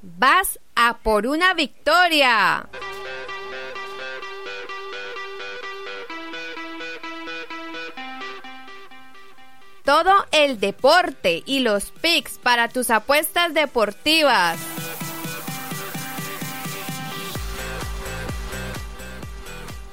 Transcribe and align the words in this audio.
Vas 0.00 0.60
a 0.76 0.98
por 0.98 1.26
una 1.26 1.54
victoria. 1.54 2.68
Todo 9.84 10.26
el 10.30 10.60
deporte 10.60 11.42
y 11.46 11.60
los 11.60 11.90
picks 11.90 12.38
para 12.38 12.68
tus 12.68 12.90
apuestas 12.90 13.54
deportivas. 13.54 14.58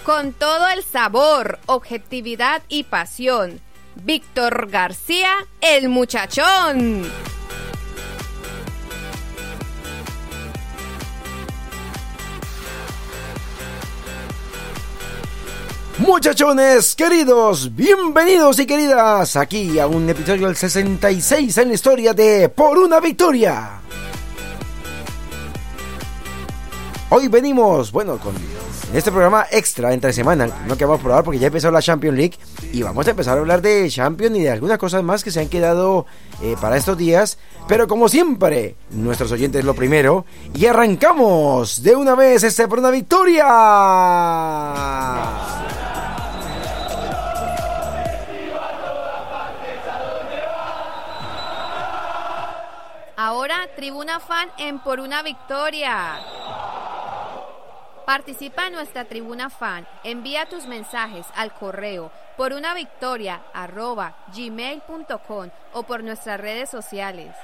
Con 0.04 0.34
todo 0.34 0.68
el 0.68 0.84
sabor, 0.84 1.58
objetividad 1.66 2.62
y 2.68 2.84
pasión. 2.84 3.60
Víctor 3.96 4.70
García, 4.70 5.34
el 5.62 5.90
muchachón. 5.90 7.10
Muchachones 16.06 16.96
queridos, 16.96 17.76
bienvenidos 17.76 18.60
y 18.60 18.68
queridas 18.68 19.36
aquí 19.36 19.80
a 19.80 19.88
un 19.88 20.08
episodio 20.08 20.46
del 20.46 20.56
66 20.56 21.58
en 21.58 21.68
la 21.70 21.74
historia 21.74 22.14
de 22.14 22.48
Por 22.50 22.78
una 22.78 23.00
Victoria. 23.00 23.82
Hoy 27.10 27.28
venimos, 27.28 27.92
bueno, 27.92 28.20
con 28.20 28.36
este 28.94 29.12
programa 29.12 29.48
extra 29.52 29.94
entre 29.94 30.14
semana, 30.14 30.48
no 30.68 30.78
que 30.78 30.86
vamos 30.86 31.00
a 31.00 31.04
probar 31.04 31.24
porque 31.24 31.40
ya 31.40 31.48
empezó 31.48 31.72
la 31.72 31.82
Champions 31.82 32.16
League 32.16 32.38
y 32.72 32.84
vamos 32.84 33.08
a 33.08 33.10
empezar 33.10 33.36
a 33.38 33.40
hablar 33.42 33.64
de 33.64 33.90
Champions 33.90 34.38
y 34.38 34.44
de 34.44 34.52
algunas 34.52 34.78
cosas 34.78 35.02
más 35.04 35.24
que 35.24 35.32
se 35.32 35.40
han 35.40 35.50
quedado 35.50 36.06
eh, 36.44 36.56
para 36.62 36.78
estos 36.78 37.00
días. 37.00 37.40
Pero 37.68 37.88
como 37.88 38.10
siempre, 38.10 38.76
nuestros 38.92 39.32
oyentes 39.32 39.66
lo 39.66 39.74
primero 39.74 40.26
y 40.54 40.68
arrancamos 40.68 41.82
de 41.82 41.96
una 41.96 42.14
vez 42.14 42.44
este 42.44 42.68
por 42.68 42.78
una 42.78 42.92
victoria. 42.92 43.44
Tribuna 53.76 54.22
Fan 54.22 54.50
en 54.58 54.80
Por 54.80 55.02
una 55.02 55.22
Victoria. 55.22 56.18
Participa 58.06 58.68
en 58.68 58.74
nuestra 58.74 59.04
Tribuna 59.04 59.50
Fan. 59.50 59.86
Envía 60.06 60.46
tus 60.46 60.66
mensajes 60.66 61.26
al 61.36 61.54
correo 61.54 62.10
por 62.38 62.54
una 62.54 62.74
victoria 62.74 63.42
arroba 63.54 64.16
gmail.com 64.34 65.50
o 65.74 65.84
por 65.84 66.04
nuestras 66.06 66.40
redes 66.40 66.70
sociales. 66.70 67.36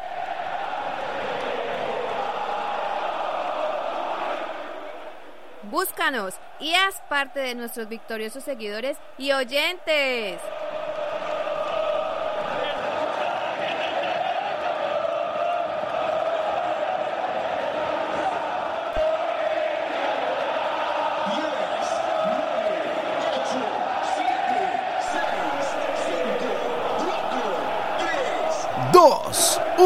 Búscanos 5.63 6.35
y 6.61 6.73
haz 6.75 7.01
parte 7.09 7.41
de 7.41 7.55
nuestros 7.55 7.89
victoriosos 7.89 8.43
seguidores 8.43 8.97
y 9.17 9.33
oyentes. 9.33 10.39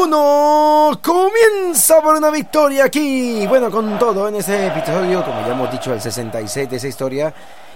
Comienza 0.08 2.00
por 2.00 2.14
una 2.14 2.30
victoria 2.30 2.84
aquí. 2.84 3.44
Bueno, 3.48 3.70
con 3.72 3.98
todo 3.98 4.28
en 4.28 4.36
este 4.36 4.68
episodio, 4.68 5.24
como 5.24 5.40
ya 5.40 5.52
hemos 5.52 5.72
dicho, 5.72 5.92
el 5.92 6.00
66 6.00 6.70
de 6.70 6.76
esa 6.76 6.86
historia. 6.86 7.34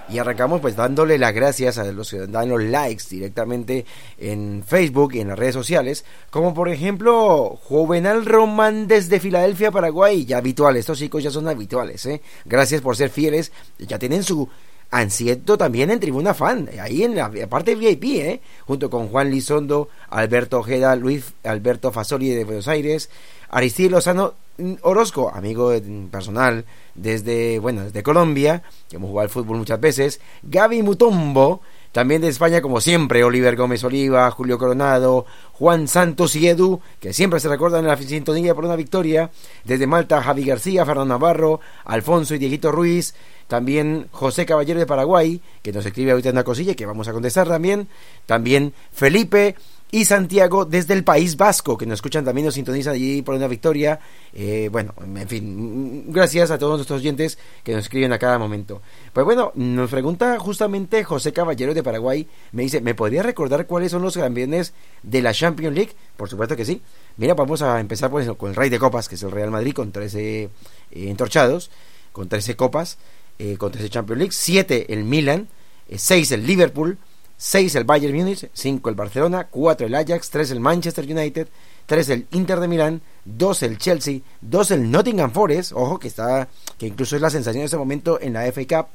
Y 0.09 0.19
arrancamos 0.19 0.61
pues 0.61 0.77
dándole 0.77 1.19
las 1.19 1.35
gracias 1.35 1.79
a 1.79 1.85
los 1.85 2.11
que 2.11 2.27
dan 2.29 2.49
los 2.49 2.63
likes 2.63 3.05
directamente 3.11 3.85
en 4.19 4.63
Facebook 4.65 5.15
y 5.15 5.21
en 5.21 5.29
las 5.29 5.39
redes 5.39 5.55
sociales. 5.55 6.05
Como 6.31 6.55
por 6.55 6.69
ejemplo, 6.69 7.59
Juvenal 7.65 8.25
Román 8.25 8.87
desde 8.87 9.19
Filadelfia, 9.19 9.73
Paraguay. 9.73 10.25
Ya 10.25 10.39
habituales, 10.39 10.81
estos 10.81 10.99
chicos 10.99 11.25
ya 11.25 11.31
son 11.33 11.49
habituales. 11.49 12.07
¿eh? 12.07 12.21
Gracias 12.45 12.81
por 12.81 12.97
ser 12.97 13.11
fieles. 13.11 13.51
Ya 13.79 13.99
tienen 13.99 14.23
su 14.23 14.49
Anciento 14.91 15.57
también 15.57 15.91
en 15.91 16.01
Tribuna 16.01 16.35
Fan, 16.35 16.69
ahí 16.81 17.05
en 17.05 17.15
la 17.15 17.31
parte 17.49 17.77
VIP, 17.77 18.05
¿eh? 18.05 18.41
junto 18.67 18.91
con 18.91 19.09
Juan 19.09 19.31
Lizondo, 19.31 19.89
Alberto 20.09 20.59
Ojeda, 20.59 20.97
Luis 20.97 21.33
Alberto 21.45 21.93
Fasoli 21.93 22.31
de 22.31 22.45
Buenos 22.45 22.67
Aires, 22.67 23.09
Aristide 23.51 23.91
Lozano 23.91 24.35
mm, 24.59 24.75
Orozco, 24.83 25.31
amigo 25.33 25.73
personal 26.11 26.65
desde, 26.97 27.61
bueno, 27.61 27.85
desde 27.85 28.03
Colombia, 28.03 28.65
que 28.89 28.97
hemos 28.97 29.11
jugado 29.11 29.27
al 29.27 29.31
fútbol 29.31 29.59
muchas 29.59 29.81
veces, 29.81 30.21
Gaby 30.43 30.83
Mutombo, 30.83 31.61
también 31.93 32.23
de 32.23 32.29
España, 32.29 32.63
como 32.63 32.81
siempre, 32.81 33.25
Oliver 33.25 33.57
Gómez 33.57 33.83
Oliva, 33.83 34.31
Julio 34.31 34.59
Coronado, 34.59 35.27
Juan 35.53 35.89
Santos 35.89 36.37
y 36.37 36.47
Edu, 36.47 36.81
que 37.01 37.13
siempre 37.13 37.41
se 37.41 37.49
recuerdan 37.49 37.81
en 37.81 37.89
la 37.89 37.97
sintonía 37.97 38.55
por 38.55 38.65
una 38.65 38.77
victoria. 38.77 39.31
Desde 39.65 39.89
Malta, 39.89 40.23
Javi 40.23 40.45
García, 40.45 40.87
Fernando 40.87 41.15
Navarro, 41.15 41.61
Alfonso 41.85 42.37
y 42.37 42.39
Dieguito 42.39 42.71
Ruiz. 42.71 43.15
También 43.51 44.07
José 44.13 44.47
Caballero 44.47 44.79
de 44.79 44.87
Paraguay, 44.87 45.43
que 45.61 45.73
nos 45.73 45.85
escribe 45.85 46.13
ahorita 46.13 46.31
una 46.31 46.45
cosilla 46.45 46.77
que 46.77 46.87
vamos 46.87 47.09
a 47.09 47.13
contestar 47.13 47.49
también. 47.49 47.89
También 48.25 48.73
Felipe 48.93 49.57
y 49.91 50.05
Santiago 50.05 50.67
desde 50.67 50.95
el 50.95 51.03
País 51.03 51.37
Vasco, 51.37 51.77
que 51.77 51.85
nos 51.85 51.97
escuchan 51.97 52.25
también, 52.25 52.45
nos 52.45 52.55
sintonizan 52.55 52.95
allí 52.95 53.23
por 53.23 53.35
una 53.35 53.49
victoria. 53.49 53.99
Eh, 54.33 54.69
bueno, 54.71 54.95
en 55.03 55.27
fin, 55.27 56.13
gracias 56.13 56.53
a 56.53 56.59
todos 56.59 56.77
nuestros 56.77 57.01
oyentes 57.01 57.39
que 57.65 57.73
nos 57.73 57.83
escriben 57.83 58.13
a 58.13 58.21
cada 58.21 58.39
momento. 58.39 58.83
Pues 59.13 59.27
bueno, 59.27 59.51
nos 59.57 59.91
pregunta 59.91 60.39
justamente 60.39 61.03
José 61.03 61.33
Caballero 61.33 61.75
de 61.75 61.83
Paraguay, 61.83 62.29
me 62.53 62.63
dice, 62.63 62.81
¿me 62.81 62.95
podría 62.95 63.25
recordar 63.25 63.67
cuáles 63.67 63.91
son 63.91 64.03
los 64.03 64.17
campeones 64.17 64.75
de 65.03 65.23
la 65.23 65.35
Champions 65.35 65.75
League? 65.75 65.93
Por 66.17 66.31
supuesto 66.31 66.55
que 66.55 66.65
sí. 66.65 66.81
Mira, 67.17 67.35
vamos 67.35 67.63
a 67.63 67.81
empezar 67.81 68.11
pues, 68.11 68.31
con 68.31 68.51
el 68.51 68.55
Rey 68.55 68.71
de 68.71 68.79
Copas, 68.79 69.09
que 69.09 69.17
es 69.17 69.23
el 69.25 69.33
Real 69.33 69.51
Madrid, 69.51 69.73
con 69.75 69.91
13 69.91 70.43
eh, 70.45 70.51
entorchados, 70.93 71.73
con 72.13 72.29
13 72.29 72.55
copas, 72.55 72.97
eh, 73.41 73.57
con 73.57 73.73
13 73.73 73.89
Champions 73.89 74.19
League, 74.19 74.33
7 74.33 74.93
el 74.93 75.05
Milan, 75.05 75.49
6 75.91 76.33
el 76.33 76.47
Liverpool, 76.47 76.99
6 77.39 77.75
el 77.77 77.85
Bayern 77.85 78.15
Múnich, 78.15 78.51
5 78.53 78.91
el 78.91 78.95
Barcelona, 78.95 79.49
4 79.51 79.87
el 79.87 79.95
Ajax, 79.95 80.29
3 80.29 80.51
el 80.51 80.61
Manchester 80.61 81.07
United, 81.11 81.49
3 81.87 82.09
el 82.11 82.27
Inter 82.33 82.61
de 82.61 82.69
Milán, 82.69 83.01
2 83.25 83.63
el 83.63 83.79
Chelsea, 83.79 84.21
2 84.43 84.71
el 84.73 84.91
Nottingham 84.91 85.33
Forest, 85.33 85.73
ojo 85.75 85.99
que 85.99 86.09
está 86.09 86.49
que 86.77 86.87
incluso 86.87 87.17
es 87.17 87.23
la 87.23 87.31
sensación 87.31 87.63
en 87.63 87.65
este 87.65 87.79
momento 87.79 88.21
en 88.21 88.35
la 88.35 88.45
FA 88.53 88.61
Cup 88.67 88.89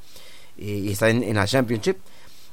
eh, 0.60 0.82
y 0.84 0.92
está 0.92 1.10
en, 1.10 1.24
en, 1.24 1.36
la 1.36 1.48
Championship. 1.48 1.98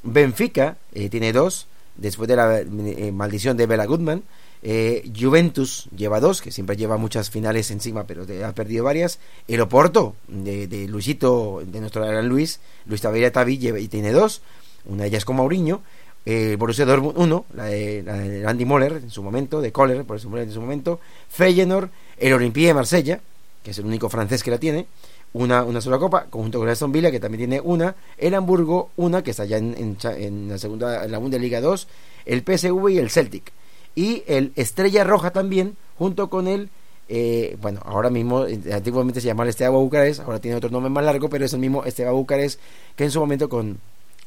Benfica 0.03 0.79
eh, 0.95 1.11
tiene 1.11 1.31
2 1.31 1.67
después 1.97 2.27
de 2.27 2.37
la 2.37 2.61
eh, 2.61 3.13
maldición 3.13 3.59
de 3.59 3.67
Bela 3.67 3.85
Goodman. 3.85 4.23
Eh, 4.63 5.11
Juventus 5.19 5.89
lleva 5.97 6.21
2, 6.21 6.41
que 6.41 6.53
siempre 6.53 6.77
lleva 6.77 6.97
muchas 6.97 7.31
finales 7.31 7.71
encima, 7.71 8.07
pero 8.07 8.25
ha 8.47 8.53
perdido 8.53 8.85
varias. 8.85 9.19
El 9.49 9.61
Oporto 9.61 10.15
de, 10.29 10.69
de 10.69 10.87
Luisito, 10.89 11.63
de 11.65 11.81
nuestro 11.81 12.07
gran 12.07 12.29
Luis, 12.29 12.61
Luis 12.87 13.01
Taveira 13.01 13.33
Tavi, 13.33 13.59
lleva, 13.59 13.81
y 13.81 13.89
tiene 13.89 14.13
2 14.13 14.43
una 14.85 15.03
de 15.03 15.09
ellas 15.09 15.25
con 15.25 15.37
Mauriño, 15.37 15.81
eh, 16.25 16.57
Borussia 16.59 16.85
Dortmund 16.85 17.19
1, 17.19 17.45
la 17.55 17.65
de, 17.67 18.03
la 18.03 18.19
de 18.19 18.47
Andy 18.47 18.65
Moller 18.65 18.93
en 19.03 19.11
su 19.11 19.23
momento, 19.23 19.61
de 19.61 19.73
Kohler 19.73 20.05
por 20.05 20.21
su, 20.21 20.37
en 20.37 20.53
su 20.53 20.61
momento, 20.61 21.01
Feyenoord, 21.29 21.91
el 22.19 22.33
Olympique 22.33 22.69
de 22.69 22.75
Marsella, 22.75 23.21
que 23.63 23.71
es 23.71 23.79
el 23.79 23.87
único 23.87 24.09
francés 24.09 24.43
que 24.43 24.51
la 24.51 24.59
tiene, 24.59 24.87
una, 25.35 25.65
una 25.65 25.81
sola 25.81 25.99
copa, 25.99 26.27
conjunto 26.29 26.59
con 26.59 26.69
Aston 26.69 26.93
Villa, 26.93 27.11
que 27.11 27.21
también 27.21 27.49
tiene 27.49 27.61
una, 27.61 27.95
el 28.19 28.35
Hamburgo, 28.35 28.91
una, 28.97 29.23
que 29.23 29.31
está 29.31 29.45
ya 29.45 29.57
en, 29.57 29.75
en, 29.79 29.97
en 30.17 30.49
la 30.49 30.59
segunda, 30.59 31.05
en 31.05 31.11
la 31.13 31.19
Bundesliga 31.19 31.61
2, 31.61 31.89
el 32.27 32.43
PSV 32.43 32.89
y 32.91 32.99
el 32.99 33.11
Celtic, 33.11 33.53
y 33.95 34.23
el 34.27 34.53
Estrella 34.57 35.05
Roja 35.05 35.31
también, 35.31 35.77
junto 35.99 36.31
con 36.31 36.49
el 36.49 36.71
eh, 37.09 37.59
bueno, 37.61 37.81
ahora 37.85 38.09
mismo, 38.09 38.47
eh, 38.47 38.59
antiguamente 38.73 39.21
se 39.21 39.27
llamaba 39.27 39.51
Esteban 39.51 39.75
Bucarest, 39.75 40.21
ahora 40.21 40.41
tiene 40.41 40.57
otro 40.57 40.71
nombre 40.71 40.89
más 40.89 41.05
largo, 41.05 41.29
pero 41.29 41.45
es 41.45 41.53
el 41.53 41.61
mismo 41.61 41.85
Esteban 41.85 42.15
Bucarest 42.15 42.59
que 42.97 43.05
en 43.05 43.11
su 43.11 43.21
momento 43.21 43.49
con 43.51 43.79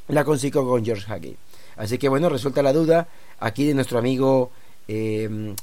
la 0.07 0.23
consiguió 0.23 0.67
con 0.67 0.85
George 0.85 1.03
Hackey. 1.05 1.35
Así 1.77 1.97
que 1.97 2.09
bueno, 2.09 2.29
resuelta 2.29 2.61
la 2.61 2.73
duda 2.73 3.07
aquí 3.39 3.65
de 3.65 3.73
nuestro 3.73 3.97
amigo 3.97 4.51
eh, 4.87 5.55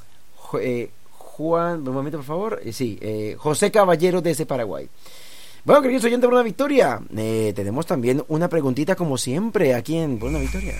eh, 0.59 0.91
Juan, 1.11 1.87
un 1.87 1.93
momento 1.93 2.17
por 2.17 2.25
favor, 2.25 2.61
Eh, 2.63 2.73
sí, 2.73 2.99
José 3.37 3.71
Caballero 3.71 4.21
desde 4.21 4.45
Paraguay. 4.45 4.89
Bueno, 5.63 5.81
queridos 5.81 6.03
oyentes 6.03 6.27
por 6.27 6.33
una 6.33 6.43
victoria, 6.43 7.01
tenemos 7.09 7.85
también 7.85 8.23
una 8.27 8.49
preguntita 8.49 8.95
como 8.95 9.17
siempre 9.17 9.73
aquí 9.73 9.95
en 9.97 10.19
Por 10.19 10.29
una 10.29 10.39
victoria. 10.39 10.73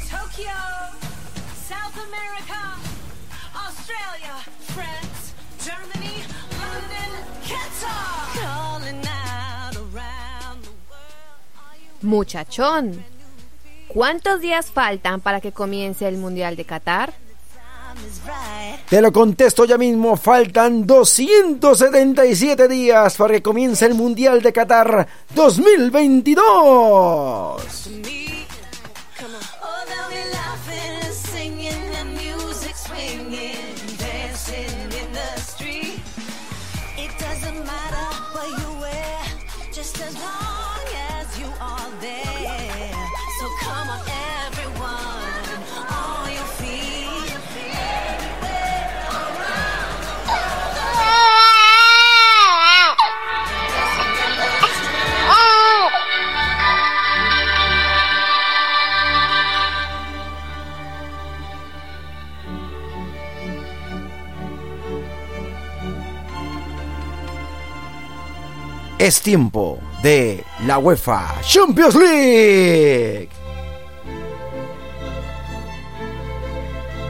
Muchachón, 12.04 13.04
¿cuántos 13.88 14.42
días 14.42 14.72
faltan 14.72 15.22
para 15.22 15.42
que 15.42 15.52
comience 15.52 16.08
el 16.08 16.18
Mundial 16.18 16.56
de 16.56 16.66
Qatar? 16.66 17.14
Te 18.90 19.02
lo 19.02 19.12
contesto 19.12 19.66
ya 19.66 19.78
mismo, 19.78 20.16
faltan 20.18 20.86
277 20.86 22.68
días 22.68 23.16
para 23.16 23.36
que 23.36 23.42
comience 23.42 23.86
el 23.86 23.94
Mundial 23.94 24.42
de 24.42 24.52
Qatar 24.52 25.08
2022. 25.34 27.64
Es 69.04 69.22
tiempo 69.22 69.80
de 70.02 70.44
la 70.66 70.78
UEFA 70.78 71.36
Champions 71.42 71.96
League. 71.96 73.28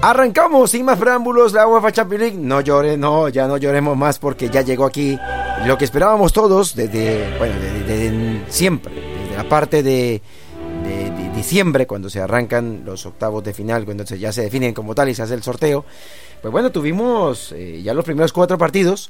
Arrancamos 0.02 0.72
sin 0.72 0.86
más 0.86 0.98
preámbulos 0.98 1.54
la 1.54 1.68
UEFA 1.68 1.92
Champions 1.92 2.22
League. 2.24 2.38
No 2.40 2.62
llore, 2.62 2.98
no, 2.98 3.30
ya 3.30 3.48
no 3.48 3.58
lloremos 3.58 3.96
más 3.96 4.18
porque 4.18 4.50
ya 4.50 4.62
llegó 4.62 4.86
aquí 4.86 5.20
lo 5.68 5.78
que 5.78 5.86
esperábamos 5.86 6.34
todos 6.34 6.76
desde, 6.76 7.38
bueno, 7.38 7.54
desde, 7.86 8.42
siempre, 8.50 8.92
desde 8.96 9.38
la 9.38 9.48
parte 9.48 9.84
de 9.84 10.20
diciembre 11.36 11.86
cuando 11.88 12.10
se 12.10 12.20
arrancan 12.22 12.84
los 12.86 13.06
octavos 13.06 13.44
de 13.44 13.54
final, 13.54 13.86
cuando 13.86 14.06
se- 14.06 14.18
ya 14.18 14.32
se 14.32 14.44
definen 14.44 14.74
como 14.74 14.96
tal 14.96 15.10
y 15.10 15.16
se 15.16 15.22
hace 15.24 15.34
el 15.36 15.44
sorteo. 15.44 15.84
Pues 16.42 16.52
bueno, 16.52 16.72
tuvimos 16.72 17.52
eh, 17.54 17.82
ya 17.84 17.94
los 17.94 18.06
primeros 18.06 18.32
cuatro 18.34 18.58
partidos 18.58 19.10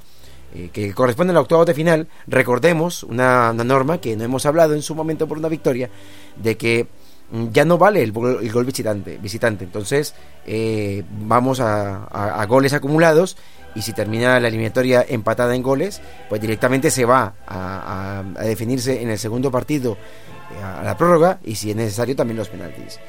eh, 0.53 0.69
que 0.71 0.93
corresponden 0.93 1.35
al 1.35 1.41
octavo 1.43 1.65
de 1.65 1.73
final. 1.73 2.07
Recordemos 2.27 3.03
una, 3.03 3.51
norma 3.53 3.99
que 3.99 4.15
no 4.15 4.23
hemos 4.23 4.45
hablado 4.45 4.73
en 4.73 4.81
su 4.81 4.95
momento 4.95 5.27
por 5.27 5.37
una 5.37 5.49
victoria, 5.49 5.89
de 6.35 6.57
que 6.57 6.87
mm, 7.31 7.47
ya 7.51 7.65
no 7.65 7.77
vale 7.77 8.03
el, 8.03 8.11
gol- 8.11 8.39
el 8.41 8.51
gol 8.51 8.65
visitante, 8.65 9.17
visitante. 9.17 9.63
Entonces 9.65 10.13
eh, 10.45 11.03
vamos 11.21 11.59
a, 11.59 12.05
a- 12.05 12.41
a 12.41 12.45
goles 12.45 12.73
acumulados 12.73 13.37
y 13.75 13.81
si 13.81 13.91
termina 13.93 14.39
la 14.39 14.47
eliminatoria 14.49 15.03
empatada 15.07 15.55
en 15.55 15.63
goles, 15.63 15.99
pues 16.29 16.39
directamente 16.39 16.91
se 16.91 17.05
va 17.05 17.33
a, 17.47 18.19
a- 18.19 18.39
a 18.39 18.43
definirse 18.43 19.01
en 19.01 19.09
el 19.09 19.17
segundo 19.17 19.49
partido 19.49 19.93
eh, 19.93 20.63
a 20.63 20.83
la 20.83 20.95
prórroga 20.95 21.39
y 21.43 21.55
si 21.55 21.71
es 21.71 21.75
necesario 21.75 22.15
también 22.15 22.37
los 22.37 22.49
penaltis. 22.49 22.99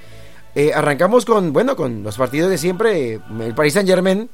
Arrancamos 0.73 1.25
con, 1.25 1.53
bueno, 1.53 1.75
con 1.75 2.05
los 2.05 2.17
partidos 2.17 2.49
de 2.49 2.59
siempre, 2.59 3.15
el 3.41 3.55
Paris 3.57 3.75
Saint 3.75 3.89
Germain 3.89 4.31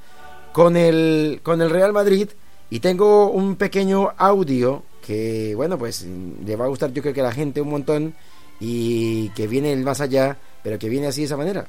con 0.53 0.77
el, 0.77 1.41
con 1.43 1.62
el 1.62 1.71
Real 1.71 1.95
Madrid 1.95 2.29
y 2.71 2.81
tengo 2.81 3.27
un 3.31 3.57
pequeño 3.57 4.13
audio 4.17 4.83
que, 5.05 5.55
bueno, 5.57 5.77
pues 5.79 6.03
le 6.03 6.57
va 6.57 6.67
a 6.67 6.69
gustar 6.69 6.93
yo 6.93 7.03
creo 7.03 7.13
que 7.15 7.21
a 7.21 7.25
la 7.25 7.33
gente 7.33 7.61
un 7.61 7.71
montón 7.71 8.15
y 8.61 9.31
que 9.31 9.47
viene 9.47 9.73
el 9.73 9.83
más 9.83 10.01
allá, 10.01 10.37
pero 10.63 10.79
que 10.79 10.89
viene 10.89 11.09
así 11.09 11.23
de 11.23 11.27
esa 11.27 11.37
manera. 11.37 11.65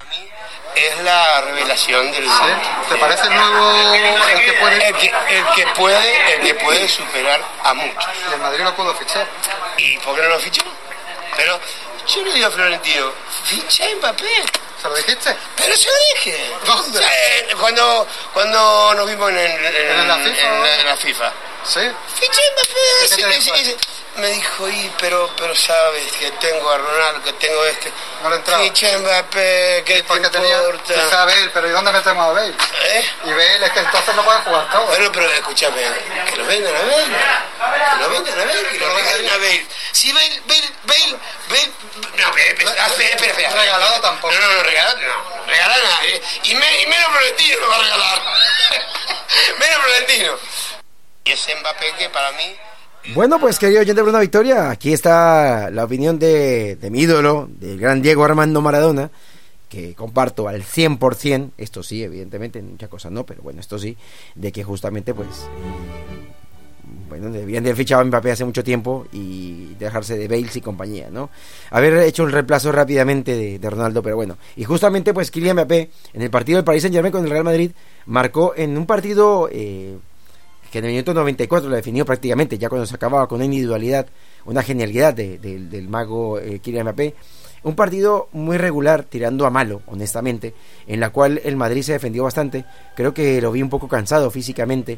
es 0.76 1.04
la 1.04 1.42
revelación 1.42 2.12
del 2.12 2.26
¿Te 2.90 2.96
parece 2.98 3.24
el 3.28 3.34
nuevo 3.34 3.72
el 4.34 4.46
que 4.46 4.54
puede? 4.54 4.88
el 4.88 4.96
que, 4.96 5.08
el 5.08 5.46
que 5.56 5.66
puede 5.76 6.36
el 6.36 6.42
que 6.42 6.54
puede 6.56 6.88
superar 6.88 7.42
a 7.64 7.74
muchos 7.74 8.06
Y 8.30 8.34
el 8.34 8.42
Madrid 8.42 8.64
lo 8.64 8.76
pudo 8.76 8.94
fichar. 8.96 9.26
y 9.78 9.98
por 10.00 10.16
qué 10.16 10.22
no 10.22 10.30
lo 10.30 10.40
fichó 10.40 10.62
pero 11.38 11.58
yo 12.08 12.24
le 12.26 12.34
digo 12.34 12.48
a 12.48 12.52
Florentino 12.52 13.12
ficha 13.46 13.86
a 13.86 13.96
Mbappé 13.96 14.26
¿Se 14.82 14.88
lo 14.90 14.96
dijiste? 14.96 15.36
pero 15.56 15.76
se 15.76 15.88
lo 15.88 15.94
dije 16.16 16.52
¿Dónde? 16.66 16.98
O 17.00 17.02
sea, 17.02 17.12
cuando 17.60 18.08
cuando 18.34 18.94
nos 18.96 19.08
vimos 19.08 19.30
en, 19.30 19.38
en- 19.38 19.66
en- 19.66 19.76
¿En 20.00 20.08
la 20.08 20.18
FIFA? 20.18 20.48
en 20.80 20.86
la- 20.86 20.98
FIFA 20.98 21.34
Sí. 21.64 21.80
Mbappé 21.80 23.78
¿Y 24.16 24.20
me 24.20 24.28
dijo 24.28 24.68
y 24.70 24.92
pero 25.00 25.30
pero 25.38 25.56
sabes 25.56 26.12
que 26.14 26.30
tengo 26.32 26.70
a 26.70 26.78
Ronaldo 26.78 27.24
que 27.24 27.34
tengo 27.34 27.64
este 27.66 27.92
No 28.22 28.30
le 28.30 28.36
entraba. 28.38 28.62
ficha 28.64 28.94
a 28.94 28.98
Mbappé 29.00 29.84
¿qué 29.86 30.04
te 30.04 30.30
tenía. 30.30 30.58
importa? 30.58 30.94
Dice 30.94 31.16
a 31.16 31.26
Bale, 31.26 31.50
pero 31.54 31.68
¿y 31.68 31.72
dónde 31.72 31.92
metemos 31.94 32.26
a 32.28 32.32
Bale? 32.34 32.54
¿Eh? 32.84 33.06
Y 33.26 33.30
Bale 33.30 33.66
es 33.66 33.72
que 33.72 33.80
entonces 33.80 34.14
no 34.16 34.24
pueden 34.26 34.42
jugar 34.44 34.70
todos. 34.70 34.88
Bueno, 34.88 35.12
pero 35.14 35.32
escúchame, 35.32 35.82
que 36.30 36.36
lo 36.36 36.46
vendan 36.46 36.76
a 36.76 36.80
Bale. 36.82 37.06
Que 37.06 38.04
lo 38.04 38.10
vendan 38.10 38.34
a 38.40 38.46
Bale, 38.46 38.68
que 38.70 38.80
lo 38.80 38.96
regalen 38.96 39.30
a 39.30 39.38
Bale. 39.38 39.68
Si 39.94 40.12
Bale, 40.12 40.42
Bale, 40.46 40.70
Bale, 40.84 41.20
Bale. 41.50 41.72
No, 42.18 42.36
espera, 42.88 43.16
espera. 43.16 43.50
Regalado 43.50 44.02
tampoco. 44.02 44.34
No, 44.34 44.40
no, 44.42 44.54
no, 44.56 44.64
regalado 44.64 44.98
no. 44.98 45.46
Regalar 45.48 45.80
a 45.80 45.84
nadie. 45.84 46.22
Y, 46.44 46.56
me- 46.56 46.82
y 46.82 46.86
menos 46.88 47.08
Florentino 47.12 47.60
lo 47.62 47.70
va 47.70 47.76
a 47.76 47.80
regalar. 47.80 48.22
menos 49.60 49.76
Florentino. 49.84 50.38
Y 51.24 51.32
ese 51.32 51.56
Mbappé 51.56 51.94
que 51.94 52.10
para 52.10 52.32
mí. 52.34 52.58
Bueno, 53.16 53.40
pues 53.40 53.58
querido 53.58 53.82
oyente 53.82 54.04
de 54.04 54.10
una 54.10 54.20
victoria, 54.20 54.70
aquí 54.70 54.94
está 54.94 55.70
la 55.72 55.84
opinión 55.84 56.20
de, 56.20 56.76
de 56.76 56.90
mi 56.92 57.02
ídolo, 57.02 57.50
del 57.60 57.80
gran 57.80 58.02
Diego 58.02 58.24
Armando 58.24 58.62
Maradona, 58.62 59.10
que 59.68 59.96
comparto 59.96 60.48
al 60.48 60.64
100%, 60.64 61.52
esto 61.58 61.82
sí, 61.82 62.04
evidentemente, 62.04 62.60
en 62.60 62.72
muchas 62.72 62.90
cosas 62.90 63.12
no, 63.12 63.26
pero 63.26 63.42
bueno, 63.42 63.60
esto 63.60 63.80
sí, 63.80 63.98
de 64.36 64.52
que 64.52 64.64
justamente 64.64 65.14
pues, 65.16 65.28
eh, 65.30 66.32
bueno, 67.10 67.32
debían 67.32 67.64
de 67.64 67.72
haber 67.72 67.78
fichado 67.78 68.02
a 68.02 68.06
Mbappé 68.06 68.32
hace 68.32 68.46
mucho 68.46 68.64
tiempo 68.64 69.08
y 69.12 69.74
dejarse 69.80 70.18
de 70.18 70.28
Bales 70.28 70.56
y 70.56 70.62
compañía, 70.62 71.10
¿no? 71.10 71.32
Haber 71.72 71.98
hecho 72.04 72.24
un 72.24 72.32
reemplazo 72.32 72.72
rápidamente 72.72 73.60
de, 73.60 73.70
Ronaldo, 73.70 74.04
pero 74.04 74.16
bueno, 74.16 74.38
y 74.56 74.64
justamente 74.64 75.14
pues 75.14 75.32
Kylian 75.32 75.56
Mbappé, 75.56 75.90
en 76.14 76.22
el 76.22 76.30
partido 76.30 76.58
del 76.58 76.66
Paris 76.66 76.84
Saint 76.84 76.94
Germain 76.94 77.12
con 77.12 77.24
el 77.24 77.32
Real 77.32 77.44
Madrid, 77.44 77.72
marcó 78.06 78.54
en 78.56 78.78
un 78.78 78.86
partido... 78.86 79.50
Eh, 79.52 79.98
que 80.72 80.80
en 80.80 80.86
el 80.86 80.92
minuto 80.92 81.14
94 81.14 81.70
lo 81.70 81.76
definió 81.76 82.06
prácticamente, 82.06 82.58
ya 82.58 82.70
cuando 82.70 82.86
se 82.86 82.96
acababa 82.96 83.28
con 83.28 83.38
una 83.38 83.46
individualidad, 83.46 84.08
una 84.46 84.64
genialidad 84.64 85.14
de- 85.14 85.38
de- 85.38 85.60
del 85.68 85.90
mago 85.90 86.40
eh, 86.40 86.60
Kylian 86.60 86.84
Mbappé. 86.86 87.14
Un 87.64 87.76
partido 87.76 88.30
muy 88.32 88.58
regular, 88.58 89.04
tirando 89.04 89.46
a 89.46 89.52
malo, 89.52 89.82
honestamente, 89.86 90.56
en 90.88 91.00
la 91.00 91.12
cual 91.12 91.40
el 91.44 91.56
Madrid 91.58 91.84
se 91.84 91.92
defendió 91.92 92.24
bastante. 92.24 92.66
Creo 92.96 93.14
que 93.14 93.40
lo 93.42 93.52
vi 93.52 93.62
un 93.62 93.70
poco 93.70 93.88
cansado 93.88 94.32
físicamente, 94.32 94.98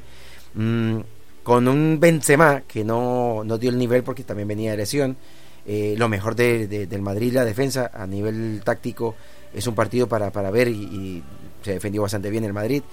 mm, 0.54 0.98
con 1.44 1.68
un 1.68 2.00
Benzema 2.00 2.62
que 2.66 2.86
no, 2.86 3.44
no 3.44 3.58
dio 3.58 3.70
el 3.70 3.78
nivel 3.78 4.04
porque 4.04 4.24
también 4.24 4.48
venía 4.48 4.72
de 4.72 4.78
lesión. 4.78 5.18
Eh, 5.66 5.96
lo 5.98 6.08
mejor 6.08 6.36
de- 6.36 6.68
de- 6.68 6.88
del 6.88 7.02
Madrid, 7.02 7.34
la 7.34 7.44
defensa, 7.46 7.92
a 7.94 8.06
nivel 8.08 8.62
táctico, 8.64 9.16
es 9.54 9.66
un 9.68 9.76
partido 9.76 10.08
para, 10.08 10.32
para 10.32 10.50
ver 10.52 10.68
y, 10.70 10.84
y 10.84 11.24
se 11.64 11.74
defendió 11.74 12.02
bastante 12.02 12.30
bien 12.30 12.44
el 12.46 12.54
Madrid. 12.54 12.84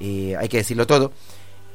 eh, 0.00 0.36
hay 0.38 0.48
que 0.48 0.58
decirlo 0.58 0.86
todo. 0.86 1.10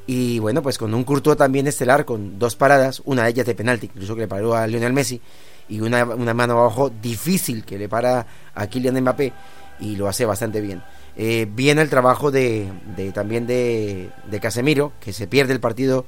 Y 0.05 0.39
bueno, 0.39 0.61
pues 0.61 0.77
con 0.77 0.93
un 0.93 1.03
Courtois 1.05 1.37
también 1.37 1.65
estelar, 1.67 2.03
con 2.05 2.37
dos 2.37 2.55
paradas, 2.55 3.01
una 3.05 3.23
de 3.23 3.29
ellas 3.29 3.45
de 3.45 3.55
penalti, 3.55 3.85
incluso 3.87 4.15
que 4.15 4.21
le 4.21 4.27
paró 4.27 4.53
a 4.55 4.67
Lionel 4.67 4.91
Messi, 4.93 5.21
y 5.69 5.79
una, 5.79 6.03
una 6.03 6.33
mano 6.33 6.59
abajo 6.59 6.89
difícil 6.89 7.63
que 7.63 7.77
le 7.77 7.87
para 7.87 8.27
a 8.53 8.67
Kylian 8.67 8.99
Mbappé, 8.99 9.31
y 9.79 9.95
lo 9.95 10.09
hace 10.09 10.25
bastante 10.25 10.59
bien. 10.59 10.83
Eh, 11.15 11.47
bien 11.49 11.79
el 11.79 11.89
trabajo 11.89 12.31
de, 12.31 12.67
de- 12.97 13.11
también 13.13 13.47
de, 13.47 14.09
de 14.29 14.39
Casemiro, 14.41 14.91
que 14.99 15.13
se 15.13 15.27
pierde 15.27 15.53
el 15.53 15.59
partido 15.61 16.05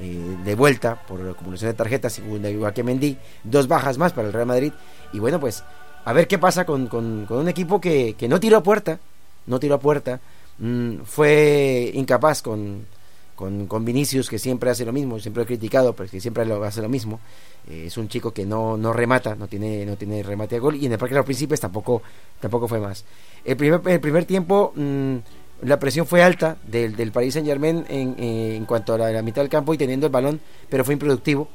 eh, 0.00 0.36
de 0.44 0.54
vuelta 0.54 1.02
por 1.06 1.20
acumulación 1.28 1.70
de 1.70 1.76
tarjetas, 1.76 2.18
igual 2.18 2.72
que 2.72 2.82
Mendy, 2.82 3.18
dos 3.42 3.68
bajas 3.68 3.98
más 3.98 4.12
para 4.14 4.26
el 4.28 4.32
Real 4.32 4.46
Madrid, 4.46 4.72
y 5.12 5.18
bueno, 5.18 5.38
pues 5.38 5.62
a 6.06 6.12
ver 6.14 6.26
qué 6.28 6.38
pasa 6.38 6.64
con, 6.64 6.86
con- 6.86 7.26
con 7.26 7.38
un 7.40 7.48
equipo 7.48 7.78
que, 7.78 8.14
que 8.16 8.26
no 8.26 8.40
tiró 8.40 8.56
a 8.56 8.62
puerta, 8.62 9.00
no 9.46 9.60
tiró 9.60 9.74
a 9.74 9.80
puerta, 9.80 10.18
mm, 10.58 11.00
fue 11.04 11.90
incapaz 11.94 12.40
con 12.40 12.86
con, 13.34 13.66
con 13.66 13.84
Vinicius, 13.84 14.28
que 14.28 14.38
siempre 14.38 14.70
hace 14.70 14.84
lo 14.84 14.92
mismo, 14.92 15.18
siempre 15.18 15.40
lo 15.40 15.44
he 15.44 15.46
criticado, 15.46 15.94
pero 15.94 16.08
que 16.10 16.20
siempre 16.20 16.44
lo 16.44 16.62
hace 16.64 16.82
lo 16.82 16.88
mismo. 16.88 17.20
Eh, 17.68 17.84
es 17.86 17.96
un 17.96 18.08
chico 18.08 18.32
que 18.32 18.44
no, 18.44 18.76
no 18.76 18.92
remata, 18.92 19.34
no 19.34 19.48
tiene, 19.48 19.84
no 19.86 19.96
tiene 19.96 20.22
remate 20.22 20.56
a 20.56 20.58
gol, 20.58 20.76
y 20.76 20.86
en 20.86 20.92
el 20.92 20.98
Parque 20.98 21.14
de 21.14 21.20
los 21.20 21.26
Príncipes 21.26 21.60
tampoco, 21.60 22.02
tampoco 22.40 22.68
fue 22.68 22.78
más. 22.80 23.04
El 23.44 23.56
primer, 23.56 23.80
el 23.86 24.00
primer 24.00 24.24
tiempo, 24.24 24.72
mm, 24.74 25.16
la 25.62 25.78
presión 25.78 26.06
fue 26.06 26.22
alta 26.22 26.56
del, 26.66 26.94
del 26.96 27.12
Paris 27.12 27.34
Saint 27.34 27.48
Germain 27.48 27.84
en, 27.88 28.14
eh, 28.18 28.56
en 28.56 28.64
cuanto 28.66 28.94
a 28.94 28.98
la, 28.98 29.10
la 29.10 29.22
mitad 29.22 29.42
del 29.42 29.50
campo 29.50 29.72
y 29.74 29.78
teniendo 29.78 30.06
el 30.06 30.12
balón, 30.12 30.40
pero 30.68 30.84
fue 30.84 30.94
improductivo. 30.94 31.48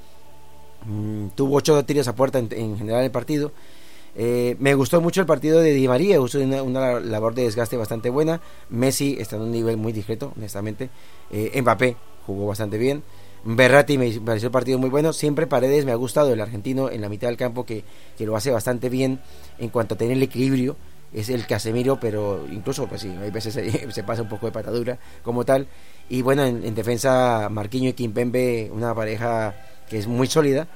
Mm, 0.85 1.27
tuvo 1.35 1.57
ocho 1.57 1.83
tiros 1.85 2.07
a 2.07 2.15
puerta 2.15 2.39
en, 2.39 2.47
en 2.51 2.77
general 2.77 3.03
el 3.03 3.11
partido. 3.11 3.51
Eh, 4.15 4.55
me 4.59 4.73
gustó 4.73 5.01
mucho 5.01 5.21
el 5.21 5.27
partido 5.27 5.59
de 5.59 5.73
Di 5.73 5.87
María, 5.87 6.19
hizo 6.19 6.39
una, 6.39 6.99
labor 6.99 7.35
de 7.35 7.43
desgaste 7.43 7.77
bastante 7.77 8.09
buena. 8.09 8.41
Messi 8.69 9.17
está 9.19 9.35
en 9.35 9.43
un 9.43 9.51
nivel 9.51 9.77
muy 9.77 9.93
discreto, 9.93 10.33
honestamente. 10.35 10.89
Eh, 11.31 11.59
Mbappé 11.61 11.95
jugó 12.25 12.47
bastante 12.47 12.77
bien. 12.77 13.03
Berratti 13.43 13.97
me 13.97 14.11
pareció 14.19 14.47
el 14.47 14.51
partido 14.51 14.77
muy 14.77 14.89
bueno. 14.89 15.13
Siempre 15.13 15.47
Paredes 15.47 15.85
me 15.85 15.91
ha 15.91 15.95
gustado, 15.95 16.33
el 16.33 16.41
argentino 16.41 16.89
en 16.89 17.01
la 17.01 17.09
mitad 17.09 17.27
del 17.27 17.37
campo 17.37 17.65
que, 17.65 17.83
que 18.17 18.25
lo 18.25 18.35
hace 18.35 18.51
bastante 18.51 18.89
bien 18.89 19.21
en 19.59 19.69
cuanto 19.69 19.95
a 19.95 19.97
tener 19.97 20.17
el 20.17 20.23
equilibrio. 20.23 20.75
Es 21.13 21.29
el 21.29 21.47
Casemiro, 21.47 21.99
pero 21.99 22.45
incluso, 22.51 22.87
pues 22.87 23.01
sí, 23.01 23.09
hay 23.09 23.31
veces 23.31 23.53
se, 23.53 23.91
se 23.91 24.03
pasa 24.03 24.21
un 24.21 24.29
poco 24.29 24.47
de 24.47 24.51
patadura 24.51 24.99
como 25.23 25.45
tal. 25.45 25.67
Y 26.09 26.21
bueno, 26.21 26.43
en, 26.43 26.63
en 26.65 26.75
defensa, 26.75 27.47
Marquinho 27.49 27.89
y 27.89 27.93
Kimpembe, 27.93 28.69
una 28.73 28.93
pareja 28.93 29.55
que 29.89 29.97
es 29.97 30.07
muy 30.07 30.27
sólida 30.27 30.67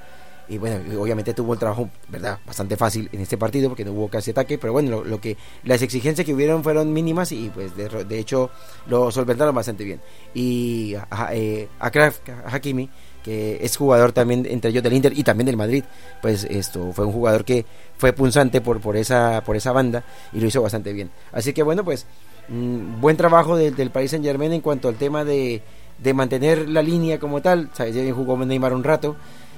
y 0.48 0.58
bueno, 0.58 0.76
obviamente 1.00 1.32
tuvo 1.32 1.54
el 1.54 1.58
trabajo, 1.58 1.88
¿verdad? 2.08 2.38
Bastante 2.46 2.76
fácil 2.76 3.08
en 3.12 3.20
este 3.20 3.38
partido 3.38 3.68
porque 3.68 3.84
no 3.84 3.92
hubo 3.92 4.08
casi 4.08 4.32
ataque, 4.32 4.58
pero 4.58 4.72
bueno, 4.72 5.02
lo, 5.02 5.20
que 5.20 5.36
las 5.64 5.82
exigencias 5.82 6.24
que 6.24 6.34
hubieron 6.34 6.62
fueron 6.62 6.92
mínimas 6.92 7.32
y 7.32 7.50
pues 7.50 7.72
de, 7.76 8.18
hecho 8.18 8.50
lo 8.86 9.10
solventaron 9.10 9.54
bastante 9.54 9.84
bien. 9.84 10.00
Y 10.34 10.94
a, 11.10 11.30
eh, 11.32 11.68
Akraf 11.78 12.18
Hakimi, 12.46 12.90
que 13.22 13.64
es 13.64 13.76
jugador 13.76 14.12
también 14.12 14.46
entre 14.48 14.70
ellos 14.70 14.82
del 14.82 14.92
Inter 14.92 15.16
y 15.16 15.24
también 15.24 15.46
del 15.46 15.56
Madrid, 15.56 15.84
pues 16.20 16.44
esto 16.44 16.92
fue 16.92 17.06
un 17.06 17.12
jugador 17.12 17.44
que 17.44 17.64
fue 17.96 18.12
punzante 18.12 18.60
por 18.60 18.80
por 18.80 18.96
esa 18.96 19.42
por 19.44 19.56
esa 19.56 19.72
banda 19.72 20.04
y 20.32 20.40
lo 20.40 20.46
hizo 20.46 20.60
bastante 20.60 20.92
bien. 20.92 21.10
Así 21.32 21.54
que 21.54 21.62
bueno, 21.62 21.84
pues 21.84 22.06
mmm, 22.48 23.00
buen 23.00 23.16
trabajo 23.16 23.56
de, 23.56 23.70
del 23.70 23.90
Paris 23.90 24.10
Saint 24.10 24.24
Germain 24.24 24.52
en 24.52 24.60
cuanto 24.60 24.88
al 24.88 24.96
tema 24.96 25.24
de, 25.24 25.62
de 25.98 26.14
mantener 26.14 26.68
la 26.68 26.82
línea 26.82 27.18
como 27.18 27.40
tal. 27.40 27.70
¿sabes? 27.72 27.94
Ya 27.94 28.12
jugó 28.12 28.36
Neymar 28.44 28.74
un 28.74 28.84
rato. 28.84 29.16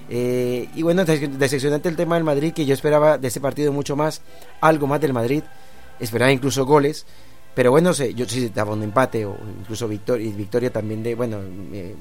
Eh, 0.08 0.68
y 0.74 0.82
bueno, 0.82 1.04
decepcionante 1.04 1.88
el 1.88 1.96
tema 1.96 2.14
del 2.14 2.24
Madrid, 2.24 2.52
que 2.52 2.64
yo 2.64 2.74
esperaba 2.74 3.18
de 3.18 3.28
ese 3.28 3.40
partido 3.40 3.72
mucho 3.72 3.96
más, 3.96 4.22
algo 4.60 4.86
más 4.86 5.00
del 5.00 5.12
Madrid, 5.12 5.42
esperaba 5.98 6.30
incluso 6.30 6.64
goles, 6.64 7.06
pero 7.54 7.70
bueno, 7.70 7.94
sé, 7.94 8.14
yo 8.14 8.26
sí 8.26 8.50
daba 8.54 8.74
un 8.74 8.82
empate 8.82 9.24
o 9.24 9.36
incluso 9.60 9.88
victoria, 9.88 10.30
victoria 10.36 10.70
también 10.70 11.02
de, 11.02 11.14
bueno, 11.14 11.38
eh, 11.72 11.94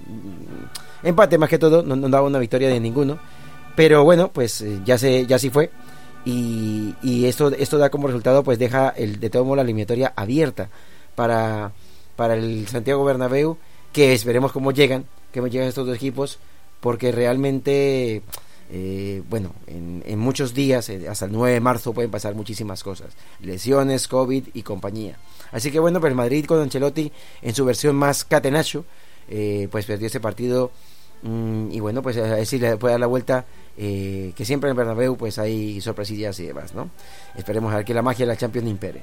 empate 1.01 1.37
más 1.37 1.49
que 1.49 1.57
todo, 1.57 1.81
no, 1.81 1.95
no, 1.95 2.09
daba 2.09 2.27
una 2.27 2.39
victoria 2.39 2.67
de 2.67 2.79
ninguno, 2.79 3.17
pero 3.75 4.03
bueno, 4.03 4.29
pues 4.31 4.61
eh, 4.61 4.81
ya 4.85 4.97
se, 4.97 5.25
ya 5.25 5.39
sí 5.39 5.49
fue. 5.49 5.71
Y, 6.25 6.95
y, 7.03 7.25
esto, 7.25 7.49
esto 7.51 7.77
da 7.77 7.89
como 7.89 8.07
resultado, 8.07 8.43
pues 8.43 8.57
deja 8.57 8.89
el, 8.89 9.19
de 9.19 9.29
todo 9.29 9.45
modo 9.45 9.57
la 9.57 9.61
eliminatoria 9.61 10.11
abierta 10.15 10.69
para, 11.13 11.71
para 12.15 12.33
el 12.33 12.67
Santiago 12.67 13.05
Bernabéu, 13.05 13.57
que 13.93 14.13
esperemos 14.13 14.51
cómo 14.51 14.71
llegan, 14.71 15.05
que 15.31 15.39
llegan 15.49 15.67
estos 15.67 15.85
dos 15.85 15.95
equipos, 15.95 16.39
porque 16.85 17.11
realmente, 17.11 18.21
eh, 18.69 19.23
bueno, 19.27 19.55
en, 19.65 20.19
muchos 20.19 20.53
días, 20.53 20.87
eh, 20.89 21.09
hasta 21.09 21.25
el 21.25 21.31
9 21.31 21.55
de 21.55 21.59
marzo, 21.59 21.93
pueden 21.93 22.11
pasar 22.11 22.35
muchísimas 22.35 22.83
cosas. 22.83 23.07
Lesiones, 23.39 24.07
COVID 24.07 24.49
y 24.53 24.61
compañía. 24.61 25.17
Así 25.51 25.71
que 25.71 25.79
bueno, 25.79 25.99
pues 25.99 26.13
Madrid 26.13 26.45
con 26.45 26.61
Ancelotti 26.61 27.11
en 27.41 27.55
su 27.55 27.65
versión 27.65 27.95
más 27.95 28.23
catenacho, 28.23 28.85
eh, 29.27 29.67
pues 29.71 29.87
perdió 29.87 30.05
ese 30.05 30.19
partido. 30.19 30.69
Mmm, 31.23 31.71
y 31.71 31.79
bueno, 31.79 32.03
pues 32.03 32.17
a 32.17 32.35
ver 32.35 32.45
si 32.45 32.59
le 32.59 32.77
puede 32.77 32.91
dar 32.93 32.99
la 32.99 33.07
vuelta, 33.07 33.45
eh, 33.79 34.31
que 34.35 34.45
siempre 34.45 34.69
en 34.69 34.73
el 34.73 34.77
Bernabéu 34.77 35.17
pues 35.17 35.39
hay 35.39 35.81
sorpresillas 35.81 36.39
y 36.39 36.45
demás, 36.45 36.75
¿no? 36.75 36.91
Esperemos 37.35 37.73
a 37.73 37.77
ver 37.77 37.85
que 37.85 37.95
la 37.95 38.03
magia 38.03 38.27
de 38.27 38.31
la 38.31 38.37
Champions 38.37 38.69
impere. 38.69 39.01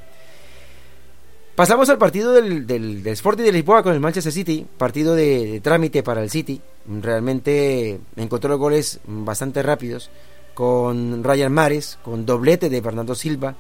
Pasamos 1.55 1.91
al 1.91 1.99
partido 1.99 2.33
del, 2.33 2.67
del, 2.67 3.03
del, 3.03 3.13
Sporting 3.13 3.45
de 3.45 3.53
Lisboa 3.53 3.83
con 3.83 3.93
el 3.93 4.01
Manchester 4.01 4.33
City, 4.33 4.67
partido 4.79 5.15
de, 5.15 5.61
trámite 5.63 6.03
para 6.03 6.23
el 6.23 6.31
City. 6.31 6.63
Realmente 6.87 8.01
encontró 8.17 8.57
goles 8.57 9.01
bastante 9.05 9.63
rápidos, 9.63 10.11
con 10.55 11.23
Ryan 11.23 11.53
Mares, 11.53 11.99
con 12.03 12.25
doblete 12.25 12.71
de 12.71 12.81
Fernando 12.81 13.15
Silva, 13.15 13.55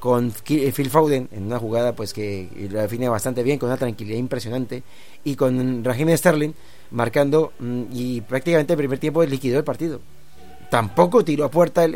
con 0.00 0.32
Phil 0.32 0.90
Foden 0.90 1.28
en 1.30 1.46
una 1.46 1.60
jugada 1.60 1.94
pues 1.94 2.12
que 2.12 2.48
la 2.70 2.82
define 2.82 3.08
bastante 3.08 3.44
bien, 3.44 3.60
con 3.60 3.68
una 3.68 3.78
tranquilidad 3.78 4.18
impresionante, 4.18 4.82
y 5.22 5.36
con 5.36 5.84
Raheem 5.84 6.16
Sterling 6.16 6.52
marcando 6.90 7.52
y 7.92 8.22
prácticamente 8.22 8.72
el 8.72 8.78
primer 8.78 8.98
tiempo 8.98 9.24
liquidó 9.24 9.58
el 9.58 9.64
partido. 9.64 10.00
Tampoco 10.68 11.24
tiró 11.24 11.44
a 11.44 11.50
puerta 11.50 11.84
el, 11.84 11.95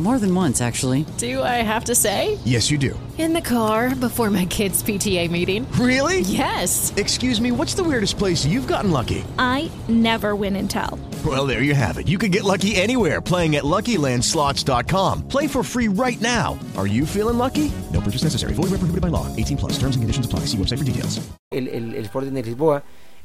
More 0.00 0.18
than 0.18 0.34
once, 0.34 0.62
actually. 0.62 1.04
Do 1.18 1.42
I 1.42 1.60
have 1.60 1.84
to 1.84 1.94
say? 1.94 2.38
Yes, 2.46 2.70
you 2.70 2.78
do. 2.78 2.98
In 3.18 3.34
the 3.34 3.42
car 3.42 3.94
before 3.94 4.30
my 4.30 4.46
kids' 4.46 4.82
PTA 4.82 5.30
meeting. 5.30 5.70
Really? 5.72 6.20
Yes. 6.20 6.94
Excuse 6.96 7.38
me, 7.38 7.52
what's 7.52 7.74
the 7.74 7.84
weirdest 7.84 8.16
place 8.16 8.46
you've 8.46 8.66
gotten 8.66 8.92
lucky? 8.92 9.22
I 9.38 9.70
never 9.88 10.34
win 10.34 10.56
and 10.56 10.70
tell. 10.70 10.98
Well, 11.22 11.46
there 11.46 11.60
you 11.62 11.74
have 11.74 11.98
it. 11.98 12.08
You 12.08 12.16
can 12.16 12.30
get 12.30 12.44
lucky 12.44 12.76
anywhere 12.76 13.20
playing 13.20 13.56
at 13.56 13.64
LuckyLandSlots.com. 13.64 15.28
Play 15.28 15.46
for 15.46 15.62
free 15.62 15.88
right 15.88 16.18
now. 16.22 16.58
Are 16.78 16.86
you 16.86 17.04
feeling 17.04 17.36
lucky? 17.36 17.70
No 17.92 18.00
purchase 18.00 18.24
necessary. 18.24 18.54
Void 18.54 18.70
where 18.70 18.80
prohibited 18.80 19.02
by 19.02 19.08
law. 19.08 19.26
18 19.36 19.58
plus. 19.58 19.72
Terms 19.72 19.96
and 19.96 20.02
conditions 20.02 20.24
apply. 20.24 20.46
See 20.46 20.56
website 20.56 20.78
for 20.78 20.84
details. 20.84 21.20
El, 21.52 21.68
el, 21.68 21.94
el 21.94 22.04
Sporting 22.04 22.32
de 22.32 22.42
Lisboa, 22.42 22.82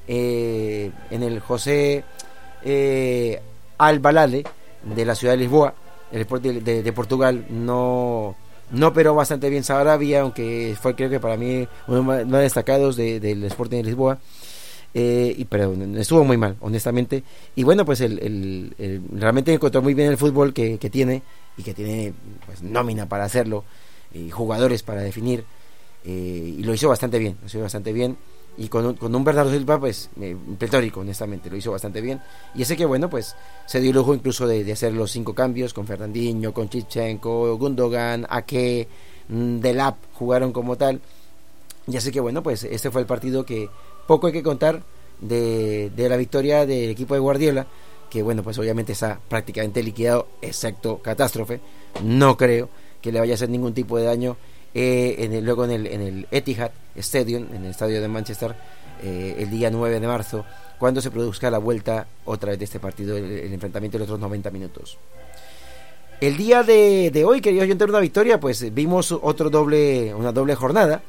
eh, 0.10 0.92
en 1.10 1.24
el 1.24 1.40
José 1.40 2.04
eh, 2.66 3.40
Albalade 3.78 4.44
de 4.84 5.06
la 5.06 5.16
ciudad 5.16 5.36
de 5.36 5.38
Lisboa, 5.38 5.74
el 6.16 6.22
Sporting 6.22 6.62
de, 6.64 6.94
Portugal 6.94 7.46
no 7.50 8.36
no 8.72 8.88
operó 8.88 9.14
bastante 9.14 9.50
bien 9.50 9.64
Sarabia, 9.64 10.22
aunque 10.22 10.76
fue 10.82 10.96
creo 10.96 11.10
que 11.10 11.20
para 11.20 11.38
mí 11.38 11.68
uno 11.88 12.04
más 12.04 12.42
destacados 12.42 12.96
del 12.96 13.20
de, 13.20 13.48
Sporting 13.48 13.78
de 13.78 13.84
Lisboa. 13.84 14.18
Eh, 14.98 15.36
y, 15.38 15.44
pero 15.44 15.74
estuvo 15.98 16.24
muy 16.24 16.38
mal, 16.38 16.56
honestamente. 16.62 17.22
Y 17.54 17.64
bueno, 17.64 17.84
pues 17.84 18.00
el, 18.00 18.74
realmente 19.12 19.54
encontró 19.54 19.82
muy 19.82 19.94
bien 19.94 20.10
el 20.10 20.18
fútbol 20.18 20.54
que, 20.54 20.78
que 20.78 20.90
tiene 20.90 21.22
y 21.58 21.64
que 21.64 21.74
tiene 21.74 22.14
pues, 22.46 22.64
nómina 22.64 23.08
para 23.08 23.26
hacerlo 23.26 23.66
y 24.14 24.30
jugadores 24.30 24.84
para 24.84 25.02
definir. 25.02 25.44
Eh, 26.06 26.56
y 26.60 26.64
lo 26.64 26.74
hizo 26.74 26.88
bastante 26.88 27.20
bien, 27.20 27.38
lo 27.42 27.48
hizo 27.48 27.60
bastante 27.60 27.92
bien. 27.92 28.18
Y 28.58 28.70
con 28.70 28.86
un, 28.86 28.94
con 28.96 29.14
un 29.14 29.24
Bernardo 29.24 29.52
Silva, 29.52 29.80
pues, 29.80 30.10
eh, 30.22 30.36
pletórico, 30.58 31.02
honestamente, 31.02 31.50
lo 31.50 31.58
hizo 31.58 31.72
bastante 31.72 32.00
bien. 32.00 32.22
Y 32.54 32.62
ese 32.62 32.78
que, 32.78 32.86
bueno, 32.86 33.10
pues, 33.10 33.36
se 33.66 33.82
dio 33.82 33.92
lujo 33.92 34.14
incluso 34.14 34.48
de, 34.48 34.72
hacer 34.72 34.94
los 34.94 35.12
cinco 35.12 35.34
cambios 35.34 35.74
con 35.74 35.86
Fernandinho, 35.86 36.54
con 36.54 36.70
Chichenko, 36.70 37.58
Gundogan, 37.58 38.26
Ake, 38.30 38.88
Delap, 39.28 39.98
jugaron 40.14 40.54
como 40.54 40.78
tal. 40.78 41.02
Y 41.88 41.98
así 41.98 42.12
que, 42.12 42.22
bueno, 42.22 42.42
pues, 42.44 42.64
este 42.64 42.92
fue 42.92 43.02
el 43.02 43.08
partido 43.08 43.46
que 43.46 43.70
poco 44.08 44.28
hay 44.28 44.34
que 44.34 44.44
contar 44.44 44.84
de, 45.20 45.92
de 45.96 46.10
la 46.10 46.16
victoria 46.16 46.66
del 46.66 46.90
equipo 46.92 47.14
de 47.14 47.20
Guardiola, 47.20 47.68
que, 48.10 48.24
bueno, 48.24 48.42
pues, 48.42 48.58
obviamente 48.58 48.94
está 48.94 49.20
prácticamente 49.28 49.84
liquidado, 49.84 50.28
excepto 50.42 51.00
catástrofe. 51.00 51.60
No 52.04 52.38
creo 52.38 52.70
que 53.02 53.12
le 53.12 53.20
vaya 53.20 53.34
a 53.34 53.36
hacer 53.36 53.50
ningún 53.50 53.74
tipo 53.74 53.98
de 53.98 54.06
daño 54.06 54.38
eh, 54.76 55.40
luego 55.42 55.66
en 55.66 55.72
el, 55.72 55.88
en 55.88 56.02
el, 56.02 56.28
Etihad 56.32 56.72
Stadium, 56.96 57.48
en 57.54 57.64
el 57.64 57.72
estadio 57.72 58.02
de 58.02 58.08
Manchester, 58.08 58.54
eh, 59.02 59.38
el 59.40 59.50
día 59.50 59.72
9 59.72 60.00
de 60.00 60.08
marzo, 60.08 60.46
cuando 60.78 61.02
se 61.02 61.12
produzca 61.12 61.50
la 61.50 61.58
vuelta 61.58 62.08
otra 62.26 62.52
vez 62.52 62.60
de 62.60 62.66
este 62.66 62.80
partido, 62.80 63.16
el, 63.18 63.54
enfrentamiento 63.54 63.98
de 63.98 64.04
los 64.04 64.10
otros 64.10 64.20
90 64.20 64.52
minutos. 64.52 64.98
El 66.20 66.38
día 66.38 66.64
de, 66.64 67.10
de 67.12 67.26
hoy, 67.26 67.42
queridos 67.42 67.68
yo 67.68 67.86
una 67.86 68.00
victoria, 68.00 68.40
pues 68.40 68.74
vimos 68.74 69.12
otro 69.12 69.50
doble, 69.50 70.14
una 70.14 70.32
doble 70.32 70.56
jornada, 70.56 71.02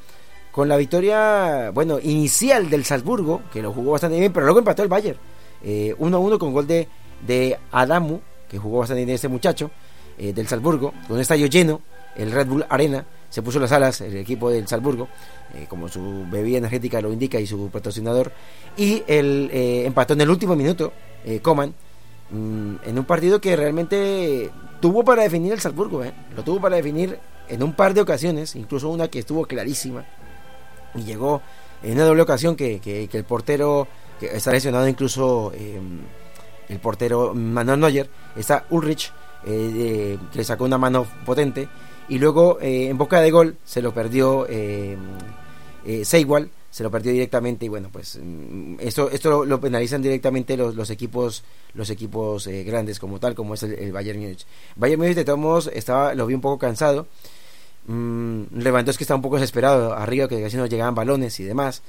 con 0.52 0.68
la 0.68 0.76
victoria, 0.76 1.70
bueno, 1.74 1.98
inicial 2.02 2.70
del 2.70 2.84
Salzburgo, 2.84 3.42
que 3.52 3.60
lo 3.60 3.72
jugó 3.72 3.92
bastante 3.92 4.18
bien, 4.18 4.32
pero 4.32 4.46
luego 4.46 4.60
empató 4.60 4.82
el 4.82 4.88
Bayern, 4.88 5.18
1-1 5.62 6.34
eh, 6.34 6.38
con 6.38 6.52
gol 6.52 6.66
de, 6.66 6.88
de 7.26 7.58
Adamu, 7.72 8.20
que 8.48 8.58
jugó 8.58 8.78
bastante 8.78 9.04
bien 9.04 9.14
ese 9.14 9.28
muchacho, 9.28 9.70
eh, 10.18 10.32
del 10.32 10.48
Salzburgo, 10.48 10.94
con 11.06 11.16
un 11.16 11.20
estadio 11.20 11.46
lleno, 11.46 11.82
el 12.16 12.32
Red 12.32 12.46
Bull 12.46 12.64
Arena, 12.68 13.04
se 13.36 13.42
puso 13.42 13.58
las 13.60 13.70
alas 13.70 14.00
el 14.00 14.16
equipo 14.16 14.48
del 14.48 14.66
Salzburgo, 14.66 15.08
eh, 15.54 15.66
como 15.68 15.90
su 15.90 16.24
bebida 16.30 16.56
energética 16.56 17.02
lo 17.02 17.12
indica 17.12 17.38
y 17.38 17.46
su 17.46 17.68
patrocinador, 17.68 18.32
y 18.78 19.02
el 19.06 19.50
eh, 19.52 19.84
empató 19.84 20.14
en 20.14 20.22
el 20.22 20.30
último 20.30 20.56
minuto, 20.56 20.90
eh, 21.22 21.40
Coman, 21.40 21.74
mm, 22.30 22.74
en 22.82 22.98
un 22.98 23.04
partido 23.04 23.38
que 23.38 23.54
realmente 23.54 24.50
tuvo 24.80 25.04
para 25.04 25.22
definir 25.24 25.52
el 25.52 25.60
Salzburgo, 25.60 26.02
eh, 26.02 26.14
lo 26.34 26.42
tuvo 26.44 26.62
para 26.62 26.76
definir 26.76 27.18
en 27.50 27.62
un 27.62 27.74
par 27.74 27.92
de 27.92 28.00
ocasiones, 28.00 28.56
incluso 28.56 28.88
una 28.88 29.08
que 29.08 29.18
estuvo 29.18 29.44
clarísima, 29.44 30.06
y 30.94 31.02
llegó 31.04 31.42
en 31.82 31.92
una 31.92 32.04
doble 32.04 32.22
ocasión 32.22 32.56
que, 32.56 32.80
que- 32.80 33.06
que 33.06 33.18
el 33.18 33.24
portero, 33.24 33.86
que 34.18 34.34
está 34.34 34.50
lesionado 34.50 34.88
incluso 34.88 35.52
eh, 35.54 35.78
el 36.70 36.78
portero 36.78 37.34
Manuel 37.34 37.80
Neuer, 37.80 38.08
está 38.34 38.64
Ulrich, 38.70 39.12
eh, 39.44 39.50
eh, 39.76 40.18
que 40.32 40.38
le 40.38 40.44
sacó 40.44 40.64
una 40.64 40.78
mano 40.78 41.06
potente, 41.26 41.68
y 42.08 42.18
luego 42.18 42.58
eh, 42.60 42.88
en 42.88 42.98
boca 42.98 43.20
de 43.20 43.30
gol 43.30 43.56
se 43.64 43.82
lo 43.82 43.92
perdió 43.92 44.46
eh, 44.48 44.96
eh, 45.84 46.04
Seigual, 46.04 46.50
se 46.70 46.82
lo 46.82 46.90
perdió 46.90 47.12
directamente 47.12 47.66
y 47.66 47.68
bueno 47.68 47.88
pues 47.92 48.18
mm, 48.22 48.76
esto 48.80 49.10
esto 49.10 49.44
lo, 49.44 49.60
penalizan 49.60 50.02
directamente 50.02 50.56
los, 50.56 50.74
los 50.74 50.90
equipos 50.90 51.42
los 51.74 51.90
equipos 51.90 52.46
eh, 52.46 52.64
grandes 52.64 52.98
como 52.98 53.18
tal 53.18 53.34
como 53.34 53.54
es 53.54 53.62
el, 53.62 53.92
Bayern 53.92 54.20
Múnich. 54.20 54.46
Bayern 54.76 55.00
Múnich 55.00 55.16
de 55.16 55.24
todos 55.24 55.38
modos 55.38 55.70
estaba 55.72 56.14
lo 56.14 56.26
vi 56.26 56.34
un 56.34 56.40
poco 56.40 56.58
cansado. 56.58 57.06
Mm, 57.86 58.42
Lewandowski 58.58 59.04
está 59.04 59.14
un 59.14 59.22
poco 59.22 59.36
desesperado 59.36 59.94
arriba 59.94 60.26
que 60.28 60.42
casi 60.42 60.56
no 60.56 60.66
llegaban 60.66 60.94
balones 60.94 61.38
y 61.40 61.44
demás. 61.44 61.82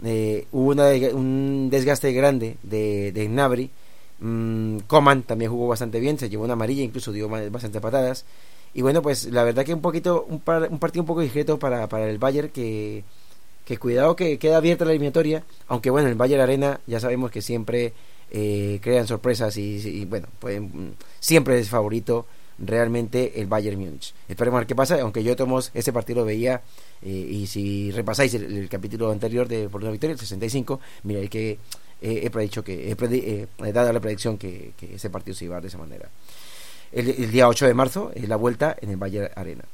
Hubo 0.00 0.70
una 0.70 0.88
un 1.14 1.68
desgaste 1.70 2.12
grande 2.12 2.56
de, 2.62 3.12
de 3.12 3.26
Gnabry. 3.26 3.70
Mm, 4.20 4.78
Coman 4.86 5.22
también 5.22 5.50
jugó 5.50 5.68
bastante 5.68 6.00
bien 6.00 6.18
se 6.18 6.28
llevó 6.28 6.44
una 6.44 6.54
amarilla 6.54 6.82
incluso 6.82 7.12
dio 7.12 7.28
ma- 7.28 7.48
bastante 7.50 7.80
patadas 7.80 8.24
y 8.74 8.82
bueno 8.82 9.02
pues 9.02 9.26
la 9.26 9.44
verdad 9.44 9.64
que 9.64 9.74
un 9.74 9.80
poquito 9.80 10.24
un, 10.28 10.40
par- 10.40 10.68
un 10.70 10.78
partido 10.78 11.02
un 11.02 11.06
poco 11.06 11.20
discreto 11.20 11.58
para, 11.58 11.88
para 11.88 12.08
el 12.08 12.18
Bayern 12.18 12.48
que 12.50 13.04
que 13.64 13.76
cuidado 13.76 14.16
que 14.16 14.38
queda 14.38 14.56
abierta 14.56 14.86
la 14.86 14.92
eliminatoria, 14.92 15.44
aunque 15.66 15.90
bueno, 15.90 16.08
el 16.08 16.14
Bayern 16.14 16.40
Arena 16.40 16.80
ya 16.86 17.00
sabemos 17.00 17.30
que 17.30 17.42
siempre 17.42 17.92
eh, 18.30 18.78
crean 18.82 19.06
sorpresas 19.06 19.54
y, 19.58 20.06
bueno, 20.06 20.26
mm, 20.42 20.88
siempre 21.20 21.58
es 21.58 21.68
favorito 21.68 22.24
realmente 22.58 23.40
el 23.40 23.46
Bayern 23.46 23.78
Múnich. 23.78 24.14
Esperemos 24.26 24.56
a 24.56 24.60
ver 24.60 24.66
qué 24.66 24.74
pasa, 24.74 24.98
aunque 25.02 25.22
yo 25.22 25.36
tomos 25.36 25.70
ese 25.74 25.92
partido 25.92 26.20
lo 26.20 26.24
veía 26.24 26.62
eh, 27.02 27.08
y 27.10 27.46
si 27.46 27.90
repasáis 27.92 28.32
el, 28.34 28.68
capítulo 28.70 29.10
anterior 29.12 29.46
de 29.46 29.68
Por 29.68 29.82
una 29.82 29.90
Victoria, 29.90 30.14
el 30.14 30.18
65, 30.18 30.80
miráis 31.04 31.28
que 31.28 31.58
he 32.00 32.30
predicho 32.30 32.64
que 32.64 32.90
he, 32.90 32.96
predi- 32.96 33.22
eh, 33.24 33.72
dado 33.72 33.92
la 33.92 34.00
predicción 34.00 34.38
que, 34.38 34.72
ese 34.94 35.10
partido 35.10 35.34
se 35.36 35.44
iba 35.44 35.60
de 35.60 35.68
esa 35.68 35.76
manera. 35.78 36.08
El, 36.92 37.30
día 37.30 37.48
8 37.48 37.66
de 37.66 37.74
marzo 37.74 38.10
es 38.14 38.28
la 38.28 38.36
vuelta 38.36 38.76
en 38.80 38.90
el 38.90 38.96
Bayern 38.96 39.30
Arena. 39.34 39.64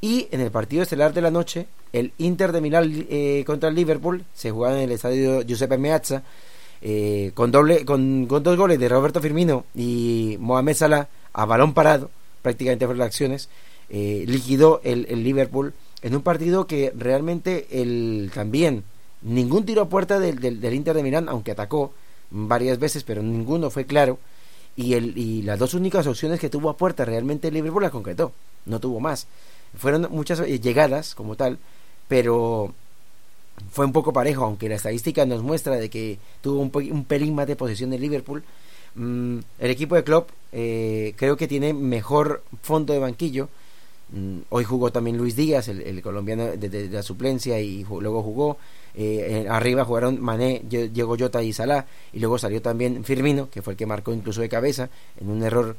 Y 0.00 0.28
en 0.30 0.40
el 0.40 0.50
partido 0.50 0.82
estelar 0.82 1.14
de 1.14 1.22
la 1.22 1.30
noche, 1.30 1.66
el 1.92 2.12
Inter 2.18 2.52
de 2.52 2.60
Milán 2.60 3.06
eh, 3.08 3.44
contra 3.46 3.68
el 3.68 3.74
Liverpool 3.74 4.24
se 4.34 4.50
jugaba 4.50 4.76
en 4.76 4.84
el 4.84 4.92
estadio 4.92 5.42
Giuseppe 5.42 5.78
Meazza 5.78 6.22
eh, 6.82 7.30
con, 7.34 7.50
doble, 7.50 7.84
con, 7.84 8.26
con 8.26 8.42
dos 8.42 8.56
goles 8.56 8.78
de 8.78 8.88
Roberto 8.88 9.20
Firmino 9.20 9.64
y 9.74 10.36
Mohamed 10.40 10.74
Salah 10.74 11.08
a 11.32 11.44
balón 11.46 11.72
parado, 11.72 12.10
prácticamente 12.42 12.86
por 12.86 12.96
las 12.96 13.06
acciones, 13.06 13.48
eh, 13.88 14.24
liquidó 14.26 14.80
el, 14.84 15.06
el 15.08 15.22
Liverpool 15.22 15.72
en 16.02 16.14
un 16.14 16.22
partido 16.22 16.66
que 16.66 16.92
realmente 16.96 17.66
el, 17.70 18.30
también 18.34 18.84
ningún 19.22 19.64
tiro 19.64 19.82
a 19.82 19.88
puerta 19.88 20.18
del, 20.18 20.38
del, 20.40 20.60
del 20.60 20.74
Inter 20.74 20.94
de 20.94 21.02
Milán, 21.02 21.28
aunque 21.28 21.52
atacó 21.52 21.92
varias 22.30 22.78
veces, 22.78 23.04
pero 23.04 23.22
ninguno 23.22 23.70
fue 23.70 23.86
claro. 23.86 24.18
Y, 24.76 24.94
el, 24.94 25.16
y 25.16 25.42
las 25.42 25.58
dos 25.58 25.74
únicas 25.74 26.06
opciones 26.06 26.38
que 26.38 26.50
tuvo 26.50 26.68
a 26.68 26.76
puerta 26.76 27.04
realmente 27.04 27.50
Liverpool 27.50 27.82
las 27.82 27.92
concretó, 27.92 28.32
no 28.66 28.78
tuvo 28.78 29.00
más. 29.00 29.26
Fueron 29.76 30.08
muchas 30.10 30.40
eh, 30.40 30.60
llegadas 30.60 31.14
como 31.14 31.34
tal, 31.34 31.58
pero 32.08 32.74
fue 33.70 33.86
un 33.86 33.92
poco 33.92 34.12
parejo, 34.12 34.44
aunque 34.44 34.68
la 34.68 34.74
estadística 34.74 35.24
nos 35.24 35.42
muestra 35.42 35.76
de 35.76 35.88
que 35.88 36.18
tuvo 36.42 36.60
un, 36.60 36.70
un 36.92 37.04
pelín 37.04 37.34
más 37.34 37.46
de 37.46 37.56
posesión 37.56 37.90
de 37.90 37.98
Liverpool. 37.98 38.44
Mm, 38.94 39.38
el 39.58 39.70
equipo 39.70 39.94
de 39.94 40.04
Klopp 40.04 40.30
eh, 40.52 41.14
creo 41.16 41.36
que 41.36 41.48
tiene 41.48 41.72
mejor 41.74 42.42
fondo 42.62 42.92
de 42.92 42.98
banquillo. 42.98 43.48
Mm, 44.12 44.38
hoy 44.50 44.64
jugó 44.64 44.92
también 44.92 45.16
Luis 45.16 45.34
Díaz, 45.34 45.68
el, 45.68 46.00
colombiano 46.00 46.44
de, 46.46 46.68
de- 46.68 46.88
la 46.88 47.02
suplencia, 47.02 47.58
y 47.60 47.84
luego 47.84 48.22
jugó. 48.22 48.56
eh, 48.94 49.46
arriba 49.50 49.84
jugaron 49.84 50.20
Mané, 50.22 50.62
Diego 50.64 51.16
Jota 51.18 51.42
y 51.42 51.52
Salah, 51.52 51.86
y 52.12 52.20
luego 52.20 52.38
salió 52.38 52.62
también 52.62 53.04
Firmino, 53.04 53.50
que 53.50 53.62
fue 53.62 53.72
el 53.74 53.76
que 53.76 53.84
marcó 53.86 54.12
incluso 54.14 54.40
de 54.40 54.48
cabeza, 54.48 54.88
en 55.20 55.28
un 55.28 55.42
error 55.42 55.76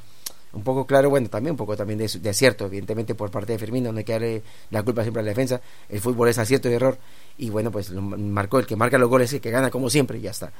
un 0.53 0.63
poco 0.63 0.85
claro, 0.87 1.09
bueno, 1.09 1.29
también 1.29 1.51
un 1.51 1.57
poco 1.57 1.75
también 1.75 1.99
de, 1.99 2.07
de 2.07 2.29
acierto, 2.29 2.65
evidentemente 2.65 3.15
por 3.15 3.29
parte 3.31 3.53
de 3.53 3.59
Firmino, 3.59 3.91
no 3.91 3.97
hay 3.99 4.03
que 4.03 4.13
darle 4.13 4.43
la 4.71 4.81
culpa 4.83 5.01
siempre 5.03 5.21
a 5.21 5.23
la 5.23 5.29
defensa, 5.29 5.61
el 5.89 5.99
fútbol 5.99 6.29
es 6.29 6.37
acierto 6.37 6.69
y 6.69 6.73
error, 6.73 6.97
y 7.37 7.49
bueno, 7.49 7.71
pues 7.71 7.89
lo 7.89 8.01
marcó 8.01 8.59
el 8.59 8.65
que 8.65 8.75
marca 8.75 8.97
los 8.97 9.09
goles, 9.09 9.31
el 9.33 9.41
que 9.41 9.51
gana 9.51 9.69
como 9.69 9.89
siempre, 9.89 10.17
y 10.17 10.21
ya 10.21 10.31
está. 10.31 10.51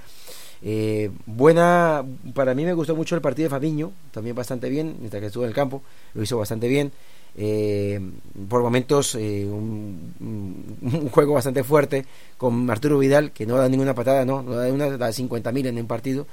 Eh, 0.61 1.11
buena, 1.25 2.03
para 2.33 2.53
mí 2.55 2.65
me 2.65 2.73
gustó 2.73 2.95
mucho 2.95 3.15
el 3.15 3.21
partido 3.21 3.45
de 3.45 3.49
Fabiño, 3.51 3.91
también 4.11 4.35
bastante 4.35 4.69
bien, 4.69 4.97
mientras 4.99 5.21
que 5.21 5.27
estuvo 5.27 5.43
en 5.43 5.49
el 5.49 5.55
campo, 5.55 5.83
lo 6.13 6.23
hizo 6.23 6.37
bastante 6.37 6.67
bien. 6.67 6.91
Eh, 7.39 8.01
por 8.49 8.63
momentos 8.63 9.13
eh, 9.13 9.45
un, 9.45 11.09
juego 11.11 11.35
bastante 11.35 11.63
fuerte 11.63 12.05
con 12.37 12.69
Arturo 12.69 12.97
Vidal, 12.97 13.31
que 13.31 13.45
no 13.45 13.57
da 13.57 13.69
ninguna 13.69 13.93
patada, 13.93 14.25
no, 14.25 14.41
no 14.41 14.55
da 14.55 14.73
una, 14.73 14.97
da 14.97 15.09
50.000 15.09 15.67
en 15.67 15.77
un 15.77 15.87
partido, 15.87 16.25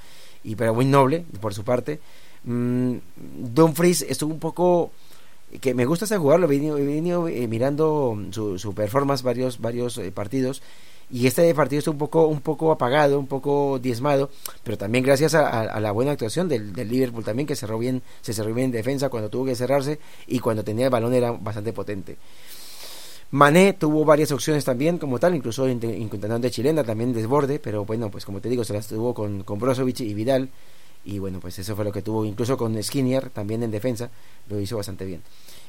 y 0.43 0.55
pero 0.55 0.73
muy 0.73 0.85
noble 0.85 1.23
por 1.39 1.53
su 1.53 1.63
parte. 1.63 1.99
Mm, 2.43 2.95
Dumfries 3.53 4.01
estuvo 4.01 4.33
un 4.33 4.39
poco 4.39 4.91
que 5.61 5.73
me 5.73 5.85
gusta 5.85 6.05
ese 6.05 6.17
jugador, 6.17 6.41
lo 6.41 6.47
he 6.47 6.49
venido, 6.49 6.77
he 6.77 6.85
venido, 6.85 7.27
eh, 7.27 7.47
mirando 7.47 8.17
su, 8.31 8.57
su 8.57 8.73
performance 8.73 9.23
varios 9.23 9.59
varios 9.59 9.97
eh, 9.97 10.11
partidos 10.11 10.61
y 11.11 11.27
este 11.27 11.53
partido 11.53 11.79
está 11.79 11.91
un 11.91 11.97
poco 11.97 12.27
un 12.27 12.41
poco 12.41 12.71
apagado, 12.71 13.19
un 13.19 13.27
poco 13.27 13.79
diezmado, 13.79 14.29
pero 14.63 14.77
también 14.77 15.03
gracias 15.03 15.35
a, 15.35 15.79
la 15.79 15.91
buena 15.91 16.11
actuación 16.11 16.49
del, 16.49 16.73
del 16.73 16.89
Liverpool 16.89 17.23
también 17.23 17.47
que 17.47 17.55
cerró 17.55 17.77
bien, 17.77 18.01
se 18.21 18.33
cerró 18.33 18.53
bien 18.53 18.65
en 18.65 18.71
defensa 18.71 19.09
cuando 19.09 19.29
tuvo 19.29 19.45
que 19.45 19.55
cerrarse 19.55 19.99
y 20.27 20.39
cuando 20.39 20.63
tenía 20.63 20.85
el 20.85 20.91
balón 20.91 21.13
era 21.13 21.31
bastante 21.31 21.73
potente. 21.73 22.17
Mané 23.31 23.73
tuvo 23.73 24.05
varias 24.05 24.31
opciones 24.31 24.63
también 24.63 24.97
como 24.97 25.19
tal, 25.19 25.35
incluso 25.35 25.67
int- 25.67 25.97
intentando 25.97 26.39
de 26.39 26.51
chilena, 26.51 26.83
también 26.83 27.11
desborde, 27.11 27.59
pero 27.59 27.83
bueno, 27.83 28.09
pues 28.09 28.23
como 28.23 28.39
te 28.39 28.49
digo, 28.49 28.63
se 28.63 28.73
las 28.73 28.87
tuvo 28.87 29.13
con, 29.13 29.43
con 29.43 29.59
Brozovic 29.59 30.01
y 30.01 30.13
Vidal 30.13 30.49
y 31.03 31.19
bueno, 31.19 31.39
pues 31.39 31.59
eso 31.59 31.75
fue 31.75 31.85
lo 31.85 31.91
que 31.91 32.01
tuvo, 32.01 32.25
incluso 32.25 32.57
con 32.57 32.81
Skinner 32.81 33.29
también 33.29 33.61
en 33.61 33.71
defensa, 33.71 34.09
lo 34.49 34.59
hizo 34.59 34.77
bastante 34.77 35.05
bien. 35.05 35.21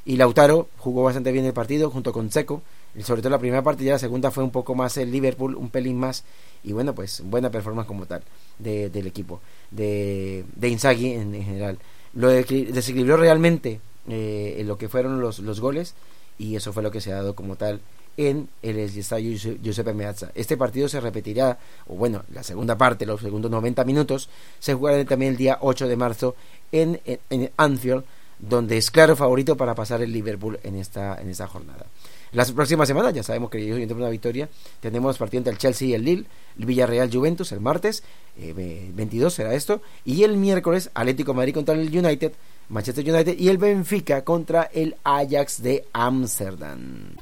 Y 0.05 0.17
Lautaro 0.17 0.69
jugó 0.79 1.03
bastante 1.03 1.33
bien 1.33 1.45
el 1.45 1.53
partido 1.53 1.91
junto 1.91 2.13
con 2.13 2.31
Seco, 2.31 2.63
sobre 3.03 3.21
todo 3.23 3.31
la 3.31 3.39
primera 3.39 3.63
parte, 3.63 3.85
ya 3.85 3.93
la 3.93 3.99
segunda 3.99 4.31
fue 4.31 4.45
un 4.45 4.51
poco 4.51 4.75
más 4.75 4.97
el 4.97 5.11
Liverpool, 5.11 5.55
un 5.55 5.71
pelín 5.71 5.99
más, 5.99 6.25
y 6.65 6.73
bueno, 6.73 6.95
pues 6.95 7.23
buena 7.25 7.51
performance 7.51 7.87
como 7.87 8.07
tal 8.07 8.23
de- 8.59 8.91
del 8.91 9.07
equipo, 9.07 9.41
de, 9.71 10.45
de 10.55 10.69
Inzaghi 10.69 11.13
en, 11.13 11.35
en 11.35 11.45
general. 11.45 11.79
Lo 12.15 12.31
desequil- 12.33 12.69
desequilibró 12.71 13.17
realmente 13.17 13.81
eh, 14.09 14.57
en 14.59 14.67
lo 14.69 14.79
que 14.79 14.89
fueron 14.89 15.21
los, 15.21 15.39
los 15.41 15.61
goles, 15.61 15.95
y 16.39 16.57
eso 16.57 16.73
fue 16.73 16.83
lo 16.83 16.91
que 16.91 17.01
se 17.01 17.13
ha 17.13 17.17
dado 17.17 17.35
como 17.35 17.57
tal 17.57 17.81
en 18.19 18.49
el 18.63 18.79
estadio 18.79 19.31
Giuse- 19.33 19.59
Giuseppe 19.63 19.93
Meazza. 19.93 20.31
Este 20.35 20.57
partido 20.57 20.89
se 20.89 21.01
repetirá, 21.01 21.59
o 21.87 21.97
bueno, 21.97 22.23
la 22.33 22.43
segunda 22.43 22.77
parte, 22.79 23.05
los 23.05 23.21
segundos 23.21 23.51
90 23.51 23.85
minutos, 23.85 24.31
se 24.59 24.73
jugará 24.75 25.05
también 25.05 25.33
el 25.33 25.37
día 25.37 25.59
8 25.61 25.87
de 25.87 25.97
marzo 25.97 26.35
en, 26.73 26.99
en, 27.05 27.19
en 27.31 27.51
Anfield, 27.59 28.05
donde 28.39 28.77
es 28.79 28.91
claro 28.91 29.17
favorito 29.17 29.57
para 29.57 29.75
pasar 29.75 30.03
el 30.03 30.13
Liverpool 30.13 30.59
en 30.63 30.77
esta, 30.77 31.21
en 31.21 31.29
esta 31.31 31.47
jornada. 31.47 31.87
Las 32.33 32.53
próximas 32.53 32.89
semanas, 32.89 33.15
ya 33.15 33.23
sabemos 33.23 33.51
que 33.51 33.65
yo 33.65 33.77
una 33.77 34.09
victoria, 34.11 34.49
tenemos 34.81 35.17
partido 35.17 35.39
entre 35.39 35.53
el 35.53 35.59
Chelsea 35.59 35.89
y 35.89 35.95
el 35.95 36.05
Lille, 36.05 36.25
el 36.59 36.67
Villarreal 36.67 37.11
Juventus 37.13 37.53
el 37.53 37.61
martes, 37.61 38.03
eh, 38.37 38.53
ve- 38.55 38.91
22 38.95 39.33
será 39.33 39.55
esto, 39.55 39.81
y 40.05 40.23
el 40.25 40.37
miércoles 40.37 40.91
Atlético 40.95 41.35
Madrid 41.35 41.55
contra 41.55 41.75
el 41.75 41.97
United, 41.97 42.33
Manchester 42.69 43.09
United 43.11 43.39
y 43.39 43.49
el 43.49 43.59
Benfica 43.59 44.23
contra 44.25 44.65
el 44.65 44.97
Ajax 45.05 45.63
de 45.63 45.85
Ámsterdam. 45.93 47.17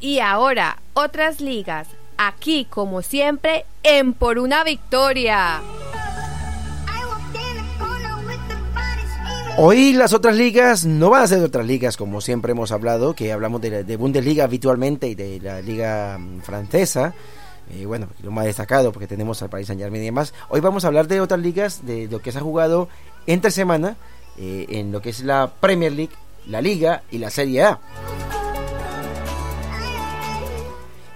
Y 0.00 0.18
ahora, 0.18 0.78
otras 0.94 1.40
ligas. 1.40 1.86
Aquí, 2.16 2.66
como 2.68 3.02
siempre, 3.02 3.64
en 3.82 4.12
Por 4.14 4.38
una 4.38 4.64
Victoria. 4.64 5.60
Hoy 9.58 9.92
las 9.92 10.14
otras 10.14 10.34
ligas 10.34 10.86
no 10.86 11.10
van 11.10 11.22
a 11.22 11.26
ser 11.26 11.44
otras 11.44 11.66
ligas 11.66 11.98
como 11.98 12.22
siempre 12.22 12.52
hemos 12.52 12.72
hablado, 12.72 13.14
que 13.14 13.32
hablamos 13.32 13.60
de, 13.60 13.84
de 13.84 13.96
Bundesliga 13.96 14.44
habitualmente 14.44 15.08
y 15.08 15.14
de 15.14 15.40
la 15.40 15.60
liga 15.60 16.16
mm, 16.18 16.40
francesa. 16.40 17.12
Eh, 17.70 17.84
bueno, 17.86 18.08
lo 18.22 18.30
más 18.30 18.46
destacado 18.46 18.92
porque 18.92 19.06
tenemos 19.06 19.42
al 19.42 19.50
Paris 19.50 19.66
Saint 19.66 19.80
Germain 19.80 20.02
y 20.02 20.06
demás. 20.06 20.32
Hoy 20.48 20.60
vamos 20.60 20.84
a 20.84 20.88
hablar 20.88 21.06
de 21.06 21.20
otras 21.20 21.40
ligas, 21.40 21.84
de 21.84 22.08
lo 22.08 22.20
que 22.20 22.32
se 22.32 22.38
ha 22.38 22.42
jugado 22.42 22.88
entre 23.26 23.50
semana 23.50 23.96
eh, 24.38 24.66
en 24.70 24.90
lo 24.90 25.02
que 25.02 25.10
es 25.10 25.20
la 25.20 25.52
Premier 25.60 25.92
League, 25.92 26.12
la 26.46 26.60
Liga 26.60 27.02
y 27.10 27.18
la 27.18 27.30
Serie 27.30 27.62
A. 27.62 27.80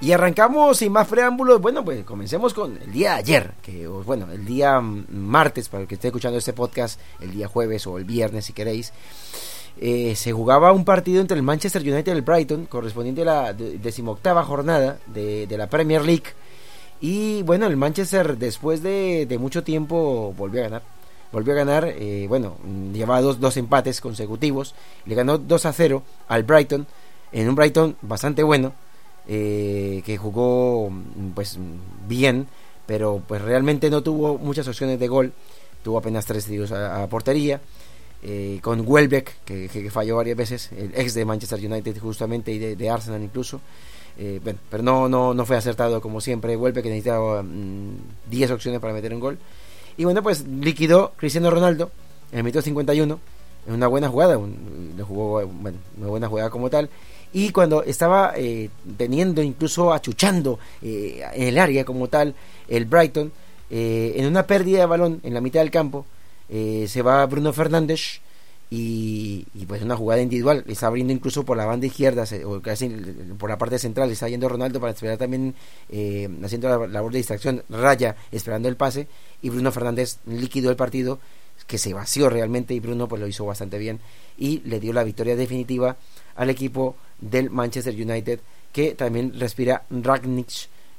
Y 0.01 0.13
arrancamos 0.13 0.77
sin 0.79 0.93
más 0.93 1.09
preámbulos. 1.09 1.61
Bueno, 1.61 1.85
pues 1.85 2.05
comencemos 2.05 2.53
con 2.53 2.77
el 2.77 2.93
día 2.93 3.13
de 3.13 3.17
ayer, 3.17 3.53
que 3.63 3.87
bueno, 3.89 4.31
el 4.31 4.45
día 4.45 4.79
mm, 4.81 5.07
martes, 5.11 5.69
para 5.69 5.83
el 5.83 5.89
que 5.89 5.95
esté 5.95 6.09
escuchando 6.09 6.39
este 6.39 6.53
podcast, 6.53 7.01
el 7.21 7.31
día 7.31 7.49
jueves 7.49 7.87
o 7.87 7.97
el 7.99 8.05
viernes 8.05 8.45
si 8.45 8.53
queréis. 8.53 8.93
eh, 9.79 10.15
se 10.17 10.33
jugaba 10.33 10.73
un 10.73 10.85
partido 10.85 11.21
entre 11.21 11.37
el 11.37 11.43
Manchester 11.43 11.83
United 11.83 12.07
y 12.09 12.17
el 12.17 12.23
Brighton, 12.23 12.67
correspondiente 12.67 13.23
a 13.23 13.25
la 13.25 13.53
de- 13.53 13.79
decimoctava 13.79 14.43
jornada 14.45 14.99
de, 15.07 15.47
la 15.57 15.67
Premier 15.69 16.03
League. 16.05 16.25
Y 17.01 17.43
bueno, 17.43 17.67
el 17.67 17.77
Manchester 17.77 18.37
después 18.39 18.83
de, 18.83 19.37
mucho 19.41 19.65
tiempo 19.65 20.35
volvió 20.37 20.61
a 20.61 20.65
ganar. 20.65 20.83
Volvió 21.33 21.53
a 21.55 21.57
ganar, 21.57 21.85
eh, 21.89 22.27
bueno, 22.29 22.57
llevaba 22.93 23.21
dos, 23.21 23.41
dos 23.41 23.57
empates 23.59 24.01
consecutivos. 24.01 24.75
Le 25.07 25.15
ganó 25.15 25.37
2 25.39 25.67
a 25.67 25.73
0 25.73 26.03
al 26.29 26.45
Brighton, 26.45 26.87
en 27.33 27.49
un 27.49 27.55
Brighton 27.55 27.97
bastante 28.01 28.43
bueno, 28.43 28.73
eh, 29.29 30.03
que 30.05 30.17
jugó 30.17 30.91
mm, 30.91 31.31
pues 31.35 31.59
mm, 31.59 32.09
bien, 32.09 32.47
pero 32.87 33.23
pues 33.27 33.43
realmente 33.43 33.91
no 33.91 34.03
tuvo 34.03 34.39
muchas 34.39 34.69
opciones 34.69 34.99
de 35.01 35.09
gol. 35.09 35.33
Tuvo 35.83 35.99
apenas 35.99 36.27
tres 36.27 36.47
tiros 36.47 36.73
a, 36.73 37.07
portería. 37.09 37.61
eh, 38.23 38.59
con 38.63 38.83
Welbeck, 38.87 39.45
que, 39.45 39.69
que 39.69 39.91
falló 39.91 40.17
varias 40.17 40.37
veces, 40.37 40.71
el 40.73 40.93
ex 40.97 41.15
de 41.15 41.25
Manchester 41.25 41.61
United 41.65 41.99
justamente 42.01 42.51
y 42.53 42.59
de, 42.59 42.91
Arsenal 42.91 43.23
incluso. 43.23 43.61
Eh, 44.19 44.41
bueno, 44.43 44.59
pero 44.71 44.83
no, 44.83 45.09
no, 45.09 45.35
no 45.35 45.45
fue 45.47 45.57
acertado 45.57 46.01
como 46.01 46.21
siempre. 46.21 46.57
Welbeck 46.57 46.83
que 46.85 46.89
necesitaba 46.91 47.43
mm, 47.43 47.97
10 48.31 48.51
opciones 48.51 48.81
para 48.81 48.93
meter 48.95 49.13
un 49.15 49.21
gol. 49.21 49.39
Y 49.97 50.05
bueno, 50.05 50.23
pues 50.23 50.47
liquidó 50.47 51.13
Cristiano 51.17 51.51
Ronaldo 51.51 51.91
en 52.33 52.39
el 52.39 52.45
minuto 52.45 52.63
51 52.63 53.19
en 53.69 53.75
una 53.75 53.87
buena 53.89 54.09
jugada, 54.09 54.39
un- 54.39 54.95
jugó 55.07 55.45
bueno, 55.47 55.79
una 55.99 56.07
buena 56.09 56.29
jugada 56.29 56.51
como 56.51 56.71
tal. 56.71 56.89
Y 57.37 57.51
cuando 57.51 57.83
estaba 57.83 58.33
eh, 58.35 58.71
teniendo, 58.97 59.43
incluso 59.43 59.93
achuchando 59.93 60.59
eh, 60.81 61.23
en 61.35 61.49
el 61.49 61.59
área 61.59 61.85
como 61.85 62.09
tal, 62.09 62.35
el 62.67 62.87
Brighton, 62.87 63.31
eh, 63.69 64.15
en 64.17 64.25
una 64.25 64.47
pérdida 64.47 64.79
de 64.79 64.87
balón 64.87 65.21
en 65.23 65.35
la 65.35 65.43
mitad 65.43 65.61
del 65.61 65.71
campo, 65.71 66.07
eh, 66.49 66.87
se 66.89 67.03
va 67.03 67.27
Bruno 67.27 67.53
Fernández 67.53 68.21
y, 68.71 69.45
pues 69.69 69.83
una 69.83 69.97
jugada 69.97 70.23
individual, 70.23 70.65
está 70.67 70.87
abriendo 70.87 71.13
incluso 71.13 71.45
por 71.45 71.59
la 71.59 71.67
banda 71.67 71.85
izquierda 71.87 72.25
se- 72.25 72.43
o 72.43 72.63
casi 72.63 72.89
por 73.39 73.51
la 73.51 73.59
parte 73.59 73.79
central, 73.79 74.11
está 74.11 74.29
yendo 74.31 74.49
Ronaldo 74.49 74.81
para 74.81 74.93
esperar 74.95 75.19
también, 75.19 75.55
eh, 75.91 76.31
haciendo 76.43 76.71
la 76.71 76.87
labor 76.87 77.13
de 77.13 77.19
distracción, 77.19 77.63
raya 77.69 78.17
esperando 78.33 78.69
el 78.71 78.77
pase 78.77 79.09
y 79.43 79.51
Bruno 79.51 79.71
Fernández 79.73 80.21
liquidó 80.27 80.71
el 80.71 80.77
partido 80.77 81.19
que 81.67 81.77
se 81.77 81.93
vació 81.93 82.31
realmente 82.31 82.73
y 82.73 82.81
Bruno 82.81 83.09
pues 83.09 83.21
lo 83.21 83.29
hizo 83.29 83.45
bastante 83.45 83.77
bien 83.79 84.01
y 84.39 84.61
le 84.65 84.81
dio 84.81 84.93
la 84.95 85.05
victoria 85.05 85.37
definitiva 85.37 85.97
al 86.35 86.49
equipo 86.51 86.97
del 87.21 87.51
Manchester 87.51 87.95
United 87.95 88.41
que 88.73 88.95
también 88.95 89.33
respira 89.39 89.85
Ragnick 89.91 90.51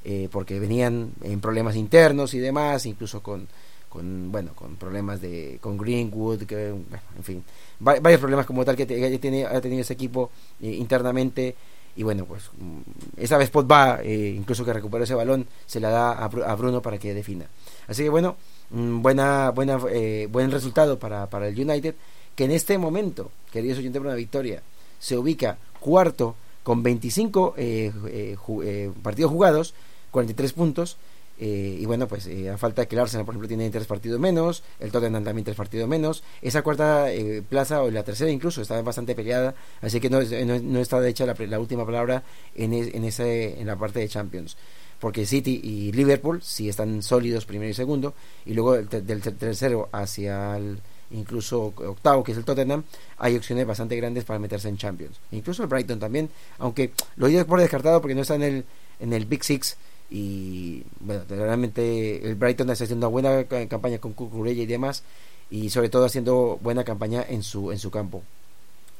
eh, 0.04 0.30
porque 0.32 0.60
venían 0.60 1.12
en 1.22 1.40
problemas 1.40 1.76
internos 1.76 2.34
y 2.34 2.40
demás 2.40 2.86
incluso 2.86 3.22
con 3.22 3.48
con 3.90 4.32
bueno 4.32 4.52
con 4.54 4.76
problemas 4.76 5.22
de 5.22 5.58
con 5.62 5.78
Greenwood 5.78 6.44
que 6.44 6.72
bueno, 6.72 7.04
en 7.18 7.24
fin 7.24 7.44
va- 7.86 8.00
varios 8.00 8.20
problemas 8.20 8.46
como 8.46 8.64
tal 8.66 8.76
que, 8.76 8.86
que 8.86 9.20
tiene 9.20 9.46
ha 9.46 9.62
tenido 9.62 9.82
ese 9.82 9.94
equipo 9.94 10.30
eh, 10.62 10.72
internamente. 10.72 11.56
Y 11.96 12.04
bueno 12.04 12.26
pues 12.26 12.44
mm, 12.60 12.80
esa 13.22 13.38
vez 13.38 13.50
Pogba 13.50 14.02
eh, 14.04 14.34
incluso 14.38 14.64
que 14.64 14.72
recuperó 14.74 15.04
ese 15.04 15.16
balón 15.16 15.48
se 15.66 15.80
la 15.80 15.90
da 15.90 16.12
a, 16.12 16.26
a 16.26 16.56
Bruno 16.56 16.80
para 16.82 16.98
que 17.00 17.14
defina. 17.14 17.46
Así 17.88 18.04
que 18.04 18.10
bueno 18.10 18.36
mm, 18.70 19.02
buena 19.02 19.50
buena 19.52 19.80
eh, 19.90 20.28
buen 20.32 20.52
resultado 20.52 21.00
para, 21.00 21.28
para 21.28 21.48
el 21.48 21.60
United 21.60 21.96
que 22.36 22.44
en 22.46 22.52
este 22.52 22.78
momento 22.78 23.32
queridos 23.52 23.80
oyentes 23.80 24.00
por 24.00 24.08
una 24.08 24.16
victoria 24.16 24.62
se 25.00 25.18
ubica 25.18 25.58
cuarto 25.80 26.36
con 26.64 26.84
25 26.84 27.56
eh, 27.58 27.92
eh, 28.08 28.36
eh, 28.64 28.92
partidos 29.02 29.32
jugados 29.32 29.74
43 30.12 30.54
puntos 30.54 30.98
eh, 31.40 31.78
y 31.80 31.86
bueno, 31.86 32.08
pues 32.08 32.26
eh, 32.26 32.50
a 32.50 32.58
falta 32.58 32.88
que 32.88 32.96
el 32.96 33.02
Arsenal, 33.02 33.24
por 33.24 33.34
ejemplo, 33.36 33.48
tiene 33.48 33.70
tres 33.70 33.86
partidos 33.86 34.20
menos, 34.20 34.64
el 34.80 34.92
Tottenham 34.92 35.24
también 35.24 35.46
tres 35.46 35.56
partidos 35.56 35.88
menos. 35.88 36.24
Esa 36.42 36.64
cuarta 36.64 37.12
eh, 37.14 37.44
plaza, 37.48 37.84
o 37.84 37.92
la 37.92 38.02
tercera 38.04 38.32
incluso, 38.32 38.60
está 38.60 38.82
bastante 38.82 39.14
peleada, 39.14 39.54
así 39.82 40.00
que 40.00 40.10
no, 40.10 40.20
no, 40.24 40.60
no 40.60 40.80
está 40.80 41.08
hecha 41.08 41.28
la, 41.28 41.36
la 41.38 41.60
última 41.60 41.86
palabra 41.86 42.24
en, 42.56 42.74
es- 42.74 42.92
en, 42.92 43.04
ese, 43.04 43.62
en 43.62 43.68
la 43.68 43.76
parte 43.76 44.00
de 44.00 44.08
Champions. 44.10 44.58
Porque 45.00 45.28
City 45.28 45.62
y 45.64 45.92
Liverpool 45.92 46.42
sí 46.42 46.70
están 46.70 47.04
sólidos 47.04 47.46
primero 47.46 47.70
y 47.70 47.76
segundo, 47.76 48.16
y 48.44 48.56
luego 48.56 48.74
del 48.74 48.88
ter- 49.22 49.36
tercero 49.38 49.90
hacia 49.92 50.58
el 50.58 50.80
incluso 51.12 51.74
octavo, 51.76 52.24
que 52.24 52.34
es 52.34 52.38
el 52.38 52.44
Tottenham, 52.44 52.84
hay 53.18 53.36
opciones 53.36 53.66
bastante 53.66 53.96
grandes 53.96 54.24
para 54.26 54.40
meterse 54.40 54.70
en 54.70 54.78
Champions. 54.78 55.18
Incluso 55.32 55.64
el 55.64 55.70
Brighton 55.70 56.00
también, 56.00 56.30
aunque 56.60 56.92
lo 57.16 57.30
doy 57.30 57.44
por 57.44 57.60
descartado 57.60 58.02
porque 58.02 58.16
no 58.16 58.22
está 58.22 58.36
en 58.36 58.44
el, 58.44 58.66
en 59.00 59.14
el 59.14 59.26
Big 59.26 59.44
Six, 59.44 59.78
y 60.10 60.84
bueno, 61.02 61.24
realmente 61.28 62.26
el 62.26 62.36
Brighton 62.36 62.70
está 62.70 62.86
haciendo 62.86 63.08
una 63.08 63.12
buena 63.12 63.44
ca- 63.44 63.68
campaña 63.68 63.98
con 63.98 64.14
Cucurella 64.14 64.64
y 64.64 64.66
demás 64.66 65.04
y 65.52 65.70
sobre 65.70 65.90
todo 65.90 66.06
haciendo 66.06 66.58
buena 66.62 66.86
campaña 66.86 67.26
en 67.28 67.44
su 67.44 67.74
en 67.74 67.80
su 67.80 67.92
campo. 67.92 68.24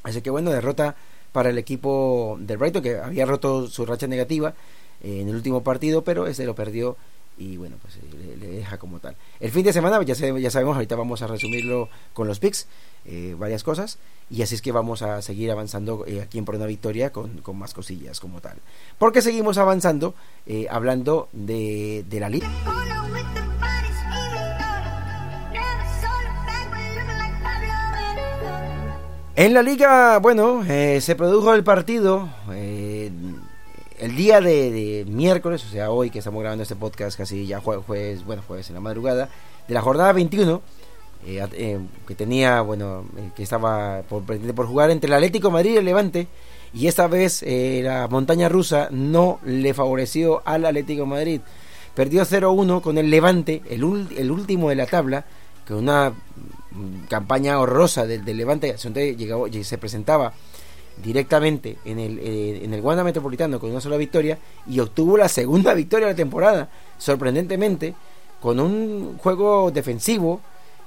Así 0.04 0.22
que 0.22 0.30
bueno, 0.30 0.52
derrota 0.52 0.96
para 1.32 1.50
el 1.50 1.58
equipo 1.58 2.38
del 2.42 2.58
Brighton 2.58 2.84
que 2.84 2.98
había 2.98 3.26
roto 3.26 3.68
su 3.68 3.86
racha 3.86 4.08
negativa 4.08 4.54
eh, 5.02 5.22
en 5.22 5.30
el 5.30 5.36
último 5.36 5.64
partido, 5.64 6.04
pero 6.04 6.28
ese 6.28 6.46
lo 6.46 6.56
perdió 6.56 6.98
y 7.38 7.58
bueno, 7.58 7.78
pues 7.82 7.98
eh, 7.98 8.36
le, 8.40 8.48
deja 8.48 8.78
como 8.78 9.00
tal. 9.00 9.16
El 9.40 9.52
fin 9.52 9.64
de 9.64 9.74
semana, 9.74 10.02
ya, 10.04 10.16
se- 10.16 10.42
ya 10.42 10.50
sabemos, 10.52 10.76
ahorita 10.76 10.96
vamos 10.96 11.22
a 11.22 11.28
resumirlo 11.28 11.90
con 12.14 12.28
los 12.28 12.40
picks, 12.40 12.68
eh, 13.06 13.36
varias 13.38 13.64
cosas, 13.64 14.00
y 14.30 14.42
así 14.42 14.56
es 14.56 14.62
que 14.62 14.72
vamos 14.72 15.02
a 15.02 15.22
seguir 15.22 15.52
avanzando 15.52 16.04
eh, 16.08 16.22
aquí 16.22 16.38
en 16.38 16.46
Por 16.46 16.56
una 16.56 16.66
Victoria 16.66 17.12
con, 17.12 17.38
con 17.42 17.58
más 17.58 17.74
cosillas 17.74 18.20
como 18.20 18.42
tal. 18.42 18.58
Porque 18.98 19.22
seguimos 19.22 19.58
avanzando 19.58 20.16
hablando 20.70 21.30
de, 21.34 22.04
de 22.10 22.20
la 22.20 22.30
liga. 22.30 22.48
En 29.36 29.54
la 29.54 29.62
liga, 29.62 30.18
bueno, 30.18 30.64
se 30.66 31.16
produjo 31.16 31.54
el 31.54 31.64
partido 31.64 32.28
el 34.00 34.16
día 34.16 34.42
de, 34.42 35.06
miércoles, 35.08 35.64
o 35.66 35.70
sea, 35.70 35.92
hoy 35.92 36.10
que 36.10 36.20
estamos 36.20 36.42
grabando 36.42 36.64
este 36.64 36.76
podcast 36.76 37.18
casi 37.18 37.46
ya 37.48 37.60
jue- 37.62 37.82
jueves, 37.84 38.24
bueno, 38.26 38.44
jueves 38.48 38.68
en 38.70 38.76
la 38.76 38.82
madrugada, 38.82 39.30
de 39.68 39.74
la 39.74 39.82
jornada 39.82 40.14
21, 40.14 40.62
eh, 41.26 41.46
eh, 41.54 41.80
que 42.08 42.16
tenía, 42.16 42.62
bueno, 42.62 43.06
eh, 43.18 43.32
que 43.36 43.44
estaba 43.44 44.02
por, 44.08 44.24
por 44.24 44.68
jugar 44.68 44.92
entre 44.92 45.08
el 45.08 45.14
Atlético 45.14 45.50
Madrid 45.52 45.74
y 45.74 45.78
el 45.78 45.86
Levante, 45.86 46.28
y 46.74 46.88
esta 46.88 47.08
vez 47.08 47.42
eh, 47.44 47.82
la 47.84 48.08
montaña 48.08 48.50
rusa 48.50 48.90
no 48.92 49.40
le 49.44 49.74
favoreció 49.74 50.42
al 50.46 50.66
Atlético 50.66 51.06
Madrid. 51.06 51.42
Perdió 51.96 52.24
0-1 52.24 52.82
con 52.82 52.98
el 53.00 53.10
Levante, 53.10 53.64
el, 53.70 53.84
ul- 53.84 54.16
el 54.16 54.30
último 54.30 54.70
de 54.70 54.76
la 54.76 54.86
tabla, 54.86 55.26
con 55.68 55.78
una 55.78 56.12
mm, 56.12 57.06
campaña 57.10 57.60
horrorosa 57.60 58.06
del, 58.06 58.24
del 58.24 58.38
Levante, 58.38 58.76
se 58.78 59.78
presentaba 59.80 60.34
directamente 61.04 61.78
en 61.86 62.00
el, 62.00 62.20
eh, 62.20 62.64
en 62.64 62.74
el 62.74 62.82
Wanda 62.82 63.04
Metropolitano 63.04 63.60
con 63.60 63.70
una 63.72 63.82
sola 63.82 63.98
victoria 63.98 64.38
y 64.68 64.80
obtuvo 64.80 65.18
la 65.18 65.30
segunda 65.30 65.74
victoria 65.76 66.08
de 66.08 66.14
la 66.14 66.18
temporada, 66.18 66.70
sorprendentemente, 66.98 67.94
con 68.42 68.60
un 68.60 69.18
juego 69.18 69.72
defensivo 69.72 70.42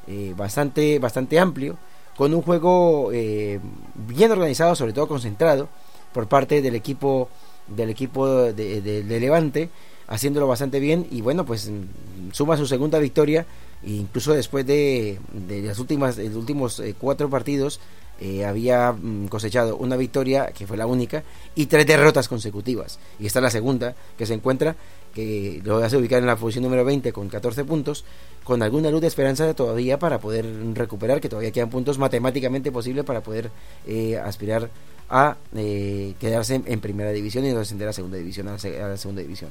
eh, 0.06 0.34
bastante, 0.36 0.98
bastante 0.98 1.38
amplio, 1.38 1.76
con 2.16 2.34
un 2.34 2.42
juego 2.42 3.10
eh, 3.12 3.60
bien 3.94 4.30
organizado, 4.30 4.74
sobre 4.74 4.92
todo 4.92 5.08
concentrado, 5.08 5.68
por 6.12 6.26
parte 6.28 6.60
del 6.62 6.74
equipo 6.74 7.28
del 7.68 7.88
equipo 7.90 8.26
de, 8.52 8.80
de- 8.80 9.20
Levante, 9.20 9.70
haciéndolo 10.08 10.48
bastante 10.48 10.80
bien 10.80 11.06
y 11.10 11.20
bueno, 11.20 11.46
pues 11.46 11.70
mm, 11.70 12.32
suma 12.32 12.56
su 12.56 12.66
segunda 12.66 12.98
victoria, 12.98 13.46
e 13.84 13.90
incluso 13.92 14.32
después 14.34 14.66
de, 14.66 15.20
de 15.32 15.62
las 15.62 15.78
últimas, 15.78 16.18
los 16.18 16.34
últimos 16.34 16.80
eh, 16.80 16.96
cuatro 16.98 17.30
partidos, 17.30 17.78
eh, 18.20 18.44
había 18.44 18.92
mm, 18.92 19.28
cosechado 19.28 19.76
una 19.76 19.96
victoria, 19.96 20.48
que 20.52 20.66
fue 20.66 20.76
la 20.76 20.86
única, 20.86 21.22
y 21.54 21.66
tres 21.66 21.86
derrotas 21.86 22.28
consecutivas. 22.28 22.98
Y 23.18 23.26
esta 23.26 23.38
es 23.38 23.42
la 23.42 23.50
segunda 23.50 23.94
que 24.18 24.26
se 24.26 24.34
encuentra, 24.34 24.76
que 25.14 25.60
lo 25.64 25.78
hace 25.78 25.96
ubicar 25.96 26.18
en 26.18 26.26
la 26.26 26.36
posición 26.36 26.64
número 26.64 26.84
20 26.84 27.12
con 27.12 27.28
14 27.28 27.64
puntos, 27.64 28.04
con 28.44 28.62
alguna 28.62 28.90
luz 28.90 29.00
de 29.00 29.06
esperanza 29.06 29.52
todavía 29.54 29.98
para 29.98 30.18
poder 30.18 30.44
recuperar, 30.74 31.20
que 31.20 31.30
todavía 31.30 31.50
quedan 31.50 31.70
puntos 31.70 31.98
matemáticamente 31.98 32.70
posibles 32.70 33.06
para 33.06 33.22
poder 33.22 33.50
eh, 33.86 34.18
aspirar 34.18 34.68
a 35.08 35.36
eh, 35.56 36.14
quedarse 36.20 36.60
en, 36.64 36.80
primera 36.80 37.10
división 37.10 37.44
y 37.46 37.52
no 37.52 37.58
descender 37.58 37.88
a 37.88 37.92
segunda 37.92 38.18
división, 38.18 38.48
a 38.48 38.52
la, 38.52 38.96
segunda 38.96 39.22
división. 39.22 39.50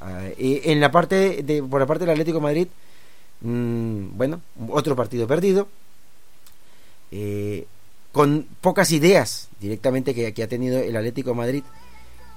Ah, 0.00 0.26
en 0.36 0.80
la 0.80 0.90
parte 0.90 1.42
de, 1.44 1.62
por 1.62 1.80
la 1.80 1.86
parte 1.86 2.04
del 2.04 2.10
Atlético 2.10 2.40
Madrid, 2.40 2.66
mm, 3.42 4.16
bueno, 4.16 4.40
otro 4.70 4.96
partido 4.96 5.28
perdido. 5.28 5.68
eh, 7.12 7.64
con 8.12 8.46
pocas 8.60 8.92
ideas 8.92 9.48
directamente 9.60 10.14
que, 10.14 10.32
que 10.34 10.42
ha 10.42 10.48
tenido 10.48 10.78
el 10.78 10.96
Atlético 10.96 11.34
Madrid 11.34 11.64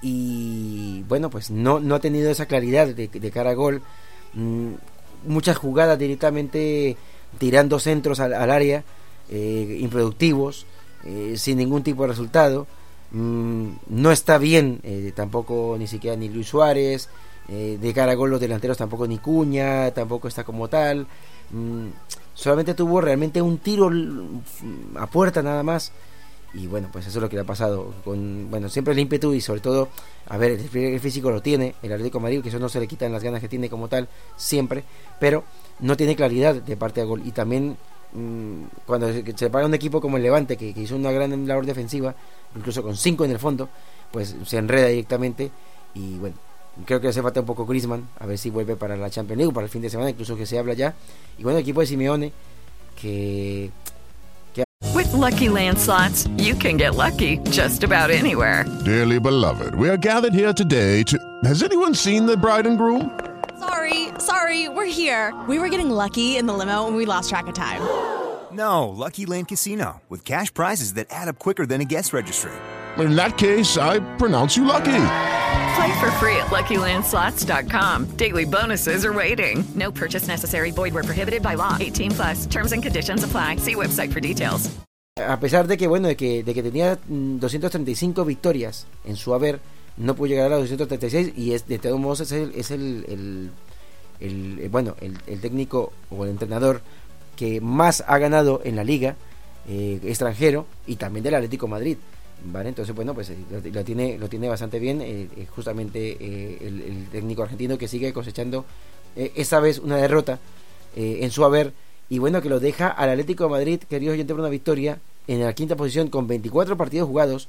y 0.01 1.03
bueno 1.07 1.29
pues 1.29 1.51
no, 1.51 1.79
no 1.79 1.95
ha 1.95 1.99
tenido 1.99 2.31
esa 2.31 2.45
claridad 2.45 2.87
de, 2.87 3.07
de 3.07 3.31
cara 3.31 3.51
a 3.51 3.55
gol 3.55 3.81
mm, 4.33 4.73
muchas 5.27 5.57
jugadas 5.57 5.99
directamente 5.99 6.97
tirando 7.37 7.79
centros 7.79 8.19
al, 8.19 8.33
al 8.33 8.51
área 8.51 8.83
eh, 9.29 9.77
improductivos 9.81 10.65
eh, 11.03 11.35
sin 11.37 11.57
ningún 11.57 11.83
tipo 11.83 12.03
de 12.03 12.09
resultado 12.09 12.67
Mm, 13.11 13.77
no 13.87 14.11
está 14.11 14.37
bien 14.37 14.79
eh, 14.83 15.11
tampoco 15.15 15.75
ni 15.79 15.87
siquiera 15.87 16.17
ni 16.17 16.29
Luis 16.29 16.47
Suárez. 16.47 17.09
eh, 17.47 17.77
de 17.79 17.93
cara 17.93 18.11
a 18.13 18.15
gol 18.15 18.31
los 18.31 18.41
delanteros 18.41 18.77
tampoco 18.77 19.07
ni 19.07 19.19
Cuña, 19.19 19.91
tampoco 19.91 20.27
está 20.27 20.43
como 20.43 20.67
tal. 20.67 21.07
Mm, 21.51 21.87
solamente 22.33 22.73
tuvo 22.73 23.01
realmente 23.01 23.41
un 23.41 23.57
tiro 23.59 23.89
l- 23.89 24.41
a 24.95 25.07
puerta 25.07 25.41
nada 25.41 25.63
más. 25.63 25.91
Y 26.53 26.67
bueno, 26.67 26.87
pues 26.91 27.05
eso 27.07 27.19
es 27.19 27.21
lo 27.21 27.29
que 27.29 27.35
le 27.35 27.41
ha 27.41 27.45
pasado. 27.45 27.93
Con, 28.03 28.49
bueno, 28.49 28.69
siempre 28.69 28.93
el 28.93 28.99
ímpetu 28.99 29.33
y 29.33 29.41
sobre 29.41 29.59
todo, 29.59 29.89
a 30.27 30.37
ver, 30.37 30.51
el 30.73 30.99
físico 30.99 31.29
lo 31.29 31.41
tiene 31.41 31.75
el 31.83 31.91
Atlético 31.91 32.19
Madrid, 32.21 32.41
que 32.41 32.49
eso 32.49 32.59
no 32.59 32.69
se 32.69 32.79
le 32.79 32.87
quitan 32.87 33.11
las 33.11 33.23
ganas 33.23 33.41
que 33.41 33.49
tiene 33.49 33.69
como 33.69 33.89
tal, 33.89 34.07
siempre. 34.37 34.83
Pero 35.19 35.43
no 35.79 35.97
tiene 35.97 36.15
claridad 36.15 36.55
de 36.55 36.77
parte 36.77 37.01
de 37.01 37.07
gol. 37.07 37.21
Y 37.25 37.31
también 37.31 37.77
mm, 38.13 38.63
cuando 38.85 39.11
se, 39.11 39.49
paga 39.49 39.65
un 39.65 39.73
equipo 39.73 39.99
como 39.99 40.17
el 40.17 40.23
Levante, 40.23 40.55
que, 40.57 40.73
que 40.73 40.81
hizo 40.81 40.95
una 40.95 41.11
gran 41.11 41.45
labor 41.47 41.65
defensiva, 41.65 42.15
incluso 42.55 42.81
con 42.83 42.95
cinco 42.95 43.25
en 43.25 43.31
el 43.31 43.39
fondo, 43.39 43.67
pues 44.11 44.35
se 44.45 44.57
enreda 44.57 44.87
directamente. 44.87 45.51
Y 45.93 46.17
bueno, 46.19 46.35
creo 46.85 46.99
que 46.99 47.07
hace 47.07 47.21
falta 47.21 47.39
un 47.39 47.45
poco 47.45 47.65
Griezmann, 47.65 48.07
a 48.19 48.25
ver 48.25 48.37
si 48.37 48.49
vuelve 48.49 48.75
para 48.75 48.97
la 48.97 49.09
Champions 49.09 49.37
League, 49.37 49.53
para 49.53 49.65
el 49.65 49.71
fin 49.71 49.81
de 49.81 49.89
semana, 49.89 50.09
incluso 50.09 50.35
que 50.35 50.45
se 50.45 50.59
habla 50.59 50.73
ya. 50.73 50.93
Y 51.37 51.43
bueno, 51.43 51.57
el 51.57 51.63
equipo 51.63 51.81
de 51.81 51.87
Simeone, 51.87 52.31
que 52.99 53.71
With 54.93 55.11
Lucky 55.11 55.49
Land 55.49 55.77
slots, 55.77 56.27
you 56.37 56.55
can 56.55 56.77
get 56.77 56.95
lucky 56.95 57.39
just 57.49 57.83
about 57.83 58.11
anywhere. 58.11 58.65
Dearly 58.85 59.19
beloved, 59.19 59.75
we 59.75 59.89
are 59.89 59.97
gathered 59.97 60.33
here 60.33 60.53
today 60.53 61.03
to. 61.03 61.17
Has 61.43 61.63
anyone 61.63 61.93
seen 61.93 62.25
the 62.25 62.37
bride 62.37 62.65
and 62.65 62.77
groom? 62.77 63.19
Sorry, 63.59 64.09
sorry, 64.19 64.69
we're 64.69 64.85
here. 64.85 65.33
We 65.49 65.59
were 65.59 65.69
getting 65.69 65.89
lucky 65.89 66.37
in 66.37 66.45
the 66.45 66.53
limo 66.53 66.87
and 66.87 66.95
we 66.95 67.05
lost 67.05 67.29
track 67.29 67.47
of 67.47 67.53
time. 67.53 67.81
No, 68.53 68.87
Lucky 68.87 69.25
Land 69.25 69.49
Casino, 69.49 70.01
with 70.07 70.23
cash 70.23 70.53
prizes 70.53 70.93
that 70.93 71.07
add 71.09 71.27
up 71.27 71.39
quicker 71.39 71.65
than 71.65 71.81
a 71.81 71.85
guest 71.85 72.13
registry. 72.13 72.53
In 72.97 73.17
that 73.17 73.37
case, 73.37 73.77
I 73.77 73.99
pronounce 74.15 74.55
you 74.55 74.63
lucky. 74.63 74.93
Play 75.75 75.91
for 75.99 76.11
free 76.19 76.35
at 76.37 76.47
LuckyLandSlots.com. 76.51 78.05
Daily 78.17 78.45
bonuses 78.45 79.03
are 79.05 79.13
waiting. 79.13 79.63
No 79.75 79.91
purchase 79.91 80.27
necessary. 80.27 80.71
Void 80.71 80.93
where 80.93 81.03
prohibited 81.03 81.41
by 81.41 81.55
law. 81.55 81.75
18 81.79 82.11
plus. 82.11 82.45
Terms 82.47 82.71
and 82.71 82.81
conditions 82.83 83.23
apply. 83.23 83.57
See 83.57 83.75
website 83.75 84.11
for 84.13 84.19
details. 84.21 84.69
a 85.17 85.39
pesar 85.39 85.65
de 85.67 85.77
que 85.77 85.87
bueno 85.87 86.09
de 86.09 86.17
que, 86.17 86.43
de 86.43 86.53
que 86.53 86.61
tenía 86.61 86.99
mm, 87.07 87.39
235 87.39 88.25
victorias 88.25 88.85
en 89.05 89.15
su 89.15 89.33
haber 89.33 89.61
no 89.95 90.13
pudo 90.13 90.27
llegar 90.27 90.47
a 90.51 90.57
los 90.59 90.69
236 90.69 91.33
y 91.37 91.53
es 91.53 91.65
de 91.69 91.79
todos 91.79 91.97
modos 91.97 92.19
es 92.19 92.31
el, 92.33 92.51
es 92.53 92.69
el, 92.71 93.05
el- 93.07 93.49
el, 94.19 94.59
eh, 94.59 94.67
bueno 94.69 94.95
el, 94.99 95.17
el 95.27 95.39
técnico 95.39 95.93
o 96.09 96.25
el 96.25 96.31
entrenador 96.31 96.81
que 97.37 97.61
más 97.61 98.03
ha 98.07 98.17
ganado 98.17 98.59
en 98.65 98.75
la 98.75 98.83
liga 98.83 99.15
eh, 99.69 100.01
extranjero 100.03 100.65
y 100.85 100.97
también 100.97 101.23
del 101.23 101.35
Atlético 101.35 101.65
de 101.67 101.71
Madrid 101.71 101.97
vale 102.43 102.69
entonces 102.69 102.93
bueno 102.95 103.13
pues 103.13 103.29
eh, 103.29 103.37
lo, 103.71 103.83
tiene 103.83 104.17
lo 104.17 104.29
tiene 104.29 104.47
bastante 104.47 104.79
bien 104.79 105.01
eh, 105.01 105.27
eh, 105.35 105.47
justamente 105.55 106.17
eh, 106.19 106.57
el, 106.61 107.07
técnico 107.11 107.43
argentino 107.43 107.77
que 107.77 107.87
sigue 107.87 108.13
cosechando 108.13 108.65
eh, 109.15 109.31
esta 109.35 109.59
vez 109.59 109.79
una 109.79 109.97
derrota 109.97 110.39
eh, 110.95 111.19
en 111.21 111.31
su 111.31 111.45
haber 111.45 111.73
y 112.09 112.19
bueno 112.19 112.41
que 112.41 112.49
lo 112.49 112.59
deja 112.59 112.89
al 112.89 113.09
Atlético 113.09 113.45
de 113.45 113.49
Madrid 113.49 113.79
queridos 113.89 114.13
oyentes 114.13 114.33
por 114.33 114.41
una 114.41 114.49
victoria 114.49 114.99
en 115.27 115.41
la 115.41 115.53
quinta 115.53 115.75
posición 115.75 116.09
con 116.09 116.27
24 116.27 116.77
partidos 116.77 117.07
jugados 117.07 117.47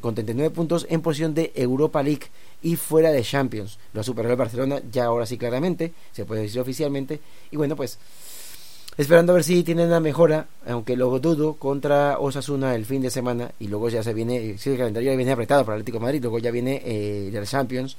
con 0.00 0.14
39 0.14 0.50
puntos 0.50 0.86
en 0.88 1.02
posición 1.02 1.34
de 1.34 1.52
Europa 1.54 2.02
League 2.02 2.28
y 2.62 2.76
fuera 2.76 3.10
de 3.10 3.22
Champions. 3.22 3.78
Lo 3.92 4.00
ha 4.00 4.04
superado 4.04 4.32
el 4.32 4.38
Barcelona 4.38 4.80
ya 4.90 5.04
ahora 5.04 5.26
sí 5.26 5.36
claramente 5.36 5.92
se 6.12 6.24
puede 6.24 6.42
decir 6.42 6.60
oficialmente 6.60 7.20
y 7.50 7.56
bueno 7.56 7.76
pues 7.76 7.98
esperando 8.98 9.32
a 9.32 9.36
ver 9.36 9.44
si 9.44 9.62
tienen 9.62 9.86
una 9.86 10.00
mejora 10.00 10.46
aunque 10.66 10.96
luego 10.96 11.20
dudo 11.20 11.54
contra 11.54 12.18
Osasuna 12.18 12.74
el 12.74 12.84
fin 12.84 13.00
de 13.00 13.10
semana 13.10 13.52
y 13.60 13.68
luego 13.68 13.88
ya 13.88 14.02
se 14.02 14.12
viene 14.12 14.58
sí 14.58 14.70
el 14.70 14.76
calendario 14.76 15.12
ya 15.12 15.16
viene 15.16 15.32
apretado 15.32 15.64
para 15.64 15.76
el 15.76 15.82
Atlético 15.82 16.00
Madrid 16.00 16.20
luego 16.20 16.40
ya 16.40 16.50
viene 16.50 16.82
eh, 16.84 17.30
la 17.32 17.46
Champions 17.46 17.96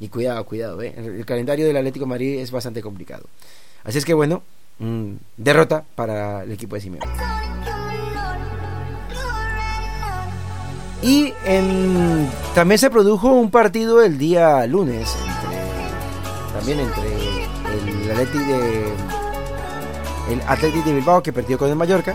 y 0.00 0.08
cuidado 0.08 0.44
cuidado 0.44 0.82
eh. 0.82 0.92
el, 0.96 1.14
el 1.14 1.24
calendario 1.24 1.66
del 1.66 1.76
Atlético 1.76 2.04
Madrid 2.04 2.40
es 2.40 2.50
bastante 2.50 2.82
complicado 2.82 3.24
así 3.84 3.98
es 3.98 4.04
que 4.04 4.12
bueno 4.12 4.42
mm, 4.80 5.12
derrota 5.36 5.84
para 5.94 6.42
el 6.42 6.50
equipo 6.50 6.74
de 6.74 6.80
Simeone 6.80 7.06
y 11.02 11.32
también 12.56 12.78
se 12.78 12.90
produjo 12.90 13.32
un 13.32 13.52
partido 13.52 14.02
el 14.02 14.18
día 14.18 14.66
lunes 14.66 15.14
también 16.52 16.80
entre 16.80 17.44
el 18.04 18.10
Atleti 18.10 18.38
de 18.38 19.19
el 20.30 20.40
Athletic 20.46 20.84
de 20.84 20.94
Bilbao 20.94 21.22
que 21.22 21.32
perdió 21.32 21.58
con 21.58 21.68
el 21.68 21.76
Mallorca 21.76 22.14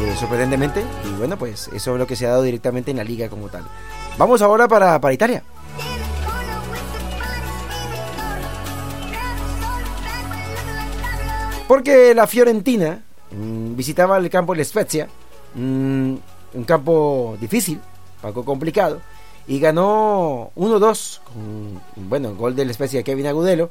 eh, 0.00 0.14
sorprendentemente. 0.18 0.84
Y 1.04 1.18
bueno 1.18 1.38
pues 1.38 1.68
eso 1.72 1.94
es 1.94 1.98
lo 1.98 2.06
que 2.06 2.16
se 2.16 2.26
ha 2.26 2.30
dado 2.30 2.42
directamente 2.42 2.90
en 2.90 2.98
la 2.98 3.04
liga 3.04 3.28
como 3.28 3.48
tal. 3.48 3.64
Vamos 4.16 4.42
ahora 4.42 4.68
para, 4.68 5.00
para 5.00 5.14
Italia. 5.14 5.42
Porque 11.66 12.14
la 12.14 12.26
Fiorentina 12.26 13.02
mm, 13.30 13.76
visitaba 13.76 14.16
el 14.16 14.30
campo 14.30 14.54
de 14.54 14.64
Spezia 14.64 15.08
mm, 15.54 16.14
un 16.54 16.64
campo 16.64 17.36
difícil 17.40 17.80
poco 18.22 18.44
complicado 18.44 19.00
y 19.46 19.60
ganó 19.60 20.50
1-2 20.56 21.20
con 21.24 22.08
bueno 22.08 22.34
gol 22.34 22.56
del 22.56 22.72
Spezia 22.72 23.00
de 23.00 23.04
Kevin 23.04 23.26
Agudelo 23.26 23.70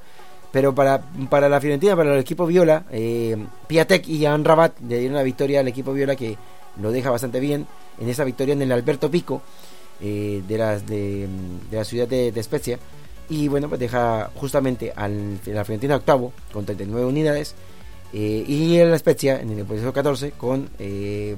pero 0.52 0.74
para, 0.74 1.02
para 1.30 1.50
la 1.50 1.60
Fiorentina, 1.60 1.96
para 1.96 2.14
el 2.14 2.20
equipo 2.20 2.46
Viola, 2.46 2.86
eh, 2.92 3.38
Piatek 3.68 4.08
y 4.08 4.24
Jan 4.24 4.46
Rabat 4.46 4.80
le 4.82 5.00
dieron 5.00 5.18
la 5.18 5.24
victoria 5.24 5.60
al 5.60 5.68
equipo 5.68 5.94
Viola 5.94 6.16
que 6.16 6.38
lo 6.82 6.92
deja 6.92 7.10
bastante 7.10 7.40
bien 7.40 7.68
en 8.00 8.10
esa 8.10 8.24
victoria 8.24 8.54
en 8.54 8.62
el 8.62 8.72
Alberto 8.72 9.10
Pico 9.10 9.42
eh, 10.02 10.42
de, 10.48 10.58
la, 10.58 10.80
de, 10.80 11.28
de 11.70 11.78
la 11.78 11.84
ciudad 11.84 12.08
de, 12.08 12.32
de 12.32 12.44
Spezia. 12.44 12.80
Y 13.30 13.50
bueno, 13.50 13.68
pues 13.68 13.80
deja 13.80 14.32
justamente 14.36 14.94
a 14.96 15.08
la 15.10 15.66
Fiorentina 15.66 15.98
octavo 15.98 16.32
con 16.54 16.66
39 16.66 17.06
unidades 17.06 17.56
eh, 18.14 18.46
y 18.48 18.78
el 18.78 18.98
Spezia 18.98 19.42
en 19.42 19.52
el 19.52 19.66
puesto 19.66 19.92
14 19.92 20.32
con 20.32 20.70
eh, 20.80 21.36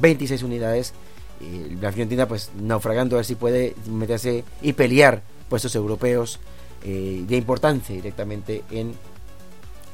26 0.00 0.42
unidades. 0.42 0.92
Eh, 1.40 1.76
la 1.80 1.92
Fiorentina 1.92 2.28
pues 2.28 2.50
naufragando 2.60 3.16
a 3.16 3.18
ver 3.18 3.24
si 3.24 3.34
puede 3.34 3.74
meterse 3.90 4.44
y 4.60 4.74
pelear 4.74 5.22
puestos 5.48 5.74
europeos 5.74 6.38
eh, 6.82 7.24
de 7.26 7.36
importancia 7.36 7.94
directamente 7.94 8.64
en, 8.70 8.94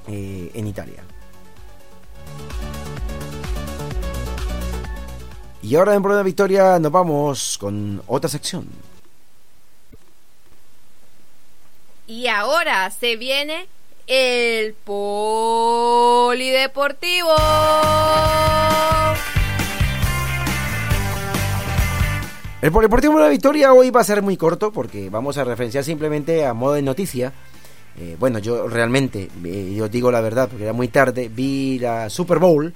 eh, 0.09 0.51
en 0.55 0.67
Italia. 0.67 1.03
Y 5.63 5.75
ahora 5.75 5.95
en 5.95 6.03
de 6.03 6.23
Victoria 6.23 6.79
nos 6.79 6.93
vamos 6.93 7.59
con 7.59 8.03
otra 8.07 8.29
sección. 8.31 8.69
Y 12.07 12.29
ahora 12.29 12.89
se 12.91 13.17
viene 13.17 13.67
el 14.07 14.75
polideportivo. 14.75 17.35
El 22.63 22.73
Polideportivo 22.73 23.15
de 23.17 23.21
la 23.25 23.29
Victoria 23.29 23.73
hoy 23.73 23.91
va 23.91 24.01
a 24.01 24.05
ser 24.05 24.23
muy 24.23 24.37
corto 24.37 24.73
porque 24.73 25.11
vamos 25.11 25.37
a 25.39 25.45
referenciar 25.45 25.85
simplemente 25.85 26.45
a 26.47 26.55
modo 26.55 26.75
de 26.75 26.83
noticia. 26.83 27.33
Eh, 27.99 28.17
bueno, 28.19 28.39
yo 28.39 28.67
realmente, 28.69 29.29
eh, 29.45 29.75
yo 29.77 29.89
digo 29.89 30.11
la 30.11 30.21
verdad 30.21 30.49
porque 30.49 30.65
era 30.65 30.73
muy 30.73 30.89
tarde, 30.89 31.31
vi 31.33 31.79
la 31.79 32.11
Super 32.11 32.39
Bowl 32.39 32.73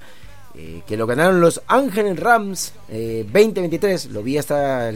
eh, 0.55 0.81
que 0.85 0.97
lo 0.97 1.07
ganaron 1.07 1.41
los 1.41 1.61
Ángeles 1.67 2.19
Rams 2.19 2.73
eh, 2.89 3.23
2023. 3.25 4.07
Lo 4.11 4.21
vi 4.23 4.37
hasta 4.37 4.91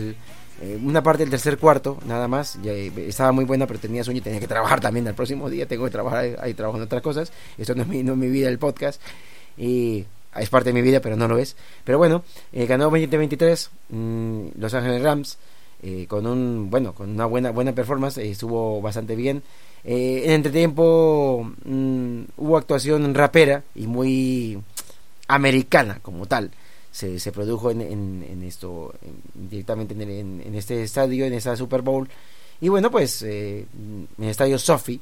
una 0.84 1.04
parte 1.04 1.24
del 1.24 1.30
tercer 1.32 1.58
cuarto, 1.58 1.98
nada 2.08 2.28
más. 2.28 2.58
Estaba 2.64 3.32
muy 3.34 3.44
buena, 3.44 3.68
pero 3.68 3.80
tenía 3.80 4.04
sueño 4.04 4.22
tenía 4.22 4.40
que 4.40 4.48
trabajar 4.48 4.80
también 4.80 5.06
el 5.08 5.14
próximo 5.14 5.50
día. 5.50 5.68
Tengo 5.68 5.84
que 5.86 5.92
trabajar, 5.92 6.20
ahí- 6.20 6.36
ahí 6.40 6.54
trabajo 6.54 6.78
en 6.78 6.84
otras 6.84 7.02
cosas. 7.02 7.32
Esto 7.58 7.76
no 7.76 7.82
es 7.82 7.88
mi, 7.88 8.04
no 8.04 8.14
es 8.14 8.18
mi 8.18 8.30
vida, 8.30 8.48
el 8.50 8.58
podcast. 8.60 9.02
Y 9.58 10.06
es 10.42 10.50
parte 10.50 10.70
de 10.70 10.74
mi 10.74 10.82
vida, 10.82 11.00
pero 11.02 11.16
no 11.16 11.28
lo 11.28 11.38
es. 11.38 11.56
Pero 11.84 11.98
bueno, 11.98 12.24
eh, 12.54 12.66
ganó 12.66 12.86
2023 12.86 13.70
mm, 13.90 14.46
Los 14.58 14.74
Ángeles 14.74 15.02
Rams 15.02 15.38
eh, 15.84 16.06
con 16.08 16.26
un 16.26 16.70
bueno 16.70 16.94
con 16.96 17.10
una 17.12 17.26
buena 17.26 17.52
buena 17.52 17.74
performance 17.74 18.18
eh, 18.18 18.32
estuvo 18.32 18.82
bastante 18.82 19.16
bien. 19.16 19.44
Eh, 19.84 20.24
en 20.26 20.32
entretiempo 20.32 21.52
mm, 21.66 22.22
hubo 22.38 22.58
actuación 22.58 23.14
rapera 23.14 23.64
y 23.76 23.86
muy 23.88 24.58
americana 25.28 26.00
como 26.02 26.26
tal. 26.26 26.52
Se, 26.92 27.20
se 27.20 27.32
produjo 27.34 27.72
en, 27.72 27.82
esto 28.44 28.94
en- 29.02 29.50
directamente 29.50 29.94
en, 29.94 30.56
este 30.56 30.82
estadio 30.82 31.26
en 31.26 31.34
esta 31.34 31.56
Super 31.58 31.82
Bowl. 31.82 32.08
Y 32.62 32.70
bueno 32.70 32.90
pues 32.90 33.22
en 33.22 34.08
el 34.18 34.30
estadio 34.30 34.58
Sophie 34.58 35.02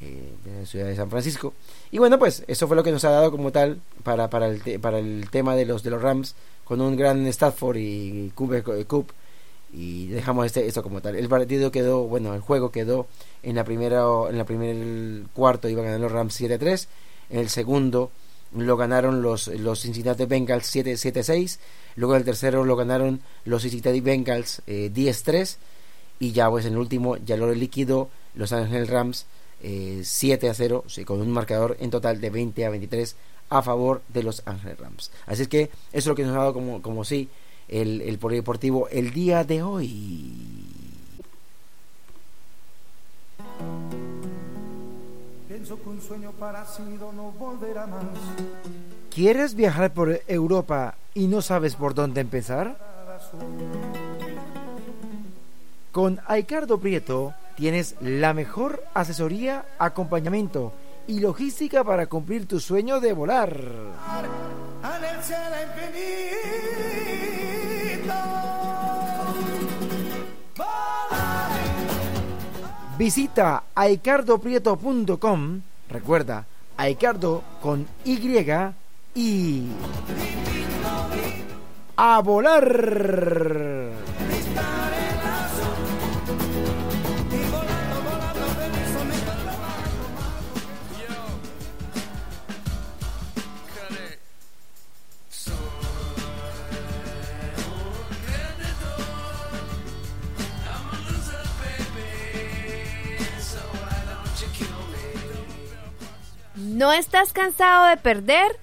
eh, 0.00 0.32
de 0.44 0.60
la 0.60 0.66
ciudad 0.66 0.86
de 0.86 0.96
San 0.96 1.10
Francisco 1.10 1.54
y 1.90 1.98
bueno 1.98 2.18
pues 2.18 2.44
eso 2.46 2.66
fue 2.66 2.76
lo 2.76 2.82
que 2.82 2.92
nos 2.92 3.04
ha 3.04 3.10
dado 3.10 3.30
como 3.30 3.50
tal 3.52 3.80
para, 4.02 4.28
para, 4.30 4.46
el, 4.48 4.62
te- 4.62 4.78
para 4.78 4.98
el 4.98 5.28
tema 5.30 5.54
de 5.56 5.64
los 5.66 5.82
de 5.82 5.90
los 5.90 6.02
Rams 6.02 6.34
con 6.64 6.80
un 6.80 6.96
gran 6.96 7.26
Stafford 7.26 7.76
y 7.78 8.30
Cooper 8.34 8.62
Cup 8.86 9.12
y 9.72 10.06
dejamos 10.08 10.46
este 10.46 10.66
esto 10.66 10.82
como 10.82 11.00
tal 11.00 11.16
el 11.16 11.28
partido 11.28 11.70
quedó 11.70 12.04
bueno 12.04 12.34
el 12.34 12.40
juego 12.40 12.70
quedó 12.70 13.06
en 13.42 13.56
la 13.56 13.64
primera 13.64 14.04
en 14.30 14.38
la 14.38 14.44
primer 14.44 15.26
cuarto 15.32 15.68
iban 15.68 15.84
a 15.84 15.88
ganar 15.88 16.00
los 16.00 16.12
Rams 16.12 16.40
7-3 16.40 16.86
en 17.30 17.38
el 17.40 17.48
segundo 17.48 18.10
lo 18.54 18.76
ganaron 18.76 19.22
los, 19.22 19.48
los 19.48 19.82
Cincinnati 19.82 20.24
Bengals 20.24 20.74
7-6. 20.74 21.58
Luego 21.96 22.14
el 22.14 22.24
tercero 22.24 22.64
lo 22.64 22.76
ganaron 22.76 23.20
los 23.44 23.62
Cincinnati 23.62 24.00
Bengals 24.00 24.62
eh, 24.68 24.90
10-3. 24.94 25.56
Y 26.20 26.30
ya 26.32 26.48
pues 26.48 26.64
en 26.64 26.72
el 26.74 26.78
último 26.78 27.16
ya 27.16 27.36
lo 27.36 27.52
liquidó 27.52 28.08
Los 28.34 28.52
Ángeles 28.52 28.88
Rams 28.88 29.26
eh, 29.68 30.02
7 30.04 30.48
a 30.48 30.54
0, 30.54 30.84
sí, 30.86 31.04
con 31.04 31.20
un 31.20 31.28
marcador 31.32 31.76
en 31.80 31.90
total 31.90 32.20
de 32.20 32.30
20 32.30 32.64
a 32.66 32.70
23 32.70 33.16
a 33.50 33.62
favor 33.62 34.00
de 34.06 34.22
Los 34.22 34.44
Ángeles 34.46 34.78
Rams. 34.78 35.10
Así 35.26 35.42
es 35.42 35.48
que 35.48 35.62
eso 35.62 35.70
es 35.92 36.06
lo 36.06 36.14
que 36.14 36.22
nos 36.22 36.36
ha 36.36 36.38
dado 36.38 36.54
como, 36.54 36.80
como 36.82 37.04
sí 37.04 37.28
el, 37.66 38.00
el 38.00 38.16
polideportivo 38.20 38.88
el 38.90 39.10
día 39.10 39.42
de 39.42 39.64
hoy. 39.64 40.32
Pienso 45.48 45.82
que 45.82 45.88
un 45.88 46.00
sueño 46.00 46.30
parecido 46.38 47.12
no 47.12 47.32
volverá 47.32 47.88
más. 47.88 48.04
¿Quieres 49.12 49.56
viajar 49.56 49.92
por 49.92 50.22
Europa 50.28 50.94
y 51.12 51.26
no 51.26 51.42
sabes 51.42 51.74
por 51.74 51.92
dónde 51.92 52.20
empezar? 52.20 52.78
Con 55.90 56.20
Aicardo 56.28 56.78
Prieto 56.78 57.34
tienes 57.56 57.96
la 58.00 58.34
mejor 58.34 58.84
asesoría, 58.94 59.64
acompañamiento 59.78 60.72
y 61.06 61.20
logística 61.20 61.82
para 61.84 62.06
cumplir 62.06 62.46
tu 62.46 62.60
sueño 62.60 63.00
de 63.00 63.12
volar. 63.12 63.60
Visita 72.98 73.64
aicardoprieto.com. 73.74 75.60
Recuerda, 75.88 76.46
Aicardo 76.76 77.42
con 77.60 77.86
Y 78.04 78.18
y 79.14 79.66
a 81.96 82.20
volar. 82.20 83.75
¿No 106.76 106.92
estás 106.92 107.32
cansado 107.32 107.86
de 107.86 107.96
perder? 107.96 108.60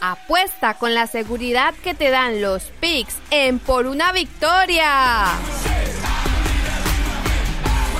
Apuesta 0.00 0.78
con 0.78 0.94
la 0.94 1.06
seguridad 1.06 1.74
que 1.84 1.92
te 1.92 2.08
dan 2.08 2.40
los 2.40 2.62
picks 2.80 3.14
en 3.30 3.58
Por 3.58 3.88
una 3.88 4.12
Victoria. 4.12 5.26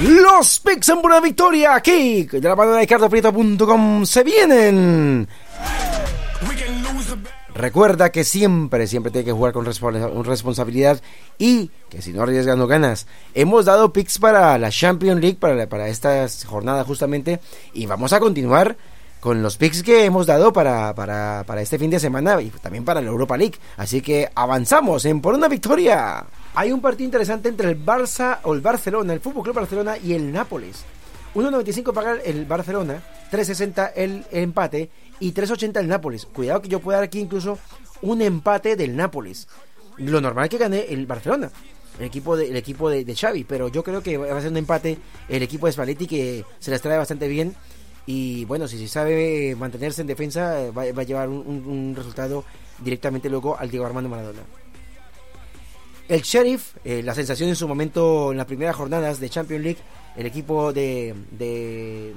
Los 0.00 0.58
picks 0.60 0.88
en 0.88 1.02
buena 1.02 1.20
victoria 1.20 1.74
aquí 1.74 2.24
de 2.24 2.40
la 2.40 2.56
mano 2.56 2.72
de 2.72 2.80
aicardoprieto.com 2.80 4.06
se 4.06 4.24
vienen. 4.24 5.28
Recuerda 7.62 8.10
que 8.10 8.24
siempre, 8.24 8.88
siempre 8.88 9.12
tiene 9.12 9.24
que 9.24 9.30
jugar 9.30 9.52
con 9.52 9.64
respo- 9.64 10.24
responsabilidad 10.24 11.00
y 11.38 11.70
que 11.90 12.02
si 12.02 12.12
no 12.12 12.24
arriesgas 12.24 12.56
no 12.58 12.66
ganas. 12.66 13.06
Hemos 13.34 13.66
dado 13.66 13.92
picks 13.92 14.18
para 14.18 14.58
la 14.58 14.68
Champions 14.70 15.20
League, 15.20 15.36
para, 15.38 15.68
para 15.68 15.86
esta 15.86 16.26
jornada 16.44 16.82
justamente, 16.82 17.38
y 17.72 17.86
vamos 17.86 18.12
a 18.12 18.18
continuar 18.18 18.76
con 19.20 19.44
los 19.44 19.58
picks 19.58 19.84
que 19.84 20.04
hemos 20.04 20.26
dado 20.26 20.52
para, 20.52 20.92
para, 20.96 21.44
para 21.46 21.62
este 21.62 21.78
fin 21.78 21.88
de 21.88 22.00
semana 22.00 22.42
y 22.42 22.50
también 22.50 22.84
para 22.84 23.00
la 23.00 23.06
Europa 23.10 23.36
League. 23.36 23.54
Así 23.76 24.02
que 24.02 24.28
avanzamos 24.34 25.04
en 25.04 25.20
por 25.20 25.34
una 25.34 25.46
victoria. 25.46 26.24
Hay 26.56 26.72
un 26.72 26.80
partido 26.80 27.04
interesante 27.04 27.48
entre 27.48 27.70
el 27.70 27.86
Barça 27.86 28.38
o 28.42 28.54
el 28.54 28.60
Barcelona, 28.60 29.12
el 29.12 29.20
Fútbol 29.20 29.44
Club 29.44 29.54
Barcelona 29.54 29.96
y 29.98 30.14
el 30.14 30.32
Nápoles. 30.32 30.84
1.95 31.36 31.92
paga 31.94 32.16
el 32.24 32.44
Barcelona, 32.44 33.02
3.60 33.30 33.92
el 33.94 34.26
empate 34.32 34.90
y 35.22 35.32
3.80 35.32 35.78
el 35.78 35.86
Nápoles. 35.86 36.26
Cuidado 36.26 36.60
que 36.60 36.68
yo 36.68 36.80
pueda 36.80 36.98
dar 36.98 37.04
aquí 37.04 37.20
incluso 37.20 37.56
un 38.02 38.20
empate 38.22 38.74
del 38.74 38.96
Nápoles. 38.96 39.46
Lo 39.98 40.20
normal 40.20 40.44
es 40.44 40.50
que 40.50 40.58
gane 40.58 40.86
el 40.88 41.06
Barcelona, 41.06 41.48
el 42.00 42.06
equipo 42.06 42.36
de, 42.36 42.48
el 42.48 42.56
equipo 42.56 42.90
de, 42.90 43.14
Xavi, 43.14 43.44
pero 43.44 43.68
yo 43.68 43.84
creo 43.84 44.02
que 44.02 44.16
va 44.16 44.36
a 44.36 44.40
ser 44.40 44.50
un 44.50 44.56
empate 44.56 44.98
el 45.28 45.42
equipo 45.44 45.66
de 45.66 45.72
Spalletti 45.72 46.08
que 46.08 46.44
se 46.58 46.72
las 46.72 46.82
trae 46.82 46.98
bastante 46.98 47.28
bien 47.28 47.54
y 48.04 48.44
bueno, 48.46 48.66
si 48.66 48.78
se 48.78 48.88
sabe 48.88 49.54
mantenerse 49.56 50.00
en 50.00 50.08
defensa 50.08 50.72
va, 50.76 50.82
a 50.82 51.02
llevar 51.04 51.28
un, 51.28 51.94
resultado 51.96 52.44
directamente 52.82 53.30
luego 53.30 53.56
al 53.56 53.70
Diego 53.70 53.86
Armando 53.86 54.10
Maradona. 54.10 54.42
El 56.08 56.22
Sheriff, 56.22 56.74
eh, 56.84 57.00
la 57.04 57.14
sensación 57.14 57.48
en 57.48 57.54
su 57.54 57.68
momento 57.68 58.32
en 58.32 58.38
las 58.38 58.46
primeras 58.46 58.74
jornadas 58.74 59.20
de 59.20 59.30
Champions 59.30 59.62
League, 59.62 59.78
el 60.16 60.26
equipo 60.26 60.72
de, 60.72 61.14
de- 61.30 62.12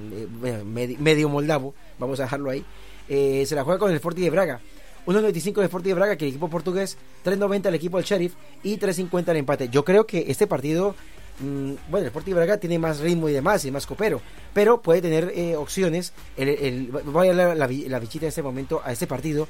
medio 1.00 1.30
moldavo, 1.30 1.76
vamos 2.00 2.20
a 2.20 2.24
dejarlo 2.24 2.50
ahí, 2.50 2.66
eh, 3.10 3.46
se 3.46 3.56
la 3.56 3.64
juega 3.64 3.80
con 3.80 3.92
el 3.92 4.00
Forti 4.00 4.22
de 4.22 4.30
Braga. 4.30 4.60
1.95 5.06 5.62
el 5.62 5.70
Forti 5.70 5.90
de 5.90 5.96
Braga, 5.96 6.16
que 6.16 6.26
el 6.26 6.30
equipo 6.32 6.50
portugués, 6.50 6.98
3.90 7.24 7.68
el 7.68 7.76
equipo 7.76 7.98
del 7.98 8.06
Sheriff 8.06 8.34
y 8.64 8.78
3.50 8.78 9.30
el 9.30 9.38
empate. 9.38 9.70
Yo 9.70 9.86
creo 9.86 10.08
que 10.08 10.26
este 10.28 10.48
partido, 10.48 10.96
mm, 11.40 11.74
bueno, 11.90 12.08
el 12.08 12.12
Forti 12.12 12.32
de 12.32 12.36
Braga 12.36 12.58
tiene 12.58 12.80
más 12.80 13.00
ritmo 13.00 13.30
y 13.30 13.34
demás, 13.34 13.66
y 13.66 13.72
más 13.72 13.86
copero, 13.86 14.22
pero 14.54 14.82
puede 14.82 15.02
tener 15.02 15.32
eh, 15.36 15.56
opciones. 15.56 16.14
El, 16.38 16.88
voy 17.06 17.30
a 17.30 17.36
dar 17.36 17.56
la, 17.56 17.68
la 17.68 18.00
bichita 18.00 18.26
en 18.26 18.30
este 18.30 18.42
momento 18.42 18.82
a 18.84 18.92
este 18.92 19.06
partido 19.06 19.48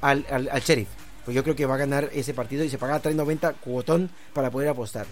al, 0.00 0.26
al, 0.30 0.48
al 0.50 0.60
Sheriff. 0.60 0.88
Pues 1.24 1.34
yo 1.34 1.42
creo 1.42 1.56
que 1.56 1.66
va 1.66 1.74
a 1.74 1.78
ganar 1.78 2.10
ese 2.12 2.34
partido 2.34 2.64
y 2.64 2.70
se 2.70 2.78
paga 2.78 3.02
3.90 3.02 3.56
cuotón 3.56 4.10
para 4.32 4.50
poder 4.50 4.68
apostar. 4.68 5.06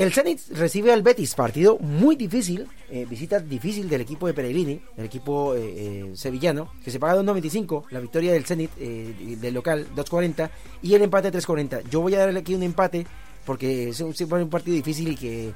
El 0.00 0.14
Zenit 0.14 0.40
recibe 0.52 0.94
al 0.94 1.02
Betis, 1.02 1.34
partido 1.34 1.76
muy 1.78 2.16
difícil, 2.16 2.66
eh, 2.90 3.04
visita 3.04 3.38
difícil 3.38 3.86
del 3.86 4.00
equipo 4.00 4.26
de 4.26 4.32
Pellegrini, 4.32 4.80
del 4.96 5.04
equipo 5.04 5.54
eh, 5.54 5.60
eh, 5.60 6.10
sevillano, 6.14 6.72
que 6.82 6.90
se 6.90 6.98
paga 6.98 7.20
2.95, 7.20 7.84
la 7.90 8.00
victoria 8.00 8.32
del 8.32 8.46
Zenit 8.46 8.74
del 8.76 9.52
local 9.52 9.86
2.40 9.94 10.48
y 10.80 10.94
el 10.94 11.02
empate 11.02 11.30
3.40. 11.30 11.82
Yo 11.90 12.00
voy 12.00 12.14
a 12.14 12.20
darle 12.20 12.40
aquí 12.40 12.54
un 12.54 12.62
empate 12.62 13.06
porque 13.44 13.90
es 13.90 14.00
un, 14.00 14.14
un 14.32 14.48
partido 14.48 14.74
difícil 14.74 15.08
y 15.08 15.16
que 15.16 15.52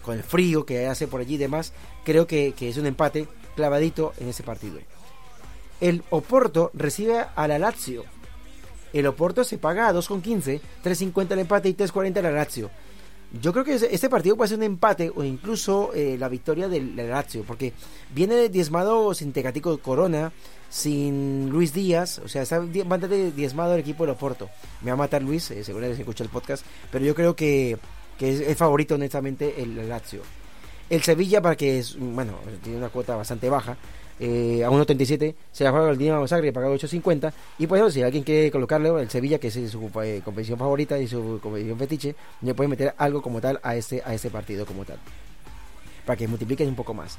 con 0.00 0.16
el 0.16 0.22
frío 0.22 0.64
que 0.64 0.86
hace 0.86 1.08
por 1.08 1.20
allí 1.20 1.34
y 1.34 1.38
demás, 1.38 1.72
creo 2.04 2.28
que, 2.28 2.52
que 2.52 2.68
es 2.68 2.76
un 2.76 2.86
empate 2.86 3.26
clavadito 3.56 4.12
en 4.20 4.28
ese 4.28 4.44
partido. 4.44 4.78
El 5.80 6.04
Oporto 6.10 6.70
recibe 6.72 7.24
a 7.34 7.48
la 7.48 7.58
Lazio. 7.58 8.04
El 8.92 9.08
Oporto 9.08 9.42
se 9.42 9.58
paga 9.58 9.88
a 9.88 9.92
2.15, 9.92 10.60
3.50 10.84 11.32
el 11.32 11.38
empate 11.40 11.68
y 11.68 11.74
3.40 11.74 12.22
la 12.22 12.30
Lazio. 12.30 12.70
Yo 13.30 13.52
creo 13.52 13.64
que 13.64 13.74
este 13.74 14.08
partido 14.08 14.36
puede 14.36 14.48
ser 14.48 14.58
un 14.58 14.64
empate 14.64 15.12
o 15.14 15.22
incluso 15.22 15.92
eh, 15.94 16.16
la 16.18 16.28
victoria 16.28 16.66
del, 16.66 16.96
Lazio, 16.96 17.44
porque 17.44 17.74
viene 18.14 18.48
diezmado 18.48 19.12
sin 19.12 19.32
Tecatico 19.32 19.76
Corona, 19.78 20.32
sin 20.70 21.50
Luis 21.50 21.74
Díaz, 21.74 22.20
o 22.20 22.28
sea, 22.28 22.42
está 22.42 22.58
bastante 22.58 23.30
diezmado 23.32 23.74
el 23.74 23.80
equipo 23.80 24.04
del 24.04 24.14
Oporto. 24.14 24.48
Me 24.80 24.90
va 24.90 24.94
a 24.94 24.96
matar 24.96 25.22
Luis, 25.22 25.50
eh, 25.50 25.62
seguro 25.62 25.88
que 25.88 25.94
se 25.94 26.00
escucha 26.00 26.24
el 26.24 26.30
podcast, 26.30 26.64
pero 26.90 27.04
yo 27.04 27.14
creo 27.14 27.36
que, 27.36 27.76
que 28.18 28.30
es 28.32 28.40
el 28.40 28.56
favorito, 28.56 28.94
honestamente, 28.94 29.62
el 29.62 29.86
Lazio. 29.88 30.22
El 30.88 31.02
Sevilla, 31.02 31.42
para 31.42 31.54
que 31.54 31.80
es, 31.80 31.98
bueno, 31.98 32.38
tiene 32.62 32.78
una 32.78 32.88
cuota 32.88 33.14
bastante 33.14 33.50
baja, 33.50 33.76
eh, 34.20 34.62
a 34.64 34.70
1.37, 34.70 35.34
se 35.52 35.64
la 35.64 35.70
juega 35.70 35.90
el 35.90 35.98
Dinamo 35.98 36.26
Zagreb, 36.26 36.52
paga 36.52 36.68
8.50. 36.68 37.32
Y 37.58 37.66
pues, 37.66 37.94
si 37.94 38.02
alguien 38.02 38.24
quiere 38.24 38.50
colocarle 38.50 38.88
el 39.00 39.10
Sevilla, 39.10 39.38
que 39.38 39.48
es 39.48 39.54
su 39.70 39.90
eh, 40.02 40.20
competición 40.24 40.58
favorita 40.58 40.98
y 40.98 41.06
su 41.06 41.38
competición 41.42 41.78
fetiche, 41.78 42.14
le 42.42 42.54
puede 42.54 42.68
meter 42.68 42.94
algo 42.98 43.22
como 43.22 43.40
tal 43.40 43.60
a 43.62 43.76
este, 43.76 44.02
a 44.04 44.14
este 44.14 44.30
partido 44.30 44.66
como 44.66 44.84
tal. 44.84 44.98
Para 46.04 46.16
que 46.16 46.28
multipliquen 46.28 46.68
un 46.68 46.76
poco 46.76 46.94
más. 46.94 47.18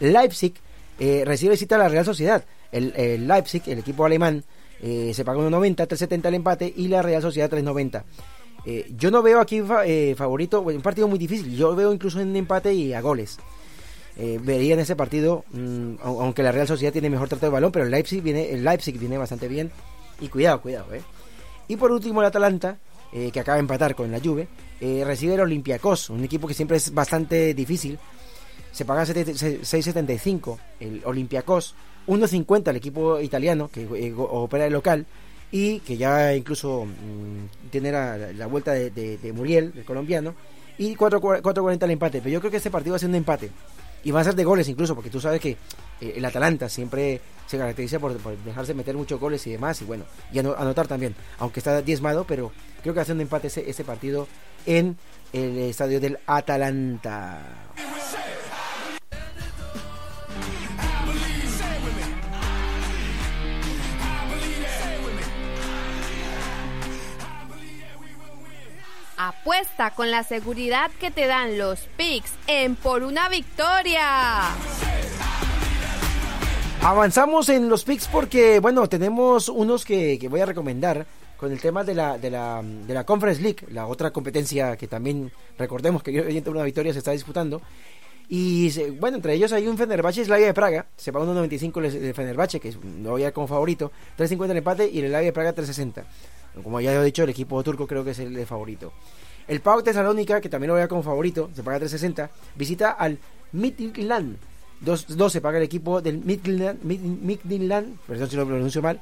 Leipzig 0.00 0.54
eh, 0.98 1.24
recibe 1.24 1.52
visita 1.52 1.76
a 1.76 1.78
la 1.78 1.88
Real 1.88 2.04
Sociedad. 2.04 2.44
El, 2.72 3.26
Leipzig, 3.26 3.62
el 3.66 3.80
equipo 3.80 4.04
alemán, 4.04 4.44
eh, 4.82 5.12
se 5.14 5.24
paga 5.24 5.40
1.90, 5.40 5.86
3.70 5.86 6.26
el 6.26 6.34
empate 6.34 6.72
y 6.74 6.88
la 6.88 7.02
Real 7.02 7.22
Sociedad 7.22 7.50
3.90. 7.50 8.04
Eh, 8.66 8.92
yo 8.96 9.10
no 9.10 9.22
veo 9.22 9.40
aquí 9.40 9.62
eh, 9.84 10.14
favorito, 10.16 10.62
bueno, 10.62 10.78
un 10.78 10.82
partido 10.82 11.08
muy 11.08 11.18
difícil. 11.18 11.56
Yo 11.56 11.74
veo 11.74 11.92
incluso 11.92 12.18
un 12.20 12.34
empate 12.36 12.72
y 12.72 12.92
a 12.92 13.00
goles. 13.00 13.38
Eh, 14.22 14.38
vería 14.42 14.74
en 14.74 14.80
ese 14.80 14.96
partido, 14.96 15.44
mm, 15.50 15.94
au- 16.02 16.20
aunque 16.22 16.42
la 16.42 16.52
Real 16.52 16.66
Sociedad 16.68 16.92
tiene 16.92 17.08
mejor 17.08 17.28
trato 17.28 17.46
de 17.46 17.50
balón, 17.52 17.72
pero 17.72 17.86
el 17.86 17.90
Leipzig 17.90 18.20
viene, 18.22 18.50
el 18.50 18.62
Leipzig 18.62 18.98
viene 18.98 19.16
bastante 19.16 19.48
bien. 19.48 19.70
Y 20.20 20.28
cuidado, 20.28 20.60
cuidado, 20.60 20.92
eh. 20.92 21.00
Y 21.68 21.76
por 21.76 21.90
último 21.90 22.20
el 22.20 22.26
Atalanta, 22.26 22.76
eh, 23.12 23.30
que 23.32 23.40
acaba 23.40 23.56
de 23.56 23.60
empatar 23.60 23.94
con 23.94 24.10
la 24.12 24.20
Juve, 24.20 24.46
eh, 24.80 25.02
recibe 25.06 25.34
el 25.34 25.40
Olympiacos, 25.40 26.10
un 26.10 26.22
equipo 26.22 26.46
que 26.46 26.52
siempre 26.54 26.76
es 26.76 26.92
bastante 26.92 27.54
difícil. 27.54 27.98
Se 28.72 28.84
paga 28.84 29.06
7 29.06 29.34
se- 29.34 29.60
6.75 29.64 30.58
el 30.80 31.00
Olympiacos, 31.06 31.74
1.50 32.06 32.70
el 32.70 32.76
equipo 32.76 33.20
italiano 33.20 33.68
que 33.72 34.12
opera 34.16 34.66
el 34.66 34.72
local 34.72 35.06
y 35.50 35.80
que 35.80 35.96
ya 35.96 36.34
incluso 36.34 36.84
mm, 36.84 37.70
tiene 37.70 37.90
la, 37.90 38.46
vuelta 38.48 38.72
de, 38.72 38.90
de- 38.90 39.32
Muriel, 39.32 39.72
el 39.76 39.84
colombiano, 39.84 40.34
y 40.78 40.94
4 40.94 41.20
4.40 41.20 41.84
el 41.84 41.90
empate. 41.92 42.18
Pero 42.20 42.32
yo 42.34 42.40
creo 42.40 42.50
que 42.50 42.58
este 42.58 42.70
partido 42.70 42.92
va 42.92 42.96
a 42.96 43.00
ser 43.00 43.08
un 43.08 43.14
empate. 43.16 43.50
Y 44.04 44.10
va 44.10 44.20
a 44.20 44.24
ser 44.24 44.34
de 44.34 44.44
goles 44.44 44.68
incluso, 44.68 44.94
porque 44.94 45.10
tú 45.10 45.20
sabes 45.20 45.40
que 45.40 45.56
eh, 46.00 46.14
el 46.16 46.24
Atalanta 46.24 46.68
siempre 46.68 47.20
se 47.46 47.58
caracteriza 47.58 47.98
por, 47.98 48.16
dejarse 48.44 48.72
meter 48.74 48.94
muchos 48.96 49.20
goles 49.20 49.46
y 49.46 49.50
demás, 49.52 49.82
y 49.82 49.84
bueno, 49.84 50.04
y 50.32 50.38
ano- 50.38 50.54
anotar 50.56 50.86
también, 50.86 51.14
aunque 51.38 51.60
está 51.60 51.82
diezmado, 51.82 52.24
pero 52.24 52.52
creo 52.82 52.94
que 52.94 53.04
ser 53.04 53.14
un 53.14 53.20
empate 53.22 53.48
ese, 53.48 53.68
ese 53.68 53.84
partido 53.84 54.26
en 54.66 54.96
el 55.32 55.58
estadio 55.58 56.00
del 56.00 56.18
Atalanta. 56.26 57.69
Apuesta 69.22 69.90
con 69.90 70.10
la 70.10 70.24
seguridad 70.24 70.90
que 70.98 71.10
te 71.10 71.26
dan 71.26 71.58
los 71.58 71.80
picks 71.98 72.32
en 72.46 72.74
Por 72.74 73.02
una 73.02 73.28
Victoria. 73.28 74.40
Avanzamos 76.80 77.50
en 77.50 77.68
los 77.68 77.84
picks 77.84 78.08
porque, 78.08 78.60
bueno, 78.60 78.88
tenemos 78.88 79.50
unos 79.50 79.84
que, 79.84 80.26
voy 80.30 80.40
a 80.40 80.46
recomendar 80.46 81.06
con 81.36 81.52
el 81.52 81.60
tema 81.60 81.84
de 81.84 81.94
la, 81.94 82.16
de, 82.16 82.30
la, 82.30 82.62
de 82.64 82.94
la 82.94 83.04
Conference 83.04 83.42
League, 83.42 83.66
la 83.70 83.86
otra 83.88 84.10
competencia 84.10 84.74
que 84.78 84.88
también, 84.88 85.30
recordemos 85.58 86.02
que 86.02 86.18
hoy 86.18 86.42
una 86.46 86.62
victoria 86.62 86.94
se 86.94 87.00
está 87.00 87.10
disputando. 87.10 87.60
Y 88.26 88.70
bueno, 88.92 89.16
entre 89.16 89.34
ellos 89.34 89.52
hay 89.52 89.66
un 89.66 89.76
Fenerbahce 89.76 90.24
Slavia 90.24 90.46
de 90.46 90.54
Praga. 90.54 90.86
Se 90.96 91.12
paga 91.12 91.26
1.95 91.26 91.84
el 91.84 92.14
Fenerbahce, 92.14 92.58
que 92.58 92.72
lo 93.02 93.10
voy 93.10 93.24
a 93.24 93.32
como 93.32 93.46
favorito. 93.46 93.92
3.50 94.16 94.50
el 94.52 94.56
empate 94.56 94.88
y 94.88 95.00
el 95.00 95.08
Slavia 95.08 95.26
de 95.26 95.32
Praga 95.34 95.54
3.60. 95.54 96.04
Como 96.62 96.80
ya 96.80 96.92
he 96.92 97.04
dicho, 97.04 97.22
el 97.22 97.30
equipo 97.30 97.62
turco 97.62 97.86
creo 97.86 98.04
que 98.04 98.10
es 98.10 98.18
el, 98.18 98.34
de 98.34 98.44
favorito. 98.46 98.92
El 99.48 99.60
PAOK 99.60 99.84
Tesalónica, 99.84 100.40
que 100.40 100.48
también 100.48 100.68
lo 100.68 100.74
voy 100.74 100.80
a 100.80 100.82
dar 100.82 100.88
como 100.88 101.02
favorito, 101.02 101.50
se 101.54 101.62
paga 101.62 101.78
3.60. 101.80 102.28
Visita 102.56 102.90
al 102.92 103.18
Midtjylland. 103.52 104.36
2 104.80 105.06
se 105.32 105.40
paga 105.40 105.58
el 105.58 105.64
equipo 105.64 106.00
del 106.00 106.18
Midtjylland, 106.18 106.82
Mid- 106.82 107.00
Midtjylland, 107.00 107.98
perdón 108.06 108.30
si 108.30 108.36
lo 108.36 108.46
pronuncio 108.46 108.80
mal. 108.80 109.00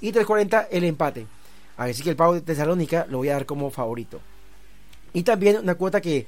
Y 0.00 0.12
3.40 0.12 0.66
el 0.70 0.84
empate. 0.84 1.26
Así 1.76 2.02
que 2.02 2.10
el 2.10 2.16
PAOK 2.16 2.34
de 2.36 2.40
Tesalónica 2.42 3.06
lo 3.08 3.18
voy 3.18 3.28
a 3.28 3.34
dar 3.34 3.46
como 3.46 3.70
favorito. 3.70 4.20
Y 5.12 5.22
también 5.22 5.58
una 5.58 5.74
cuota 5.74 6.00
que 6.00 6.26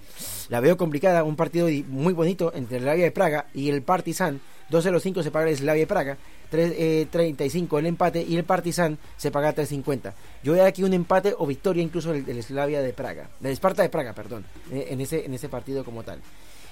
la 0.49 0.61
veo 0.61 0.77
complicada, 0.77 1.23
un 1.25 1.37
partido 1.37 1.69
muy 1.89 2.13
bonito 2.13 2.53
entre 2.55 2.79
el 2.79 2.83
Slavia 2.83 3.05
de 3.05 3.11
Praga 3.13 3.47
y 3.55 3.71
el 3.71 3.83
Partizan. 3.83 4.41
2.05 4.73 5.23
se 5.23 5.31
paga 5.31 5.51
el 5.51 5.57
Slavia 5.57 5.83
de 5.83 5.87
Praga, 5.87 6.17
3.35 6.51 7.79
el 7.79 7.87
empate 7.87 8.23
y 8.23 8.37
el 8.37 8.45
Partizan 8.45 8.99
se 9.17 9.31
paga 9.31 9.55
3.50. 9.55 10.13
Yo 10.43 10.53
voy 10.53 10.63
aquí 10.63 10.83
un 10.83 10.95
empate 10.95 11.35
o 11.37 11.47
victoria 11.47 11.83
incluso 11.83 12.13
del, 12.13 12.25
del 12.25 12.43
Slavia 12.43 12.81
de 12.81 12.93
Praga, 12.93 13.29
del 13.39 13.53
Esparta 13.53 13.83
de 13.83 13.91
Praga, 13.91 14.15
perdón, 14.15 14.47
eh, 14.73 14.87
en 14.91 15.01
ese, 15.01 15.27
en 15.27 15.35
ese 15.35 15.49
partido 15.49 15.85
como 15.85 16.03
tal. 16.03 16.21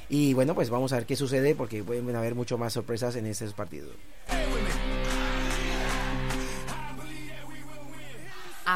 Y 0.09 0.35
bueno, 0.35 0.55
pues 0.55 0.71
vamos 0.71 0.93
a 0.93 0.97
ver 0.97 1.07
qué 1.07 1.15
sucede 1.15 1.55
porque 1.55 1.85
pueden 1.85 2.17
haber 2.17 2.35
mucho 2.35 2.59
más 2.59 2.73
sorpresas 2.73 3.15
en 3.15 3.27
esos 3.27 3.53
partidos. 3.53 3.93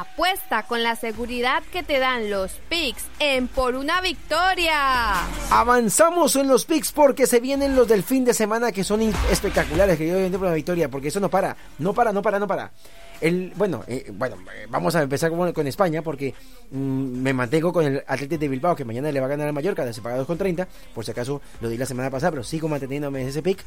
Apuesta 0.01 0.65
con 0.65 0.83
la 0.83 0.97
seguridad 0.97 1.63
que 1.73 1.83
te 1.83 1.99
dan 1.99 2.31
los 2.31 2.53
picks 2.69 3.05
en 3.19 3.49
Por 3.49 3.75
una 3.75 4.01
Victoria. 4.01 5.13
Avanzamos 5.51 6.37
en 6.37 6.49
los 6.49 6.65
picks 6.65 6.93
porque 6.93 7.27
se 7.27 7.41
vienen 7.41 7.77
los 7.77 7.87
del 7.87 8.03
fin 8.03 8.25
de 8.25 8.35
semana 8.35 8.73
que 8.73 8.85
son 8.85 9.03
espectaculares, 9.31 9.97
que 9.97 10.07
yo 10.07 10.39
por 10.39 10.47
una 10.47 10.55
victoria, 10.55 10.91
porque 10.91 11.09
eso 11.09 11.21
no 11.21 11.29
para, 11.29 11.57
no 11.79 11.95
para, 11.95 12.13
no 12.13 12.23
para, 12.23 12.39
no 12.39 12.47
para. 12.47 12.73
El, 13.21 13.53
bueno, 13.57 13.85
eh, 13.87 14.11
bueno, 14.13 14.37
eh, 14.55 14.67
vamos 14.69 14.95
a 14.97 15.03
empezar 15.03 15.31
con, 15.31 15.67
España 15.67 16.03
porque 16.03 16.35
mm, 16.71 16.77
me 17.23 17.33
mantengo 17.33 17.73
con 17.73 17.85
el 17.85 18.05
Atlético 18.07 18.41
de 18.41 18.49
Bilbao 18.49 18.77
que 18.77 18.85
mañana 18.85 19.11
le 19.13 19.21
va 19.21 19.27
a 19.27 19.31
ganar 19.31 19.47
al 19.47 19.53
Mallorca, 19.53 19.91
se 19.93 20.03
paga 20.03 20.23
2,30, 20.23 20.67
por 20.95 21.05
si 21.05 21.13
acaso 21.13 21.41
lo 21.61 21.69
di 21.69 21.79
la 21.79 21.87
semana 21.87 22.11
pasada, 22.11 22.33
pero 22.33 22.45
sigo 22.45 22.69
manteniéndome 22.69 23.23
en 23.23 23.29
ese 23.29 23.43
pick. 23.43 23.65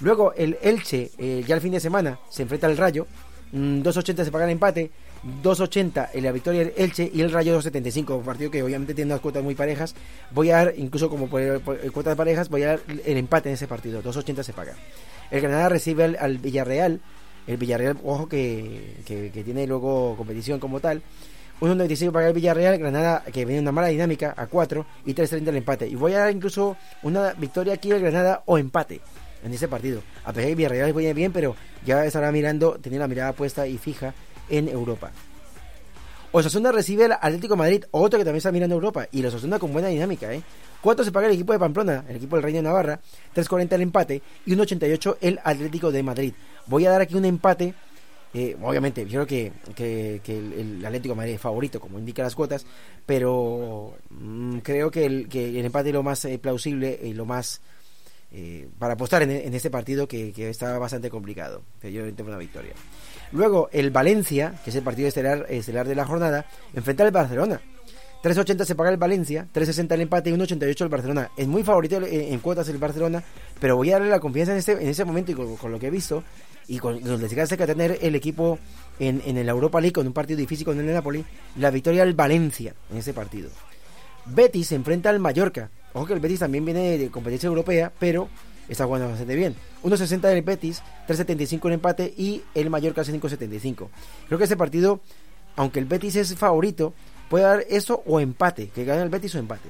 Luego 0.00 0.34
el 0.34 0.58
Elche, 0.62 1.10
eh, 1.18 1.42
ya 1.46 1.54
el 1.54 1.60
fin 1.60 1.72
de 1.72 1.80
semana, 1.80 2.18
se 2.28 2.42
enfrenta 2.42 2.66
al 2.66 2.76
Rayo, 2.76 3.06
mm, 3.52 3.80
2.80 3.80 4.24
se 4.24 4.30
paga 4.30 4.44
el 4.44 4.50
empate, 4.50 4.90
2.80 5.42 6.10
en 6.14 6.24
la 6.24 6.32
victoria 6.32 6.60
del 6.60 6.72
Elche 6.76 7.10
y 7.12 7.20
el 7.20 7.32
Rayo 7.32 7.58
2.75, 7.58 8.16
un 8.16 8.24
partido 8.24 8.50
que 8.50 8.62
obviamente 8.62 8.94
tiene 8.94 9.12
unas 9.12 9.20
cuotas 9.20 9.42
muy 9.42 9.54
parejas. 9.54 9.94
Voy 10.30 10.50
a 10.50 10.56
dar, 10.56 10.74
incluso 10.76 11.08
como 11.08 11.28
por, 11.28 11.60
por 11.60 11.92
cuotas 11.92 12.16
parejas, 12.16 12.48
voy 12.48 12.62
a 12.62 12.68
dar 12.68 12.80
el 13.04 13.16
empate 13.16 13.48
en 13.48 13.54
ese 13.54 13.66
partido, 13.66 14.02
2.80 14.02 14.42
se 14.42 14.52
paga. 14.52 14.74
El 15.30 15.40
Granada 15.40 15.68
recibe 15.68 16.04
al, 16.04 16.16
al 16.20 16.38
Villarreal, 16.38 17.00
el 17.46 17.56
Villarreal, 17.56 17.98
ojo 18.04 18.28
que, 18.28 18.96
que, 19.04 19.30
tiene 19.44 19.66
luego 19.66 20.16
competición 20.16 20.60
como 20.60 20.80
tal. 20.80 21.02
1.95 21.60 22.12
paga 22.12 22.28
el 22.28 22.34
Villarreal, 22.34 22.78
Granada 22.78 23.24
que 23.32 23.44
viene 23.44 23.60
una 23.60 23.72
mala 23.72 23.88
dinámica 23.88 24.34
a 24.36 24.46
4 24.46 24.86
y 25.06 25.14
3.30 25.14 25.48
el 25.48 25.56
empate. 25.56 25.88
Y 25.88 25.94
voy 25.94 26.12
a 26.12 26.20
dar 26.20 26.32
incluso 26.32 26.76
una 27.02 27.32
victoria 27.32 27.74
aquí 27.74 27.88
del 27.88 28.02
Granada 28.02 28.42
o 28.46 28.58
empate 28.58 29.00
en 29.42 29.52
ese 29.52 29.66
partido. 29.66 30.02
A 30.24 30.32
pesar 30.32 30.44
de 30.44 30.48
que 30.50 30.54
Villarreal 30.54 30.92
viene 30.92 31.14
bien, 31.14 31.32
pero 31.32 31.56
ya 31.84 32.04
estará 32.04 32.30
mirando, 32.30 32.78
tenía 32.80 32.98
la 32.98 33.08
mirada 33.08 33.32
puesta 33.32 33.66
y 33.66 33.78
fija 33.78 34.14
en 34.48 34.68
Europa. 34.68 35.10
Osasuna 36.32 36.72
recibe 36.72 37.04
al 37.06 37.12
Atlético 37.12 37.54
de 37.54 37.58
Madrid, 37.58 37.84
otro 37.92 38.18
que 38.18 38.24
también 38.24 38.38
está 38.38 38.52
mirando 38.52 38.74
Europa, 38.74 39.08
y 39.10 39.22
los 39.22 39.32
Osasuna 39.32 39.58
con 39.58 39.72
buena 39.72 39.88
dinámica, 39.88 40.32
¿eh? 40.34 40.42
¿Cuánto 40.80 41.02
se 41.02 41.10
paga 41.10 41.26
el 41.26 41.32
equipo 41.32 41.52
de 41.52 41.58
Pamplona? 41.58 42.04
El 42.08 42.16
equipo 42.16 42.36
del 42.36 42.42
Reino 42.42 42.58
de 42.58 42.62
Navarra, 42.64 43.00
3.40 43.34 43.72
el 43.72 43.82
empate 43.82 44.22
y 44.44 44.54
1.88 44.54 45.16
el 45.20 45.40
Atlético 45.42 45.90
de 45.90 46.02
Madrid. 46.02 46.34
Voy 46.66 46.84
a 46.86 46.90
dar 46.90 47.00
aquí 47.00 47.14
un 47.14 47.24
empate, 47.24 47.74
eh, 48.34 48.56
obviamente, 48.62 49.06
yo 49.06 49.24
creo 49.24 49.52
que, 49.74 50.20
que- 50.22 50.36
el, 50.36 50.84
Atlético 50.84 51.14
de 51.14 51.16
Madrid 51.16 51.34
es 51.34 51.40
favorito, 51.40 51.80
como 51.80 51.98
indican 51.98 52.24
las 52.24 52.34
cuotas, 52.34 52.66
pero 53.06 53.94
mm, 54.10 54.58
creo 54.58 54.90
que 54.90 55.06
el, 55.06 55.28
que 55.28 55.58
el 55.58 55.64
empate 55.64 55.88
es 55.88 55.94
lo 55.94 56.02
más 56.02 56.24
eh, 56.26 56.38
plausible 56.38 57.00
y 57.02 57.14
lo 57.14 57.24
más 57.24 57.62
eh, 58.32 58.68
para 58.78 58.94
apostar 58.94 59.22
en, 59.22 59.54
este 59.54 59.70
partido 59.70 60.06
que, 60.06 60.32
está 60.36 60.78
bastante 60.78 61.08
complicado. 61.08 61.62
Yo 61.82 62.12
tengo 62.14 62.28
una 62.28 62.38
victoria. 62.38 62.74
Luego 63.32 63.68
el 63.72 63.90
Valencia, 63.90 64.54
que 64.64 64.70
es 64.70 64.76
el 64.76 64.82
partido 64.82 65.08
estelar, 65.08 65.46
de 65.46 65.94
la 65.94 66.04
jornada, 66.04 66.46
enfrenta 66.74 67.04
al 67.04 67.10
Barcelona. 67.10 67.60
3.80 68.22 68.64
se 68.64 68.74
paga 68.74 68.90
el 68.90 68.96
Valencia, 68.96 69.46
3.60 69.54 69.92
el 69.92 70.00
empate 70.00 70.30
y 70.30 70.32
1.88 70.32 70.80
el 70.82 70.88
Barcelona. 70.88 71.30
Es 71.36 71.46
muy 71.46 71.62
favorito 71.62 72.00
en, 72.02 72.38
cuotas 72.40 72.68
el 72.68 72.78
Barcelona, 72.78 73.22
pero 73.60 73.76
voy 73.76 73.90
a 73.90 73.94
darle 73.94 74.08
la 74.08 74.20
confianza 74.20 74.52
en 74.52 74.58
este, 74.58 74.72
en 74.72 74.88
ese 74.88 75.04
momento 75.04 75.32
y 75.32 75.34
con, 75.34 75.70
lo 75.70 75.78
que 75.78 75.88
he 75.88 75.90
visto 75.90 76.24
y 76.66 76.78
con 76.78 77.00
los 77.04 77.20
desgastes 77.20 77.56
que 77.56 77.64
va 77.64 77.70
a 77.70 77.74
tener 77.74 77.98
el 78.02 78.14
equipo 78.14 78.58
en, 78.98 79.22
en 79.24 79.44
la 79.46 79.52
Europa 79.52 79.80
League 79.80 79.92
con 79.92 80.06
un 80.06 80.12
partido 80.12 80.38
difícil 80.38 80.64
con 80.64 80.80
el 80.80 80.92
Napoli, 80.92 81.24
la 81.56 81.70
victoria 81.70 82.04
del 82.04 82.14
Valencia 82.14 82.74
en 82.90 82.96
ese 82.96 83.12
partido. 83.12 83.50
Betis 84.26 84.68
se 84.68 84.74
enfrenta 84.74 85.10
al 85.10 85.20
Mallorca. 85.20 85.70
Ojo 85.92 86.06
que 86.06 86.14
el 86.14 86.20
Betis 86.20 86.40
también 86.40 86.64
viene 86.64 86.98
de 86.98 87.10
competencia 87.10 87.46
europea, 87.46 87.92
pero 87.98 88.28
está 88.68 88.84
jugando 88.84 89.08
bastante 89.08 89.34
bien. 89.34 89.54
1.60 89.82 90.20
del 90.20 90.42
Betis, 90.42 90.82
3.75 91.08 91.66
el 91.66 91.72
empate 91.74 92.14
y 92.16 92.42
el 92.54 92.70
Mallorca 92.70 93.02
5.75. 93.02 93.88
Creo 94.26 94.38
que 94.38 94.44
ese 94.44 94.56
partido, 94.56 95.00
aunque 95.56 95.78
el 95.78 95.86
Betis 95.86 96.16
es 96.16 96.34
favorito, 96.34 96.94
puede 97.28 97.44
dar 97.44 97.64
eso 97.68 98.02
o 98.06 98.20
empate, 98.20 98.68
que 98.68 98.84
gane 98.84 99.02
el 99.02 99.08
Betis 99.08 99.34
o 99.34 99.38
empate. 99.38 99.68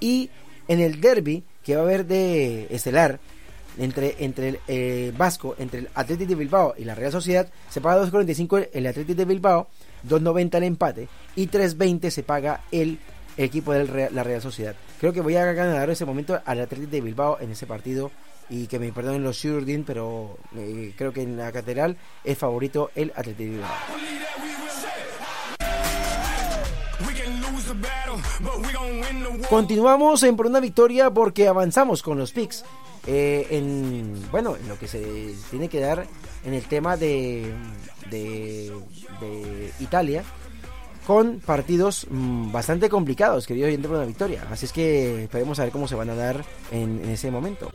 Y 0.00 0.30
en 0.68 0.80
el 0.80 1.00
derby 1.00 1.44
que 1.64 1.74
va 1.74 1.82
a 1.82 1.84
haber 1.84 2.06
de 2.06 2.68
estelar 2.70 3.18
entre, 3.78 4.16
entre 4.24 4.48
el 4.48 4.60
eh, 4.68 5.12
Vasco, 5.16 5.54
entre 5.58 5.80
el 5.80 5.88
Atlético 5.94 6.30
de 6.30 6.34
Bilbao 6.36 6.74
y 6.76 6.84
la 6.84 6.94
Real 6.94 7.12
Sociedad, 7.12 7.48
se 7.68 7.80
paga 7.80 8.04
2.45 8.04 8.68
el 8.72 8.86
Atlético 8.86 9.18
de 9.18 9.24
Bilbao, 9.24 9.68
2.90 10.08 10.56
el 10.56 10.62
empate 10.64 11.08
y 11.36 11.48
3.20 11.48 12.10
se 12.10 12.22
paga 12.22 12.62
el 12.70 12.98
equipo 13.38 13.72
de 13.72 14.10
la 14.10 14.24
Real 14.24 14.42
Sociedad. 14.42 14.74
Creo 15.00 15.12
que 15.12 15.20
voy 15.20 15.36
a 15.36 15.52
ganar 15.52 15.88
ese 15.90 16.04
momento 16.04 16.40
al 16.44 16.60
Atlético 16.60 16.90
de 16.90 17.00
Bilbao 17.00 17.38
en 17.40 17.52
ese 17.52 17.66
partido 17.66 18.10
y 18.50 18.66
que 18.66 18.78
me 18.78 18.92
perdonen 18.92 19.22
los 19.22 19.36
Shurdin, 19.36 19.84
pero 19.84 20.38
eh, 20.56 20.92
creo 20.96 21.12
que 21.12 21.22
en 21.22 21.36
la 21.36 21.52
catedral 21.52 21.96
es 22.24 22.36
favorito 22.36 22.90
el 22.94 23.12
Atlético 23.14 23.38
de 23.38 23.50
Bilbao. 23.50 23.70
Continuamos 29.48 30.22
en 30.22 30.36
por 30.36 30.46
una 30.46 30.60
victoria 30.60 31.10
porque 31.10 31.48
avanzamos 31.48 32.02
con 32.02 32.18
los 32.18 32.32
picks. 32.32 32.64
Eh, 33.06 33.46
en 33.50 34.30
bueno, 34.30 34.56
en 34.56 34.68
lo 34.68 34.78
que 34.78 34.88
se 34.88 35.34
tiene 35.50 35.68
que 35.68 35.80
dar 35.80 36.06
en 36.44 36.54
el 36.54 36.64
tema 36.64 36.96
de, 36.96 37.54
de, 38.10 38.70
de 39.20 39.72
Italia 39.80 40.24
con 41.08 41.40
partidos 41.40 42.06
mm, 42.10 42.52
bastante 42.52 42.90
complicados, 42.90 43.46
querido 43.46 43.66
oyente 43.66 43.88
por 43.88 43.96
una 43.96 44.04
victoria. 44.04 44.46
Así 44.50 44.66
es 44.66 44.74
que 44.74 45.22
esperemos 45.22 45.58
a 45.58 45.62
ver 45.62 45.72
cómo 45.72 45.88
se 45.88 45.94
van 45.94 46.10
a 46.10 46.14
dar 46.14 46.44
en, 46.70 47.02
ese 47.08 47.30
momento. 47.30 47.72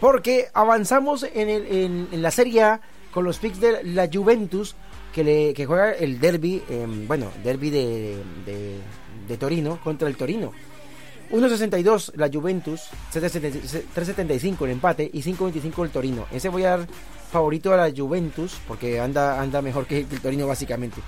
Porque 0.00 0.46
avanzamos 0.54 1.26
en, 1.34 1.48
el, 1.48 2.22
la 2.22 2.30
Serie 2.30 2.62
A 2.62 2.80
con 3.12 3.24
los 3.24 3.40
picks 3.40 3.58
de 3.58 3.82
la 3.82 4.08
Juventus 4.10 4.76
que, 5.12 5.24
le, 5.24 5.52
que 5.52 5.66
juega 5.66 5.90
el 5.90 6.20
derby, 6.20 6.62
eh, 6.68 6.86
bueno, 7.08 7.32
derby 7.42 7.70
de, 7.70 8.22
de, 8.46 8.76
de 9.26 9.36
Torino 9.36 9.80
contra 9.82 10.06
el 10.06 10.14
Torino. 10.14 10.52
1.62 11.32 12.12
la 12.14 12.30
Juventus, 12.32 12.82
3.75 13.12 14.64
el 14.64 14.70
empate 14.70 15.10
y 15.12 15.22
5.25 15.22 15.84
el 15.86 15.90
Torino. 15.90 16.26
Ese 16.30 16.48
voy 16.50 16.62
a 16.62 16.76
dar 16.76 16.86
favorito 17.32 17.72
a 17.72 17.76
la 17.76 17.92
Juventus, 17.96 18.60
porque 18.68 19.00
anda, 19.00 19.40
anda 19.40 19.62
mejor 19.62 19.86
que 19.86 20.00
el 20.00 20.20
Torino 20.20 20.46
básicamente. 20.46 21.00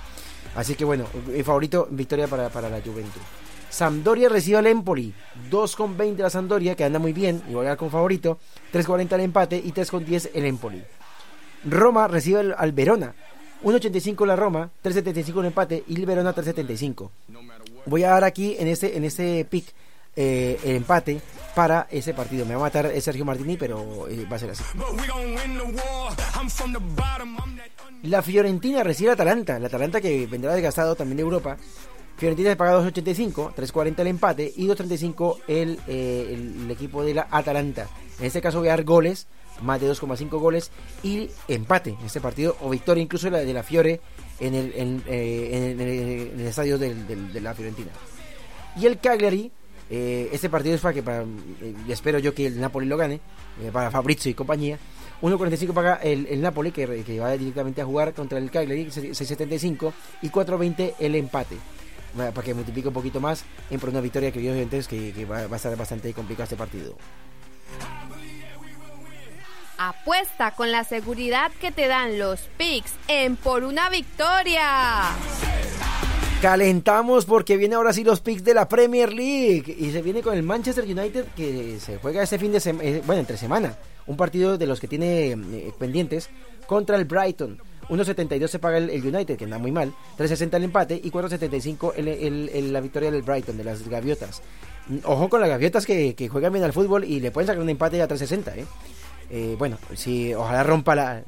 Así 0.55 0.75
que 0.75 0.83
bueno, 0.83 1.05
el 1.33 1.43
favorito, 1.43 1.87
victoria 1.91 2.27
para, 2.27 2.49
para 2.49 2.69
la 2.69 2.81
Juventus. 2.81 3.21
Sampdoria 3.69 4.29
recibe 4.29 4.57
al 4.57 4.67
Empoli, 4.67 5.13
2,20 5.51 6.17
la 6.17 6.29
Sampdoria, 6.29 6.75
que 6.75 6.83
anda 6.83 6.97
muy 6.97 7.13
bien, 7.13 7.43
dar 7.51 7.77
con 7.77 7.91
favorito, 7.91 8.39
3,40 8.73 9.13
el 9.13 9.21
empate 9.21 9.57
y 9.57 9.71
3,10 9.71 10.31
el 10.33 10.45
Empoli. 10.45 10.83
Roma 11.65 12.07
recibe 12.07 12.39
al, 12.39 12.55
al 12.57 12.71
Verona, 12.71 13.13
1.85 13.63 14.25
la 14.25 14.35
Roma, 14.35 14.69
3.75 14.83 15.39
el 15.39 15.45
empate 15.47 15.83
y 15.87 15.95
el 15.95 16.05
Verona 16.05 16.33
3.75. 16.33 17.09
Voy 17.85 18.03
a 18.03 18.11
dar 18.11 18.23
aquí 18.23 18.55
en 18.57 18.67
este, 18.67 18.97
en 18.97 19.03
este 19.03 19.45
pick 19.45 19.65
eh, 20.15 20.59
el 20.63 20.75
empate 20.77 21.21
para 21.55 21.87
ese 21.89 22.13
partido. 22.13 22.45
Me 22.45 22.55
va 22.55 22.61
a 22.61 22.63
matar 22.65 22.91
Sergio 23.01 23.25
Martini, 23.25 23.57
pero 23.57 24.07
eh, 24.09 24.25
va 24.31 24.35
a 24.35 24.39
ser 24.39 24.49
así. 24.51 24.63
La 28.03 28.21
Fiorentina 28.21 28.83
recibe 28.83 29.09
al 29.09 29.13
Atalanta, 29.15 29.57
la 29.59 29.67
Atalanta 29.67 30.01
que 30.01 30.27
vendrá 30.27 30.53
desgastado 30.53 30.95
también 30.95 31.17
de 31.17 31.23
Europa. 31.23 31.57
Fiorentina 32.17 32.51
se 32.51 32.55
paga 32.55 32.79
2.85, 32.79 33.53
3.40 33.55 33.99
el 33.99 34.07
empate 34.07 34.53
y 34.55 34.67
2.35 34.67 35.37
el, 35.47 35.79
eh, 35.87 36.29
el, 36.31 36.61
el 36.65 36.71
equipo 36.71 37.03
de 37.03 37.13
la 37.13 37.27
Atalanta. 37.31 37.87
En 38.19 38.25
este 38.25 38.41
caso 38.41 38.59
voy 38.59 38.67
a 38.69 38.71
dar 38.71 38.83
goles, 38.85 39.27
más 39.61 39.81
de 39.81 39.91
2,5 39.91 40.29
goles 40.39 40.71
y 41.03 41.29
empate 41.49 41.89
en 41.99 42.05
este 42.05 42.21
partido 42.21 42.55
o 42.61 42.69
victoria 42.69 43.01
incluso 43.03 43.29
la 43.29 43.39
de 43.39 43.53
la 43.53 43.63
Fiore 43.63 43.99
en 44.39 44.53
el, 44.55 44.73
en, 44.75 45.03
eh, 45.07 45.49
en 45.51 45.81
el, 45.81 45.89
en 45.89 46.39
el 46.39 46.47
estadio 46.47 46.77
del- 46.77 47.05
del- 47.07 47.33
de 47.33 47.41
la 47.41 47.53
Fiorentina. 47.53 47.91
Y 48.77 48.85
el 48.85 48.99
Cagliari, 48.99 49.51
este 49.89 50.49
partido 50.49 50.75
es 50.75 50.81
para 50.81 50.93
que 50.93 51.03
para, 51.03 51.21
eh, 51.21 51.75
espero 51.89 52.19
yo 52.19 52.33
que 52.33 52.47
el 52.47 52.59
Napoli 52.59 52.87
lo 52.87 52.97
gane, 52.97 53.19
eh, 53.61 53.69
para 53.71 53.91
Fabrizio 53.91 54.31
y 54.31 54.33
compañía. 54.33 54.79
1.45 55.21 55.73
paga 55.73 55.95
el, 55.95 56.27
el 56.27 56.41
Napoli 56.41 56.71
que, 56.71 57.03
que 57.03 57.19
va 57.19 57.31
directamente 57.31 57.81
a 57.81 57.85
jugar 57.85 58.13
contra 58.13 58.37
el 58.37 58.51
Cagliari, 58.51 58.87
6.75 58.87 59.93
y 60.21 60.29
4.20 60.29 60.95
el 60.99 61.15
empate. 61.15 61.57
Para 62.15 62.31
que 62.31 62.53
multiplique 62.53 62.87
un 62.87 62.93
poquito 62.93 63.19
más 63.19 63.43
en 63.69 63.79
por 63.79 63.89
una 63.89 63.99
victoria 63.99 64.31
que 64.31 64.39
evidentemente 64.39 64.77
es 64.77 64.87
que, 64.87 65.11
que 65.11 65.25
va, 65.25 65.47
va 65.47 65.53
a 65.53 65.57
estar 65.57 65.75
bastante 65.75 66.13
complicado 66.13 66.45
este 66.45 66.55
partido. 66.55 66.95
Apuesta 69.77 70.51
con 70.51 70.71
la 70.71 70.85
seguridad 70.85 71.51
que 71.59 71.71
te 71.71 71.87
dan 71.87 72.17
los 72.17 72.39
picks 72.57 72.93
en 73.09 73.35
Por 73.35 73.65
una 73.65 73.89
Victoria. 73.89 75.09
Calentamos 76.49 77.25
porque 77.25 77.57
viene 77.57 77.73
ahora 77.73 77.91
sí 77.91 78.03
los 78.03 78.19
picks 78.21 78.43
de 78.43 78.53
la 78.53 78.67
Premier 78.69 79.11
League 79.11 79.75
y 79.79 79.89
se 79.89 80.03
viene 80.03 80.21
con 80.21 80.35
el 80.35 80.43
Manchester 80.43 80.83
United 80.83 81.25
que 81.35 81.79
se 81.79 81.97
juega 81.97 82.21
este 82.21 82.37
fin 82.37 82.51
de 82.51 82.59
semana, 82.59 82.99
bueno, 83.07 83.21
entre 83.21 83.35
semana, 83.35 83.75
un 84.05 84.15
partido 84.15 84.55
de 84.55 84.67
los 84.67 84.79
que 84.79 84.87
tiene 84.87 85.31
eh, 85.31 85.73
pendientes 85.79 86.29
contra 86.67 86.97
el 86.97 87.05
Brighton. 87.05 87.57
1.72 87.89 88.47
se 88.47 88.59
paga 88.59 88.77
el, 88.77 88.91
United, 88.91 89.37
que 89.37 89.45
anda 89.45 89.57
muy 89.57 89.71
mal, 89.71 89.91
3.60 90.19 90.53
el 90.57 90.63
empate 90.65 91.01
y 91.03 91.09
4.75 91.09 91.93
el, 91.97 92.07
el- 92.09 92.71
la 92.73 92.79
victoria 92.79 93.09
del 93.09 93.23
Brighton, 93.23 93.57
de 93.57 93.63
las 93.63 93.87
gaviotas. 93.89 94.43
Ojo 95.03 95.29
con 95.29 95.41
las 95.41 95.49
gaviotas 95.49 95.83
que, 95.87 96.13
que 96.13 96.27
juegan 96.29 96.53
bien 96.53 96.63
al 96.63 96.73
fútbol 96.73 97.05
y 97.05 97.21
le 97.21 97.31
pueden 97.31 97.47
sacar 97.47 97.63
un 97.63 97.69
empate 97.71 97.99
a 98.03 98.07
3.60, 98.07 98.55
¿eh? 98.55 98.65
Eh, 99.29 99.55
bueno, 99.57 99.77
si 99.95 100.33
ojalá 100.33 100.63
rompa 100.63 100.95
la, 100.95 101.19
eh, 101.19 101.23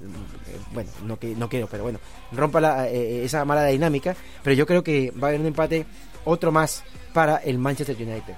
bueno, 0.73 0.89
no 1.05 1.17
que 1.19 1.35
no 1.35 1.49
quiero, 1.49 1.67
pero 1.67 1.83
bueno, 1.83 1.99
rompa 2.31 2.61
la, 2.61 2.87
eh, 2.89 3.25
esa 3.25 3.43
mala 3.45 3.65
dinámica, 3.65 4.15
pero 4.43 4.55
yo 4.55 4.65
creo 4.65 4.83
que 4.83 5.11
va 5.11 5.27
a 5.27 5.29
haber 5.29 5.41
un 5.41 5.47
empate, 5.47 5.85
otro 6.25 6.51
más 6.51 6.83
para 7.13 7.37
el 7.37 7.57
Manchester 7.57 7.95
United. 7.95 8.35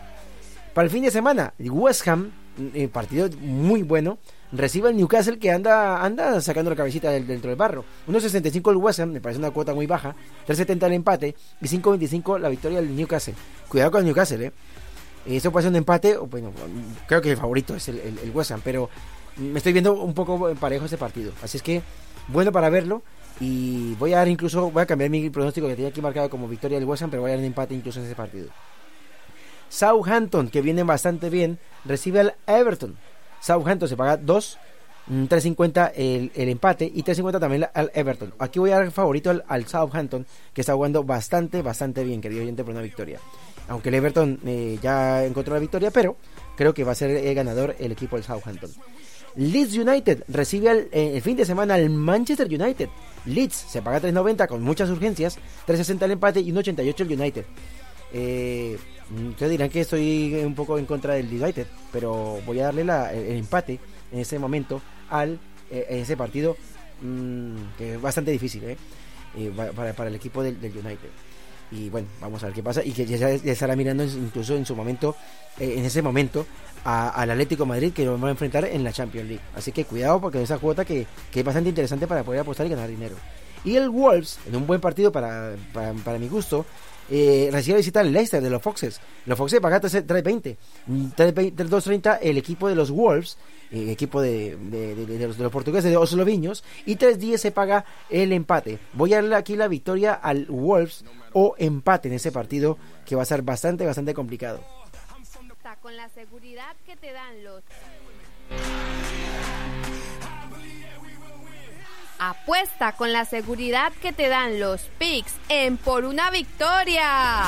Para 0.74 0.86
el 0.86 0.92
fin 0.92 1.04
de 1.04 1.12
semana, 1.12 1.54
West 1.60 2.08
Ham, 2.08 2.32
eh, 2.74 2.88
partido 2.88 3.30
muy 3.42 3.84
bueno, 3.84 4.18
recibe 4.52 4.90
al 4.90 4.96
Newcastle 4.98 5.38
que 5.40 5.52
anda 5.52 6.04
anda 6.04 6.40
sacando 6.42 6.70
la 6.72 6.76
cabecita 6.78 7.12
dentro 7.12 7.50
del 7.50 7.56
barro. 7.58 7.84
1.65 8.08 8.72
el 8.72 8.78
West 8.78 9.00
Ham, 9.00 9.12
me 9.12 9.20
parece 9.22 9.40
una 9.40 9.52
cuota 9.52 9.74
muy 9.74 9.88
baja, 9.88 10.16
3.70 10.48 10.86
el 10.88 10.94
empate 10.94 11.36
y 11.62 11.66
5.25 11.66 12.40
la 12.40 12.50
victoria 12.50 12.80
del 12.80 12.96
Newcastle. 12.96 13.34
Cuidado 13.68 13.92
con 13.92 14.00
el 14.02 14.06
Newcastle, 14.06 14.46
eh. 14.48 14.52
Eso 15.26 15.52
puede 15.52 15.64
ser 15.64 15.72
un 15.72 15.76
empate, 15.76 16.18
bueno, 16.18 16.52
creo 17.08 17.22
que 17.22 17.32
el 17.32 17.38
favorito 17.38 17.76
es 17.76 17.88
el, 17.90 18.00
el- 18.00 18.20
el 18.20 18.32
West 18.32 18.52
Ham, 18.52 18.62
pero 18.64 18.90
me 19.40 19.58
estoy 19.58 19.74
viendo 19.74 19.94
un 19.94 20.14
poco 20.14 20.54
parejo 20.56 20.86
este 20.86 20.98
partido. 20.98 21.32
Así 21.42 21.58
es 21.58 21.64
que, 21.64 21.82
bueno 22.28 22.52
para 22.52 22.70
verlo. 22.70 23.02
Y 23.40 23.96
voy 23.96 24.14
a 24.14 24.18
dar 24.18 24.28
incluso, 24.28 24.70
voy 24.70 24.84
a 24.84 24.86
cambiar 24.86 25.10
mi 25.10 25.30
pronóstico 25.30 25.68
que 25.68 25.76
tenía 25.76 25.90
aquí 25.90 26.02
marcado 26.02 26.30
como 26.30 26.48
victoria 26.48 26.78
del 26.78 26.88
West 26.88 27.04
Ham, 27.04 27.10
pero 27.10 27.22
voy 27.22 27.32
a 27.32 27.34
dar 27.36 27.40
un 27.40 27.46
empate 27.46 27.74
incluso 27.74 28.00
en 28.00 28.06
ese 28.06 28.16
partido. 28.16 28.50
Southampton, 29.70 30.50
que 30.50 30.62
viene 30.62 30.84
bastante 30.84 31.30
bien, 31.30 31.60
recibe 31.86 32.20
al 32.20 32.36
Everton. 32.48 32.98
Southampton 33.40 33.88
se 33.88 33.96
paga 33.96 34.18
2, 34.18 34.58
mm, 35.08 35.24
3.50 35.26 35.92
el, 35.96 36.32
el 36.36 36.50
empate 36.50 36.92
y 36.94 37.04
3.50 37.04 37.40
también 37.40 37.68
al 37.74 37.92
Everton. 37.94 38.34
Aquí 38.40 38.60
voy 38.60 38.72
a 38.72 38.80
dar 38.80 38.92
favorito 38.92 39.30
al, 39.30 39.46
al 39.48 39.66
Southampton, 39.68 40.26
que 40.54 40.62
está 40.62 40.74
jugando 40.74 41.04
bastante, 41.04 41.62
bastante 41.62 42.04
bien, 42.04 42.20
querido 42.20 42.42
oyente, 42.42 42.64
por 42.64 42.74
una 42.74 42.82
victoria. 42.82 43.20
Aunque 43.70 43.90
el 43.90 43.96
Everton 43.96 44.40
eh, 44.46 44.80
ya 44.82 45.24
encontró 45.24 45.54
la 45.54 45.60
victoria, 45.60 45.92
pero 45.92 46.18
creo 46.58 46.74
que 46.74 46.84
va 46.84 46.92
a 46.92 46.96
ser 46.96 47.12
el 47.12 47.36
ganador 47.36 47.76
el 47.80 47.92
equipo 47.92 48.16
del 48.16 48.26
Southampton. 48.26 48.72
Leeds 49.36 49.76
United 49.76 50.24
recibe 50.28 50.90
eh, 50.92 51.12
el 51.16 51.22
fin 51.22 51.38
de 51.38 51.46
semana 51.46 51.76
al 51.76 51.90
Manchester 51.90 52.48
United. 52.48 52.90
Leeds 53.26 53.56
se 53.56 53.82
paga 53.82 54.02
3.90 54.02 54.48
con 54.48 54.62
muchas 54.64 54.90
urgencias, 54.90 55.38
3.60 55.68 56.04
el 56.04 56.12
empate 56.12 56.40
y 56.42 56.52
1.88 56.52 57.02
el 57.02 57.20
United. 57.20 57.46
Eh, 58.12 58.78
mm, 59.10 59.30
ustedes 59.30 59.52
dirán 59.52 59.70
que 59.70 59.82
estoy 59.82 60.34
un 60.46 60.56
poco 60.56 60.78
en 60.78 60.86
contra 60.86 61.14
del 61.14 61.28
United, 61.28 61.68
pero 61.92 62.40
voy 62.46 62.60
a 62.60 62.66
darle 62.66 62.82
el, 62.82 63.38
empate 63.38 63.80
en 64.12 64.20
este 64.20 64.40
momento 64.40 64.82
al 65.10 65.40
eh, 65.70 65.86
ese 65.90 66.18
partido 66.18 66.58
mm, 67.02 67.78
que 67.78 67.94
es 67.96 68.02
bastante 68.02 68.32
difícil 68.32 68.64
¿eh? 68.64 68.78
Para, 69.76 70.08
el 70.08 70.16
equipo 70.16 70.42
del 70.42 70.58
United. 70.58 71.10
Y 71.72 71.90
bueno, 71.90 72.08
vamos 72.20 72.42
a 72.44 72.48
ver 72.48 72.56
qué 72.56 72.64
pasa. 72.64 72.84
Y 72.84 72.92
que 72.94 73.06
ya, 73.06 73.30
estará 73.30 73.76
mirando 73.76 74.04
incluso 74.04 74.56
en 74.56 74.66
su 74.66 74.76
momento, 74.76 75.16
eh, 75.60 75.76
en 75.78 75.86
ese 75.86 76.02
momento, 76.02 76.46
al 76.84 77.30
Atlético 77.30 77.66
Madrid 77.66 77.92
que 77.94 78.06
lo 78.06 78.20
va 78.20 78.28
a 78.30 78.32
enfrentar 78.32 78.66
en 78.66 78.84
la 78.84 78.92
Champions 78.94 79.28
League. 79.28 79.44
Así 79.56 79.72
que 79.72 79.86
cuidado 79.86 80.20
porque 80.22 80.42
esa 80.42 80.58
cuota 80.58 80.84
que, 80.86 81.06
que 81.32 81.40
es 81.42 81.46
bastante 81.46 81.70
interesante 81.70 82.08
para 82.08 82.24
poder 82.24 82.42
apostar 82.42 82.66
y 82.66 82.70
ganar 82.70 82.90
dinero. 82.90 83.16
Y 83.66 83.76
el 83.76 83.90
Wolves, 83.90 84.40
en 84.48 84.56
un 84.56 84.66
buen 84.66 84.80
partido 84.82 85.12
para, 85.12 85.56
para, 85.74 85.94
para 85.94 86.18
mi 86.18 86.30
gusto, 86.30 86.66
eh, 87.12 87.50
recibe 87.52 87.74
a 87.76 87.78
visitar 87.78 88.06
el 88.06 88.14
Leicester 88.14 88.42
de 88.42 88.50
los 88.50 88.62
Foxes. 88.62 89.02
Los 89.26 89.38
Foxes 89.38 89.60
pagan 89.60 89.82
3- 89.82 90.06
3.20. 90.06 90.56
Mm, 90.88 91.06
3.20, 91.18 91.54
2.30 91.56 92.20
el 92.22 92.38
equipo 92.38 92.70
de 92.70 92.76
los 92.76 92.90
Wolves, 92.92 93.38
eh, 93.72 93.92
equipo 93.92 94.22
de, 94.22 94.56
de- 94.56 94.96
de- 94.96 95.06
de 95.18 95.28
los, 95.28 95.38
de 95.38 95.44
los 95.44 95.52
portugueses 95.52 95.90
de 95.92 95.98
Oslo 95.98 96.24
Viños. 96.24 96.64
Y 96.86 96.96
3.10 96.96 97.38
se 97.38 97.52
paga 97.52 97.84
el 98.10 98.32
empate. 98.32 98.80
Voy 98.94 99.12
a 99.14 99.18
darle 99.18 99.36
aquí 99.36 99.56
la 99.58 99.68
victoria 99.68 100.14
al 100.14 100.46
Wolves 100.48 101.04
o 101.34 101.56
empate 101.58 102.08
en 102.08 102.16
ese 102.16 102.32
partido 102.32 102.78
que 103.06 103.16
va 103.16 103.24
a 103.24 103.26
ser 103.26 103.42
bastante, 103.42 103.86
bastante 103.86 104.14
complicado. 104.14 104.64
Apuesta 105.70 105.76
con 105.82 105.98
la 105.98 106.10
seguridad 106.10 106.76
que 106.86 106.96
te 106.96 107.12
dan 107.12 107.44
los 107.44 107.64
Apuesta 112.18 112.92
con 112.94 113.14
la 113.14 113.26
seguridad 113.26 113.94
que 114.02 114.12
te 114.12 114.28
dan 114.28 114.60
los 114.60 114.82
picks 114.98 115.34
en 115.48 115.78
Por 115.78 116.06
una 116.06 116.32
Victoria. 116.32 117.46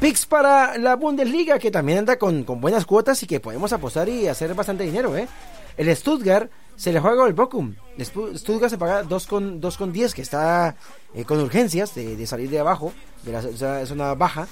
Picks 0.00 0.26
para 0.26 0.76
la 0.78 0.96
Bundesliga, 0.96 1.60
que 1.60 1.70
también 1.70 1.98
anda 1.98 2.18
con, 2.18 2.42
con 2.42 2.60
buenas 2.60 2.84
cuotas 2.84 3.22
y 3.22 3.26
que 3.26 3.38
podemos 3.38 3.72
apostar 3.72 4.08
y 4.08 4.26
hacer 4.26 4.52
bastante 4.54 4.82
dinero, 4.82 5.16
¿eh? 5.16 5.28
El 5.76 5.94
Stuttgart 5.94 6.50
se 6.74 6.92
le 6.92 6.98
juega 6.98 7.26
el 7.26 7.34
Bochum. 7.34 7.76
Stuttgart 8.00 8.70
se 8.70 8.78
paga 8.78 9.02
2 9.02 9.26
con, 9.26 9.60
2 9.60 9.76
con 9.76 9.92
10, 9.92 10.14
que 10.14 10.22
está 10.22 10.76
eh, 11.14 11.24
con 11.24 11.40
urgencias 11.40 11.94
de, 11.94 12.26
salir 12.26 12.48
de 12.50 12.58
abajo, 12.58 12.92
de 13.22 13.32
la 13.32 13.86
zona 13.86 14.14
baja. 14.14 14.46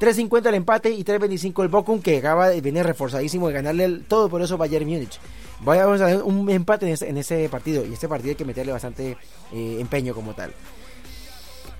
3.50 0.00 0.46
el 0.48 0.54
empate 0.54 0.90
y 0.90 1.04
3.25 1.04 1.62
el 1.62 1.68
Bochum, 1.68 2.00
que 2.00 2.18
acaba 2.18 2.48
de 2.48 2.60
venir 2.62 2.84
reforzadísimo 2.84 3.48
de 3.48 3.54
ganarle 3.54 3.84
el 3.84 4.04
todo 4.06 4.30
por 4.30 4.40
eso 4.40 4.56
Bayern 4.56 4.86
Múnich. 4.86 5.20
Vamos 5.60 6.00
a 6.00 6.06
ver 6.06 6.22
un 6.22 6.48
empate 6.48 6.86
en 6.86 6.92
ese, 6.92 7.08
en 7.08 7.18
ese 7.18 7.48
partido, 7.50 7.84
y 7.84 7.92
este 7.92 8.08
partido 8.08 8.30
hay 8.30 8.36
que 8.36 8.46
meterle 8.46 8.72
bastante 8.72 9.18
eh, 9.52 9.76
empeño 9.78 10.14
como 10.14 10.32
tal. 10.32 10.54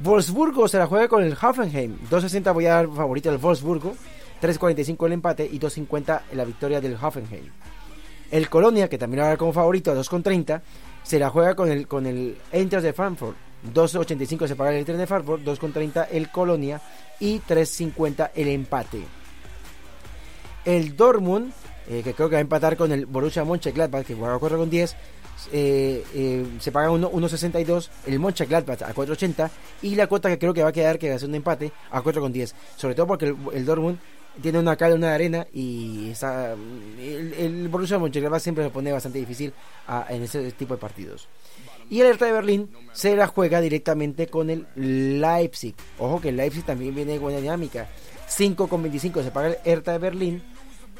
Wolfsburgo 0.01 0.69
se 0.69 0.79
la 0.79 0.87
juega 0.87 1.09
con 1.09 1.23
el 1.23 1.33
Hoffenheim. 1.33 1.99
2.60 2.11 2.55
voy 2.55 2.67
a 2.67 2.75
dar 2.75 2.89
favorito 2.89 3.31
al 3.31 3.39
Wolfsburgo. 3.39 3.95
3.45 4.43 5.07
el 5.07 5.13
empate 5.13 5.49
y 5.51 5.59
2.50 5.59 6.21
la 6.33 6.45
victoria 6.45 6.81
del 6.81 6.97
Hoffenheim. 7.01 7.51
El 8.31 8.49
Colonia, 8.49 8.89
que 8.89 8.97
también 8.97 9.23
va 9.23 9.27
a 9.27 9.29
dar 9.31 9.39
como 9.39 9.53
favorito 9.53 9.91
a 9.91 9.95
2.30, 9.95 10.61
se 11.11 11.19
la 11.19 11.29
juega 11.29 11.57
con 11.57 11.69
el, 11.69 11.89
con 11.89 12.07
el 12.07 12.37
Eintracht 12.53 12.85
de 12.85 12.93
Frankfurt. 12.93 13.37
2.85 13.75 14.47
se 14.47 14.55
paga 14.55 14.71
el 14.71 14.77
Eintracht 14.77 15.01
de 15.01 15.07
Frankfurt, 15.09 15.43
2.30 15.43 16.07
el 16.13 16.31
Colonia 16.31 16.81
y 17.19 17.41
3.50 17.41 18.31
el 18.37 18.47
empate. 18.47 19.03
El 20.65 20.97
Dortmund, 20.97 21.53
eh, 21.89 22.03
que 22.05 22.15
creo 22.15 22.29
que 22.29 22.35
va 22.37 22.39
a 22.39 22.43
empatar 22.43 22.77
con 22.77 22.93
el 22.93 23.07
Borussia 23.07 23.45
Mönchengladbach, 23.45 24.07
que 24.07 24.15
juega 24.15 24.37
a 24.37 24.39
4 24.39 24.57
con 24.57 24.71
10, 24.71 24.95
eh, 25.53 26.05
eh, 26.15 26.47
se 26.61 26.71
paga 26.71 26.93
uno- 26.93 27.11
1.62 27.11 27.91
el 28.07 28.21
Mönchengladbach 28.21 28.83
a 28.83 28.95
4.80 28.95 29.51
y 29.83 29.97
la 29.97 30.07
cuota 30.07 30.29
que 30.29 30.39
creo 30.39 30.55
que 30.55 30.63
va 30.63 30.69
a 30.69 30.73
quedar 30.73 30.97
que 30.97 31.11
va 31.11 31.17
a 31.17 31.19
ser 31.19 31.29
un 31.29 31.35
empate 31.35 31.73
a 31.91 32.03
4 32.03 32.21
con 32.23 32.31
10 32.33 32.55
sobre 32.77 32.95
todo 32.95 33.07
porque 33.09 33.25
el, 33.27 33.37
el 33.55 33.65
Dortmund 33.65 33.99
tiene 34.41 34.59
una 34.59 34.77
cal 34.77 34.93
una 34.95 35.15
arena 35.15 35.47
y 35.53 36.11
está, 36.11 36.53
el, 36.53 37.35
el 37.35 37.69
Borussia 37.69 37.99
Mönchengladbach 37.99 38.41
siempre 38.43 38.65
lo 38.65 38.71
pone 38.73 38.93
bastante 38.93 39.19
difícil 39.19 39.53
a- 39.87 40.07
en 40.11 40.23
ese 40.23 40.51
tipo 40.53 40.75
de 40.75 40.81
partidos. 40.81 41.29
Y 41.89 42.01
el 42.01 42.07
Hertha 42.07 42.27
de 42.27 42.33
Berlín 42.33 42.71
se 42.93 43.17
la 43.17 43.27
juega 43.27 43.61
directamente 43.61 44.29
con 44.29 44.49
el 44.51 44.67
Leipzig. 45.21 45.75
Ojo 45.99 46.21
que 46.21 46.29
el 46.29 46.37
Leipzig 46.37 46.65
también 46.65 46.95
viene 46.95 47.13
de 47.13 47.19
buena 47.19 47.41
dinámica. 47.41 47.89
5,25 48.29 49.23
se 49.25 49.31
paga 49.31 49.49
el 49.49 49.57
Hertha 49.65 49.93
de 49.93 49.99
Berlín. 49.99 50.43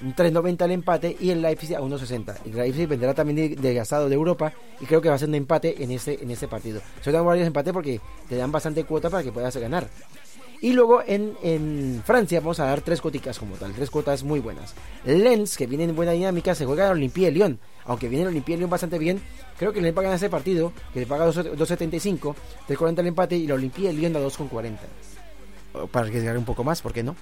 3.90 0.03 0.65
el 0.65 0.71
empate 0.71 1.15
y 1.21 1.29
el 1.31 1.43
Leipzig 1.43 1.77
a 1.77 1.81
1.60. 1.81 2.35
El 2.47 2.57
Leipzig 2.57 2.89
vendrá 2.89 3.13
también 3.13 3.37
de- 3.37 3.57
desgastado 3.57 4.09
de 4.09 4.15
Europa 4.15 4.53
y 4.81 4.87
creo 4.87 5.01
que 5.03 5.11
va 5.11 5.15
a 5.15 5.19
ser 5.19 5.29
un 5.29 5.35
empate 5.35 5.83
en 5.85 5.91
este, 5.91 6.23
en 6.23 6.31
este 6.31 6.49
partido. 6.49 6.81
Se 7.03 7.13
dan 7.13 7.25
varios 7.25 7.47
empates 7.47 7.73
porque 7.73 8.01
te 8.29 8.37
dan 8.37 8.51
bastante 8.51 8.85
cuota 8.85 9.11
para 9.11 9.23
que 9.23 9.31
puedas 9.31 9.55
ganar. 9.59 9.87
Y 10.63 10.75
luego 10.75 11.03
en, 11.07 11.37
en 11.43 12.03
Francia 12.05 12.41
vamos 12.41 12.61
a 12.61 12.67
dar 12.67 12.83
tres 12.83 13.01
cuoticas 13.01 13.39
como 13.39 13.57
tal, 13.57 13.73
tres 13.73 13.89
cuotas 13.89 14.23
muy 14.23 14.41
buenas. 14.41 14.75
Lens, 15.07 15.57
que 15.57 15.67
viene 15.67 15.85
en 15.85 15.97
buena 15.97 16.13
dinámica, 16.13 16.55
se 16.55 16.67
juega 16.67 16.87
al 16.87 16.93
Olympique 16.93 17.27
de 17.27 17.33
Lyon. 17.33 17.59
Aunque 17.87 18.09
viene 18.09 18.25
el 18.25 18.29
Olympique 18.29 18.53
de 18.53 18.59
Lyon 18.59 18.71
bastante 18.71 18.99
bien, 18.99 19.23
creo 19.59 19.73
que 19.73 19.81
le 19.81 19.95
pagan 19.95 20.13
ese 20.13 20.29
partido, 20.29 20.73
que 20.93 21.01
le 21.01 21.07
paga 21.07 21.25
2 21.25 21.37
2.75, 21.37 22.35
3.40 22.69 22.99
el 22.99 23.07
empate 23.07 23.37
y 23.37 23.47
el 23.47 23.53
Olympique 23.53 23.89
de 23.89 23.95
Lyon 23.95 24.13
da 24.13 24.21
2.40. 24.21 24.77
O 25.73 25.87
Para 25.87 26.11
que 26.11 26.21
se 26.21 26.27
gane 26.27 26.39
un 26.39 26.45
poco 26.45 26.63
más, 26.63 26.83
¿por 26.83 26.93
qué 26.93 27.03
no? 27.03 27.17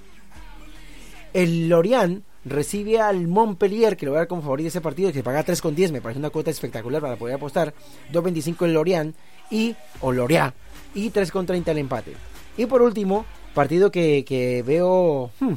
El 1.33 1.69
Lorient 1.69 2.25
recibe 2.45 3.01
al 3.01 3.29
Montpellier, 3.29 3.97
que 3.97 4.07
lo 4.07 4.13
voy 4.13 4.17
a 4.17 4.21
dar 4.21 4.29
como 4.29 4.43
favorito 4.43 4.65
de 4.65 4.71
ese 4.71 4.81
partido, 4.81 5.13
que 5.13 5.23
paga 5.23 5.45
3,10, 5.45 5.93
me 5.93 6.01
parece 6.01 6.19
una 6.19 6.31
cuota 6.31 6.51
espectacular 6.51 7.01
para 7.01 7.15
poder 7.15 7.37
apostar. 7.37 7.73
2.25 8.13 8.65
el 8.65 8.75
Lorient 8.75 9.17
y, 9.51 9.77
o 10.01 10.11
Lorient, 10.11 10.55
y 10.95 11.11
3,30 11.11 11.69
el 11.69 11.79
empate. 11.79 12.17
Y 12.59 12.67
por 12.67 12.83
último, 12.83 13.25
partido 13.55 13.91
que, 13.91 14.25
que 14.27 14.63
veo 14.63 15.31
hmm, 15.41 15.55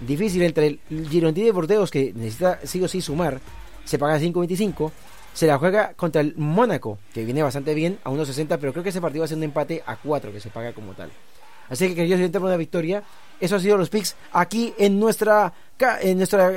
difícil 0.00 0.42
entre 0.42 0.66
el 0.66 1.08
Girondins 1.08 1.46
de 1.46 1.52
Bordeaux, 1.52 1.90
que 1.90 2.12
necesita 2.12 2.58
sí 2.64 2.82
o 2.82 2.88
sí 2.88 3.00
sumar, 3.00 3.40
se 3.84 3.98
paga 3.98 4.18
5.25. 4.18 4.90
Se 5.32 5.46
la 5.46 5.58
juega 5.58 5.94
contra 5.94 6.20
el 6.20 6.34
Mónaco, 6.36 6.98
que 7.14 7.24
viene 7.24 7.42
bastante 7.42 7.72
bien, 7.72 7.98
a 8.02 8.10
1.60, 8.10 8.58
pero 8.60 8.72
creo 8.72 8.82
que 8.82 8.90
ese 8.90 9.00
partido 9.00 9.22
va 9.22 9.26
a 9.26 9.28
ser 9.28 9.38
un 9.38 9.44
empate 9.44 9.82
a 9.86 9.96
4, 9.96 10.32
que 10.32 10.40
se 10.40 10.50
paga 10.50 10.72
como 10.72 10.92
tal. 10.92 11.10
Así 11.70 11.88
que 11.88 11.94
queridos 11.94 12.18
oyentes 12.18 12.42
una 12.42 12.56
victoria. 12.56 13.02
Eso 13.38 13.56
ha 13.56 13.60
sido 13.60 13.78
los 13.78 13.88
picks 13.88 14.16
aquí 14.32 14.74
en 14.76 14.98
nuestra 14.98 15.52
en 16.02 16.18
nuestra 16.18 16.52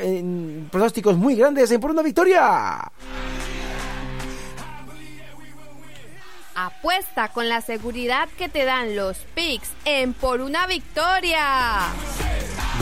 pronósticos 0.72 1.16
muy 1.16 1.36
grandes 1.36 1.72
en 1.72 1.80
por 1.80 1.92
una 1.92 2.02
victoria. 2.02 2.92
Apuesta 6.56 7.30
con 7.30 7.50
la 7.50 7.62
seguridad 7.62 8.30
que 8.38 8.50
te 8.50 8.66
dan 8.66 8.96
los 8.96 9.18
picks 9.36 9.70
en 9.86 10.14
Por 10.14 10.42
una 10.42 10.68
Victoria. 10.68 11.80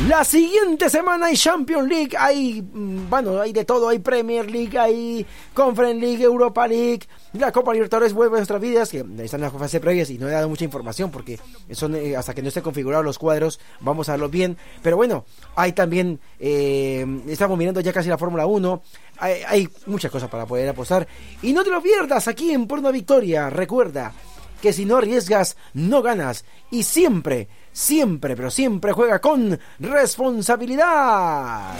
La 0.07 0.23
siguiente 0.23 0.89
semana 0.89 1.27
hay 1.27 1.37
Champions 1.37 1.87
League, 1.87 2.17
hay 2.17 2.61
mm, 2.61 3.07
bueno, 3.07 3.39
hay 3.39 3.53
de 3.53 3.65
todo, 3.65 3.87
hay 3.87 3.99
Premier 3.99 4.49
League, 4.49 4.77
hay 4.77 5.23
Conference 5.53 6.01
League, 6.01 6.23
Europa 6.23 6.67
League, 6.67 7.01
la 7.33 7.51
Copa 7.51 7.71
Libertadores 7.71 8.11
vuelve 8.11 8.37
a 8.37 8.39
nuestras 8.39 8.59
vidas, 8.59 8.89
que 8.89 9.05
están 9.19 9.39
en 9.39 9.41
las 9.41 9.53
fases 9.53 9.79
previas 9.79 10.09
y 10.09 10.17
no 10.17 10.27
he 10.27 10.31
dado 10.31 10.49
mucha 10.49 10.65
información 10.65 11.11
porque 11.11 11.39
son 11.71 11.95
eh, 11.95 12.15
hasta 12.15 12.33
que 12.33 12.41
no 12.41 12.47
esté 12.47 12.63
configurados 12.63 13.05
los 13.05 13.19
cuadros, 13.19 13.59
vamos 13.79 14.09
a 14.09 14.13
verlos 14.13 14.31
bien, 14.31 14.57
pero 14.81 14.97
bueno, 14.97 15.23
hay 15.55 15.73
también 15.73 16.19
eh, 16.39 17.05
estamos 17.27 17.55
mirando 17.57 17.79
ya 17.79 17.93
casi 17.93 18.09
la 18.09 18.17
Fórmula 18.17 18.47
1, 18.47 18.81
hay, 19.19 19.41
hay 19.47 19.69
muchas 19.85 20.09
cosas 20.09 20.29
para 20.31 20.47
poder 20.47 20.67
apostar 20.69 21.07
y 21.43 21.53
no 21.53 21.63
te 21.63 21.69
lo 21.69 21.79
pierdas 21.79 22.27
aquí 22.27 22.51
en 22.51 22.65
Por 22.65 22.79
una 22.79 22.89
Victoria, 22.89 23.51
recuerda 23.51 24.13
que 24.61 24.71
si 24.71 24.85
no 24.85 24.97
arriesgas, 24.97 25.57
no 25.73 26.01
ganas. 26.01 26.45
Y 26.69 26.83
siempre, 26.83 27.49
siempre, 27.71 28.35
pero 28.35 28.51
siempre 28.51 28.91
juega 28.93 29.19
con 29.19 29.59
responsabilidad. 29.79 31.73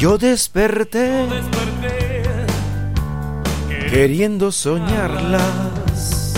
Yo 0.00 0.16
desperté 0.16 1.26
Desperté 1.26 2.00
queriendo 3.90 4.50
soñarlas. 4.50 6.32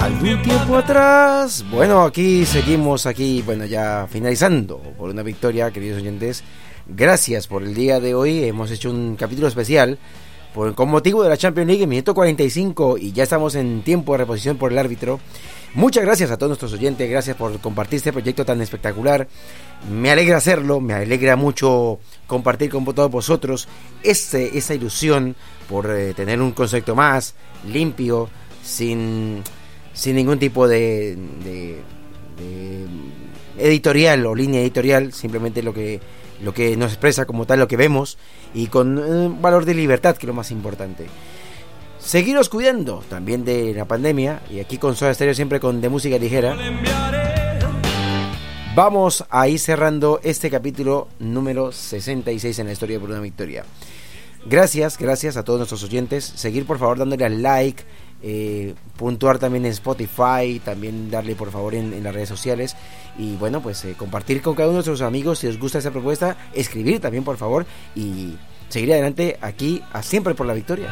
Algún 0.00 0.42
tiempo 0.42 0.76
atrás. 0.76 1.64
Bueno, 1.70 2.02
aquí 2.02 2.44
seguimos, 2.44 3.06
aquí, 3.06 3.40
bueno, 3.40 3.64
ya 3.64 4.06
finalizando 4.10 4.78
por 4.98 5.08
una 5.08 5.22
victoria, 5.22 5.70
queridos 5.70 6.02
oyentes. 6.02 6.44
Gracias 6.86 7.46
por 7.46 7.62
el 7.62 7.74
día 7.74 8.00
de 8.00 8.14
hoy. 8.14 8.44
Hemos 8.44 8.70
hecho 8.70 8.90
un 8.90 9.16
capítulo 9.16 9.48
especial 9.48 9.98
por, 10.54 10.74
con 10.74 10.88
motivo 10.88 11.22
de 11.22 11.28
la 11.28 11.36
Champions 11.36 11.66
League, 11.68 11.86
minuto 11.86 12.14
45, 12.14 12.96
y 12.98 13.12
ya 13.12 13.24
estamos 13.24 13.54
en 13.56 13.82
tiempo 13.82 14.12
de 14.12 14.18
reposición 14.18 14.56
por 14.56 14.72
el 14.72 14.78
árbitro. 14.78 15.20
Muchas 15.74 16.04
gracias 16.04 16.30
a 16.30 16.36
todos 16.38 16.50
nuestros 16.50 16.72
oyentes, 16.72 17.10
gracias 17.10 17.36
por 17.36 17.58
compartir 17.58 17.96
este 17.96 18.12
proyecto 18.12 18.44
tan 18.44 18.60
espectacular. 18.62 19.26
Me 19.90 20.10
alegra 20.12 20.36
hacerlo, 20.36 20.80
me 20.80 20.94
alegra 20.94 21.34
mucho 21.34 21.98
compartir 22.28 22.70
con 22.70 22.84
todos 22.84 23.10
vosotros 23.10 23.66
este, 24.04 24.56
esa 24.56 24.72
ilusión 24.74 25.34
por 25.68 25.90
eh, 25.90 26.14
tener 26.14 26.40
un 26.40 26.52
concepto 26.52 26.94
más 26.94 27.34
limpio, 27.68 28.28
sin, 28.62 29.42
sin 29.92 30.14
ningún 30.14 30.38
tipo 30.38 30.68
de, 30.68 31.16
de- 31.44 31.82
de 32.38 32.86
editorial 33.58 34.24
o 34.26 34.34
línea 34.34 34.60
editorial, 34.60 35.12
simplemente 35.12 35.62
lo 35.62 35.74
que, 35.74 36.00
lo 36.44 36.54
que 36.54 36.76
nos 36.76 36.92
expresa 36.92 37.24
como 37.24 37.46
tal, 37.46 37.58
lo 37.58 37.68
que 37.68 37.76
vemos, 37.76 38.18
y 38.52 38.68
con 38.68 38.98
eh, 38.98 39.02
un 39.02 39.42
valor 39.42 39.64
de 39.64 39.74
libertad, 39.74 40.16
que 40.16 40.26
es 40.26 40.28
lo 40.28 40.34
más 40.34 40.50
importante. 40.50 41.06
Seguiros 41.98 42.48
cuidando 42.48 43.02
también 43.08 43.44
de 43.44 43.72
la 43.72 43.86
pandemia, 43.86 44.42
y 44.50 44.60
aquí 44.60 44.78
con 44.78 44.94
Soda 44.94 45.14
Stereo 45.14 45.34
siempre 45.34 45.58
con 45.58 45.80
de 45.80 45.88
música 45.88 46.18
ligera. 46.18 46.56
Vamos 48.74 49.24
a 49.30 49.48
ir 49.48 49.58
cerrando 49.58 50.20
este 50.22 50.50
capítulo 50.50 51.08
número 51.20 51.72
66 51.72 52.58
en 52.58 52.66
la 52.66 52.72
historia 52.72 53.00
por 53.00 53.10
una 53.10 53.20
victoria. 53.20 53.64
Gracias, 54.46 54.98
gracias 54.98 55.36
a 55.38 55.44
todos 55.44 55.60
nuestros 55.60 55.84
oyentes. 55.84 56.24
Seguir 56.24 56.66
por 56.66 56.78
favor 56.78 56.98
dándole 56.98 57.24
al 57.24 57.40
like, 57.40 57.82
eh, 58.26 58.74
puntuar 58.96 59.38
también 59.38 59.66
en 59.66 59.72
Spotify, 59.72 60.58
también 60.64 61.10
darle 61.10 61.34
por 61.34 61.50
favor 61.50 61.74
en, 61.74 62.02
las 62.02 62.14
redes 62.14 62.30
sociales 62.30 62.74
y 63.18 63.36
bueno 63.36 63.60
pues 63.60 63.84
eh, 63.84 63.94
compartir 63.98 64.40
con 64.40 64.54
cada 64.54 64.68
uno 64.68 64.78
de 64.78 64.86
nuestros 64.86 65.06
amigos 65.06 65.40
si 65.40 65.46
os 65.46 65.58
gusta 65.58 65.76
esta 65.76 65.90
propuesta, 65.90 66.34
escribir 66.54 67.00
también 67.00 67.22
por 67.22 67.36
favor 67.36 67.66
y 67.94 68.34
seguir 68.70 68.94
adelante 68.94 69.36
aquí 69.42 69.82
a 69.92 70.02
siempre 70.02 70.34
por 70.34 70.46
la 70.46 70.54
victoria. 70.54 70.88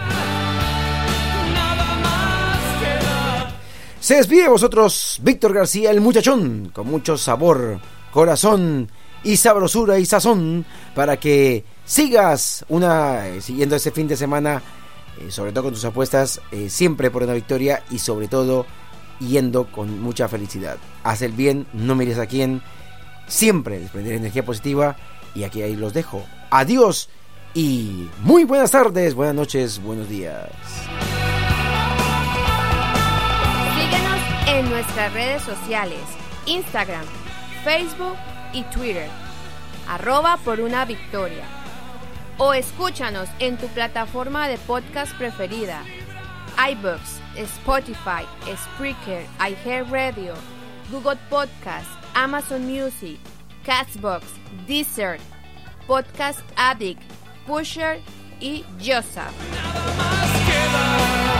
Se 3.99 4.17
despide 4.17 4.43
de 4.43 4.49
vosotros 4.49 5.19
Víctor 5.23 5.55
García, 5.55 5.91
el 5.91 6.03
muchachón, 6.03 6.71
con 6.75 6.87
mucho 6.87 7.17
sabor, 7.17 7.81
corazón 8.11 8.91
y 9.25 9.39
sabrosura 9.39 9.99
y 9.99 10.05
sazón 10.05 10.67
para 10.95 11.17
que 11.17 11.65
sigas 11.87 12.65
una 12.69 13.27
eh, 13.29 13.41
siguiendo 13.41 13.77
este 13.77 13.91
fin 13.91 14.07
de 14.07 14.19
semana, 14.19 14.63
eh, 15.19 15.31
sobre 15.31 15.53
todo 15.53 15.65
con 15.65 15.75
tus 15.75 15.85
apuestas, 15.85 16.41
eh, 16.51 16.71
siempre 16.71 17.11
por 17.11 17.23
una 17.23 17.35
victoria 17.35 17.83
y 17.91 17.99
sobre 17.99 18.29
todo 18.29 18.67
yendo 19.21 19.67
con 19.71 20.01
mucha 20.01 20.29
felicidad. 20.29 20.79
Haz 21.05 21.23
el 21.23 21.33
bien, 21.33 21.67
no 21.73 21.95
mires 21.95 22.19
a 22.19 22.27
quién, 22.27 22.63
siempre 23.27 23.79
desprender 23.79 24.15
energía 24.15 24.45
positiva 24.45 24.97
y 25.35 25.45
aquí 25.45 25.63
ahí 25.63 25.77
los 25.77 25.93
dejo. 25.95 26.25
Adiós 26.51 27.09
y 27.55 28.09
muy 28.21 28.45
buenas 28.45 28.71
tardes, 28.71 29.15
buenas 29.15 29.35
noches, 29.35 29.81
buenos 29.83 30.09
días. 30.09 30.49
Síguenos 33.77 34.21
en 34.49 34.71
nuestras 34.71 35.13
redes 35.13 35.43
sociales, 35.43 36.01
Instagram, 36.47 37.05
Facebook 37.65 38.17
y 38.53 38.63
Twitter, 38.65 39.09
arroba 39.87 40.39
por 40.39 40.61
una 40.61 40.85
victoria. 40.85 41.62
O 42.43 42.53
escúchanos 42.53 43.29
en 43.39 43.57
tu 43.57 43.69
plataforma 43.69 44.49
de 44.49 44.59
podcast 44.67 45.17
preferida, 45.17 45.79
iBooks, 46.73 47.21
Spotify, 47.37 48.27
Spreaker, 48.57 49.25
iHeartRadio, 49.39 50.35
Google 50.91 51.17
Podcast, 51.31 51.89
Amazon 52.15 52.63
Music, 52.63 53.21
Castbox, 53.65 54.25
Deezer, 54.67 55.21
Podcast 55.87 56.41
Addict, 56.57 57.01
Pusher 57.47 58.01
y 58.41 58.65
Joseph. 58.81 59.33
queda 60.45 61.32